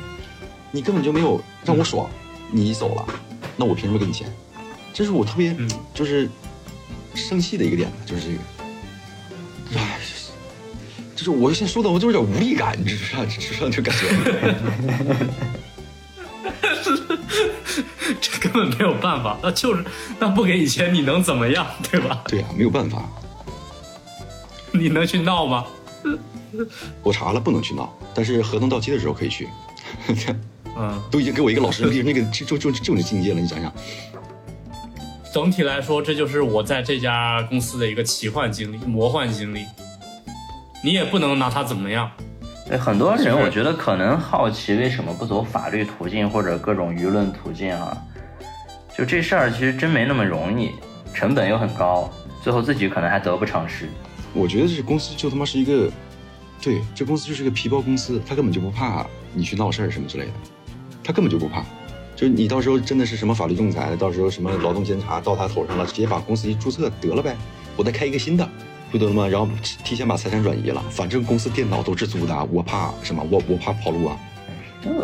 [0.71, 2.09] 你根本就没有让我爽，
[2.55, 3.05] 你走了，
[3.57, 4.33] 那我凭什么给你钱？
[4.93, 6.31] 这是我特别嗯就是
[7.15, 8.35] 生气的一个点，就是这个，
[9.81, 9.99] 哎，
[11.17, 14.07] 就是我现在说的我就有点无力感，你知道，知道这感觉。
[18.21, 19.85] 这根本没有办法，那就是
[20.21, 22.23] 那不给你钱，你能怎么样，对吧？
[22.29, 23.03] 对呀、没有办法，
[24.71, 25.65] 你能去闹吗？
[27.03, 29.49] 我查了不能去闹，但是合同到期的时候可以去。
[30.77, 33.73] 嗯，都已经给我一个老师那个 就就就就这种境界了，你想想，
[35.33, 39.65] 整体来说，这就是我在这家公司的一个奇幻经历、魔幻经历。
[40.83, 42.11] 你也不能拿他怎么样。
[42.69, 47.97] 对很多人，我觉得可能好奇为什么不走法律途径或者各种舆论途径啊？
[48.97, 50.73] 就这事儿其实真没那么容易，
[51.15, 52.11] 成本又很高，
[52.43, 53.89] 最后自己可能还得不偿失。
[54.33, 55.91] 我觉得这公司就他妈是一个，
[56.61, 60.33] 对，这公司就是个皮包公司，他根本就不怕你去闹事儿什么之类的，
[61.05, 61.65] 他根本就不怕。
[62.17, 67.37] 就是你到时候真的是什么法律仲裁，到时候什么劳动监察到他头上了，直接把公司一注册得了呗，
[67.77, 68.49] 我再开一个新的，
[68.91, 69.29] 不得了吗？
[69.29, 69.49] 然后
[69.85, 73.25] 提前把财产转移了，反正公司电脑都是租的，我怕什么？
[73.31, 74.17] 我我怕跑路啊。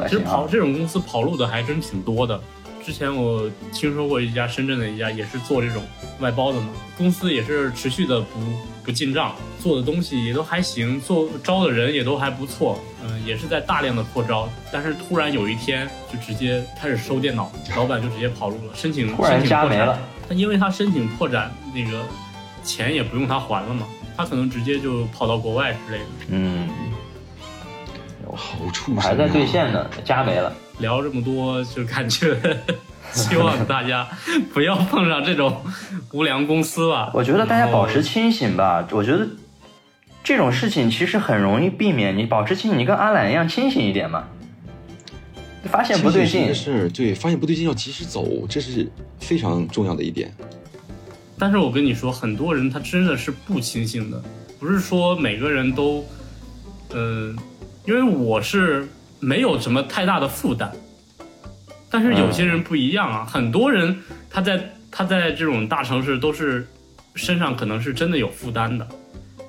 [0.08, 0.46] 其实跑！
[0.46, 2.38] 这种公司跑路的还真挺多的。
[2.84, 5.82] 之前我听说过一家深圳的一家也是做这种
[6.18, 8.40] 外包的嘛，公司也是持续的不
[8.84, 14.48] 不进账，做的东西也都还行，做招的人也都还不错，嗯、也是在大量的扩招。
[14.72, 19.98] 但是突然有一天就直接开始收电脑，老板就直接跑路了，申请突然申请 破产加没了。
[20.28, 22.02] 他因为他申请破产，那个
[22.64, 23.86] 钱也不用他还了嘛，
[24.16, 26.04] 他可能直接就跑到国外之类的。
[26.28, 26.68] 嗯，
[28.34, 29.02] 好畜生、啊！
[29.02, 30.52] 还在兑现呢，家没了。
[30.80, 32.36] 聊这么多，就感觉
[33.12, 34.06] 希望大家
[34.52, 35.62] 不要碰上这种
[36.12, 37.10] 无良公司吧。
[37.14, 38.86] 我觉得大家保持清醒吧。
[38.90, 39.26] 我觉得
[40.22, 42.16] 这种事情其实很容易避免。
[42.16, 44.24] 你保持清醒，你跟阿懒一样清醒一点嘛。
[45.64, 50.32] 发现不对劲是，对，发现不对劲要及时走，这是非常重要的一点。
[51.38, 54.22] 但是我跟你说，很多人他真的是不清醒的，
[54.58, 56.04] 不是说每个人都，
[56.94, 57.36] 嗯、
[57.86, 58.88] 因为我是
[59.20, 60.72] 没有什么太大的负担，
[61.90, 63.96] 但是有些人不一样啊，很多人
[64.30, 66.66] 他在他在这种大城市都是
[67.14, 68.88] 身上可能是真的有负担的，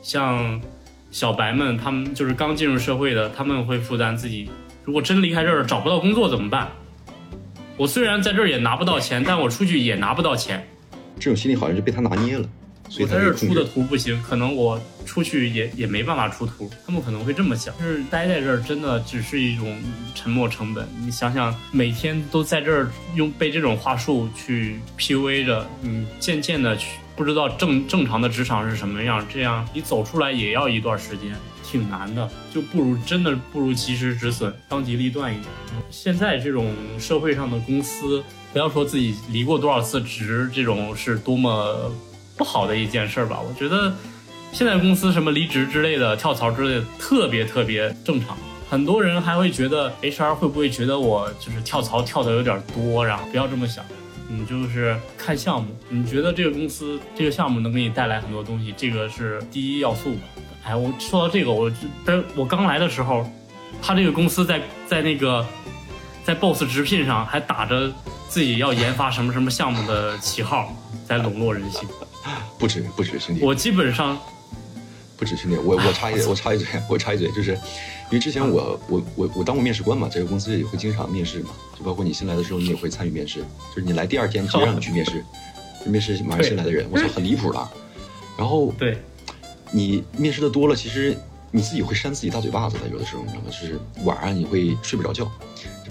[0.02, 0.62] 像
[1.10, 4.50] 小白们，他们就是刚进入社会的，他们会负担自己，
[4.84, 6.68] 如果真离开这儿找不到工作怎么办？
[7.78, 10.68] 我虽然在这儿也拿不到钱，但我出去也拿不到钱。
[11.20, 12.46] 这种心理好像就被他拿捏了，
[13.00, 13.64] 我在这儿出的。
[13.64, 16.70] 图不行，可能我出去也也没办法出图。
[16.86, 19.82] 他们可能会这么想，就是待在这儿真的只是一种
[20.14, 20.88] 沉没成本。
[21.00, 32.30] 你想想，每天都在这儿用被这种话术去 PUA 着，你渐渐的去不知道正正常的职场是什么样，这样你走出来也要一段时间，挺难的。
[32.54, 35.48] 就不如真的不如及时止损，当机立断一点。
[35.90, 41.90] 现在这种社会上的公司，不要说自己离过多少次职，这种是多么
[42.42, 43.40] 不好的一件事儿吧？
[43.40, 43.94] 我觉得
[44.52, 48.36] 现在公司什么离职之类的、跳槽之类的，特别特别正常。
[48.68, 53.86] 很多人还会觉得 HR 会不会觉得我就是跳槽跳的有点多，然后不要这么想。
[54.28, 60.22] 你就是看项目，你觉得这个公司这个项目能给你带来很多东西，这个是第一要素吧。
[60.64, 61.70] 哎，我说到这个，我
[62.04, 63.24] 在我刚来的时候，
[63.84, 65.46] 他这个公司在在那个
[66.24, 67.92] 在 Boss 直聘上还打着
[68.28, 70.76] 自己要研发什么什么项目的旗号，
[71.08, 71.88] 在笼络人心。
[72.62, 74.18] 不止不止兄弟，我基本上
[75.18, 83.40] 不止兄弟，我我插一嘴，我插一嘴，我插一嘴，就是因为之前我我我我当过面试官嘛，这个公司也会经常面试嘛，就包括你新来的时候，你也会参与面试，
[83.76, 85.26] 就是你来第二天直接让你去面试，
[85.84, 87.68] 就面试马上新来的人，我操，很离谱了。
[88.38, 88.96] 然后对
[89.72, 91.18] 你面试的多了，其实
[91.50, 93.48] 你自己会扇自己大嘴巴子的，有的时候你知道吗？
[93.50, 95.30] 就是晚上你会睡不着觉，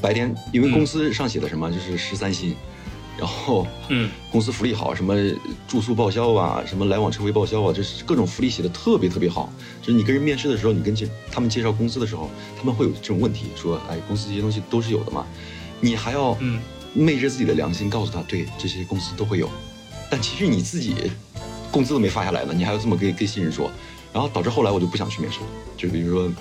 [0.01, 2.55] 白天因为公司上写的什么就是十三薪，
[3.21, 5.15] 然后嗯公司福利好，什么
[5.69, 9.53] 住宿报销啊，什么来往车费报销啊，就是各种福利写的特别特别好。
[9.83, 15.27] 就是你跟人面试的时候，你跟介他们介绍公司的时候，他们会有这种问题，说，哎，公司这些东西都是有的嘛，
[15.81, 16.59] 你还要嗯
[16.95, 19.47] 昧着自己的良心告诉他，对，这些公司都会有，
[20.11, 20.95] 但其实你自己
[21.71, 23.71] 工资都没发下来呢，你还要这么跟跟新人说，
[24.15, 26.33] 然后导致后来我就不想去面试了，就比如说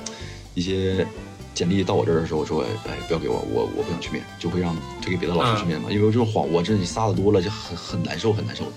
[0.54, 1.06] 一些。
[1.54, 5.90] 简历到我这儿的时候，我说：“哎，不要给我，我我不想去面，就会让推给别的老师去面嘛。
[5.92, 8.72] 因为这种谎，我真的撒的多了，就很很难受，很难受的。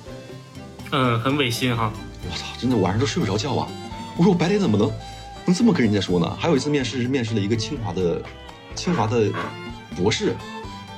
[0.93, 1.93] 嗯，很违心哈。
[2.31, 3.69] 我操，真的晚上都睡不着觉啊！
[4.17, 4.91] 我说我白天怎么能
[5.47, 6.37] 能这么跟人家说呢？
[6.39, 8.23] 还有一次面试是面试了一个清华的
[8.75, 9.31] 清华的
[9.97, 10.35] 博士，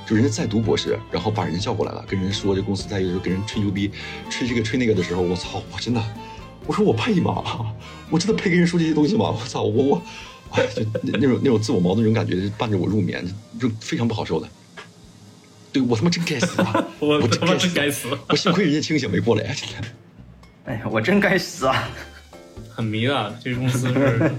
[0.05, 3.91] 就人家在读博士，然后把人家叫过来了，跟人说这公司在有时候跟人吹牛逼，
[4.29, 6.03] 吹这个吹那个的时候，我操，我真的，
[6.67, 7.43] 我说我配吗？
[8.11, 9.31] 我真的配跟人说这些东西吗？
[9.31, 10.03] 我操，我我，哎，
[10.75, 13.25] 就那那种那种自我矛盾那种感觉，伴着我入眠，
[13.59, 14.47] 就非常不好受的。
[15.73, 16.87] 对我他妈真该死啊！
[16.99, 19.53] 我我他妈真该死我幸亏人家清醒没过来啊！
[19.53, 19.87] 真的。
[20.65, 21.89] 哎呀，我真该死啊！
[22.73, 23.39] 很迷的。
[23.43, 24.31] 这个公司是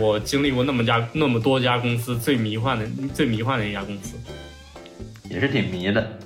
[0.00, 2.84] 我经历过那么家那么多家公司最迷幻的
[3.14, 4.16] 最迷幻的一家公司。
[5.28, 6.18] 也是挺迷的。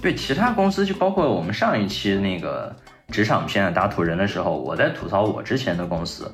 [0.00, 2.74] 对其他公司，就包括我们上一期那个
[3.12, 6.28] 职场片打土人的时候，我在吐槽我之前的公司，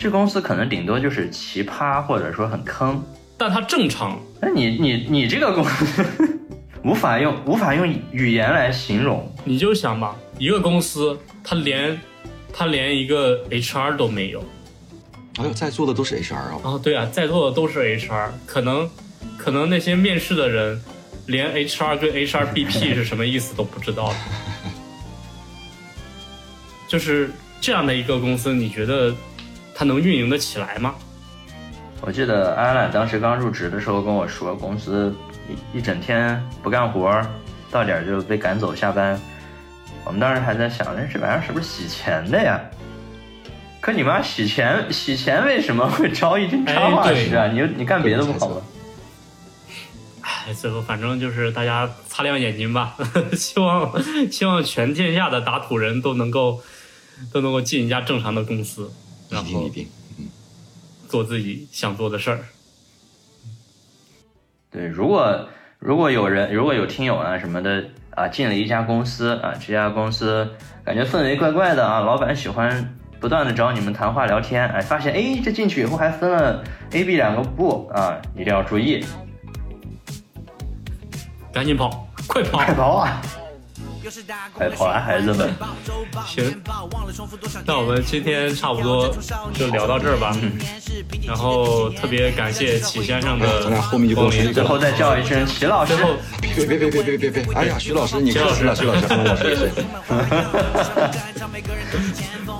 [0.00, 3.04] 这公司可能顶多就是奇葩或者说很坑。
[3.36, 6.38] 但它正常，那你你你这个公司
[6.82, 9.30] 无法用无法用语言来形容。
[9.44, 12.00] 你就想吧，一个公司它连
[12.50, 14.42] 它连一个 HR 都没有。
[15.36, 16.60] 哎呦，在座的都是 HR 啊！
[16.64, 18.88] 啊，对啊，在座的都是 HR，可能
[19.36, 20.82] 可能那些面试的人
[21.26, 24.14] 连 HR 跟 HRBP 是什么意思都不知道。
[26.88, 29.14] 就是这样的一个公司，你觉得
[29.80, 30.94] 它能运营得起来吗？
[32.02, 35.10] 我记得安澜当时刚入职的时候跟我说，公司
[35.72, 37.18] 一一整天不干活，
[37.70, 39.18] 到点就被赶走下班。
[40.04, 42.60] 我们当时还在想，那这玩意儿是不是洗钱的呀？
[43.80, 47.46] 可你妈洗钱洗钱为什么会招一群插画师啊？
[47.46, 48.56] 你你干别的不好吗？
[50.46, 52.98] 哎，最后反正就是大家擦亮眼睛吧，
[53.32, 53.90] 希望
[54.30, 56.60] 希望全天下的打土人都能够
[57.32, 58.92] 都能够进一家正常的公司，
[59.30, 59.88] 然后一定一定，
[61.08, 62.40] 做自己想做的事儿。
[64.70, 65.48] 对，如果
[65.78, 70.48] 如果有人如果有听友啊什么的啊进了一家公司啊，这家公司
[70.84, 76.62] 感觉氛围怪怪的啊，老板喜欢不断的找你们谈话聊天，哎，发现哎这进去以后还分了
[76.92, 79.04] A、B 两个部啊，一定要注意，
[81.52, 82.58] 赶紧跑，快跑！
[82.58, 83.22] 快跑啊！
[84.58, 85.50] 来还孩子们。
[86.26, 86.62] 行，
[87.64, 89.14] 那我们今天差不多
[89.54, 90.36] 就聊到这儿吧。
[91.26, 95.94] 然后特别感谢齐先生的光临，后面就最后再叫一声齐老师。
[96.54, 97.54] 别别别别别别别！
[97.54, 98.94] 哎呀，徐老师，你徐老师，徐老
[99.36, 99.70] 师，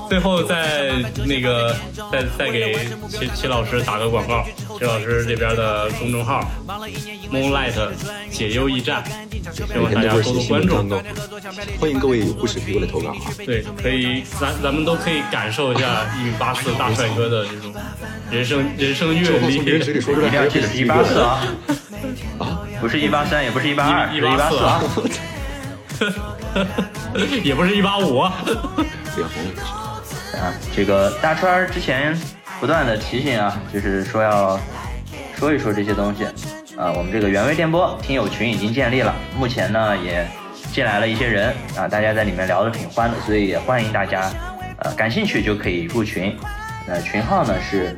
[0.08, 0.92] 最后再
[1.24, 1.74] 那个
[2.12, 4.44] 再再给齐齐老师打个广告，
[4.78, 6.48] 齐老师这边的公众号
[7.32, 7.74] Moonlight
[8.30, 9.02] 解忧驿站，
[9.52, 10.76] 希望大家多多关注。
[11.78, 13.14] 欢迎各位有故事可以过来投稿啊！
[13.46, 17.72] 对，可以，咱咱们都可以感受一下一米八四大帅哥的这种
[18.32, 19.84] 人生人生阅这话从别人历。
[19.84, 21.40] 嘴里说出来，一定要记得是一八四啊，
[22.38, 22.60] 啊！
[22.80, 24.82] 不是一八三，也不是一八二，是一八四184啊。
[27.44, 29.62] 也不是一八五，脸红了，
[30.40, 32.18] 啊，这个大川儿之前
[32.58, 34.58] 不断的提醒啊，就是说要
[35.36, 36.24] 说一说这些东西
[36.76, 36.90] 啊。
[36.90, 40.28] 我们这个原味电波听友群已经建立了，目前呢也
[40.72, 44.30] 进来了一些人啊，大家在里面聊得挺欢的，所以也欢迎大家
[44.78, 46.36] 呃感兴趣就可以入群。
[46.86, 47.96] 呃，群号呢是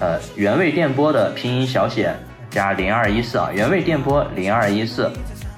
[0.00, 2.12] 呃原味电波的拼音小写
[2.50, 5.10] 加零二一四啊，原味电波零二一四，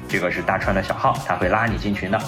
[0.09, 2.21] 这个是大川的小号，他会拉你进群的。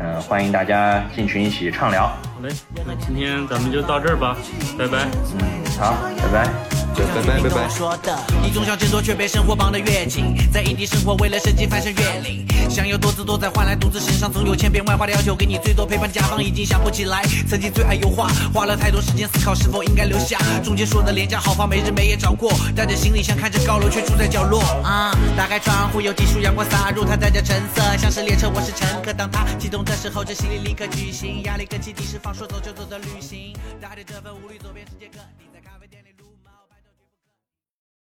[0.00, 2.06] 嗯、欢迎大家进群一起畅聊。
[2.06, 2.52] 好嘞，
[2.86, 4.36] 那今天咱们就到这儿吧，
[4.78, 5.06] 拜拜。
[5.38, 6.81] 嗯，好，拜拜。
[6.94, 7.68] 拜拜拜拜拜。
[7.68, 10.36] 说的，你总想挣多，却被生活绑得越紧。
[10.52, 15.34] 在异地生活，为了生计翻山越岭，想要多姿多彩，换来独自身上总有千变万化的要求。
[15.34, 20.38] 给你最多陪伴的甲方已经想不起来，曾经最爱油画，花了太多时间思考是否应该留下。
[20.62, 24.60] 中间说的廉价豪放，没日没夜找过，带着行李箱看着高楼，却住在角落。
[24.84, 29.12] 啊、打开窗户，有几束阳光洒入，它带着橙色，像是列车，我是乘客。
[29.12, 35.41] 当它启动的时候，这行李立刻举行，压力跟起地释放，说走就走的旅行，带着这份无虑走遍世界各地。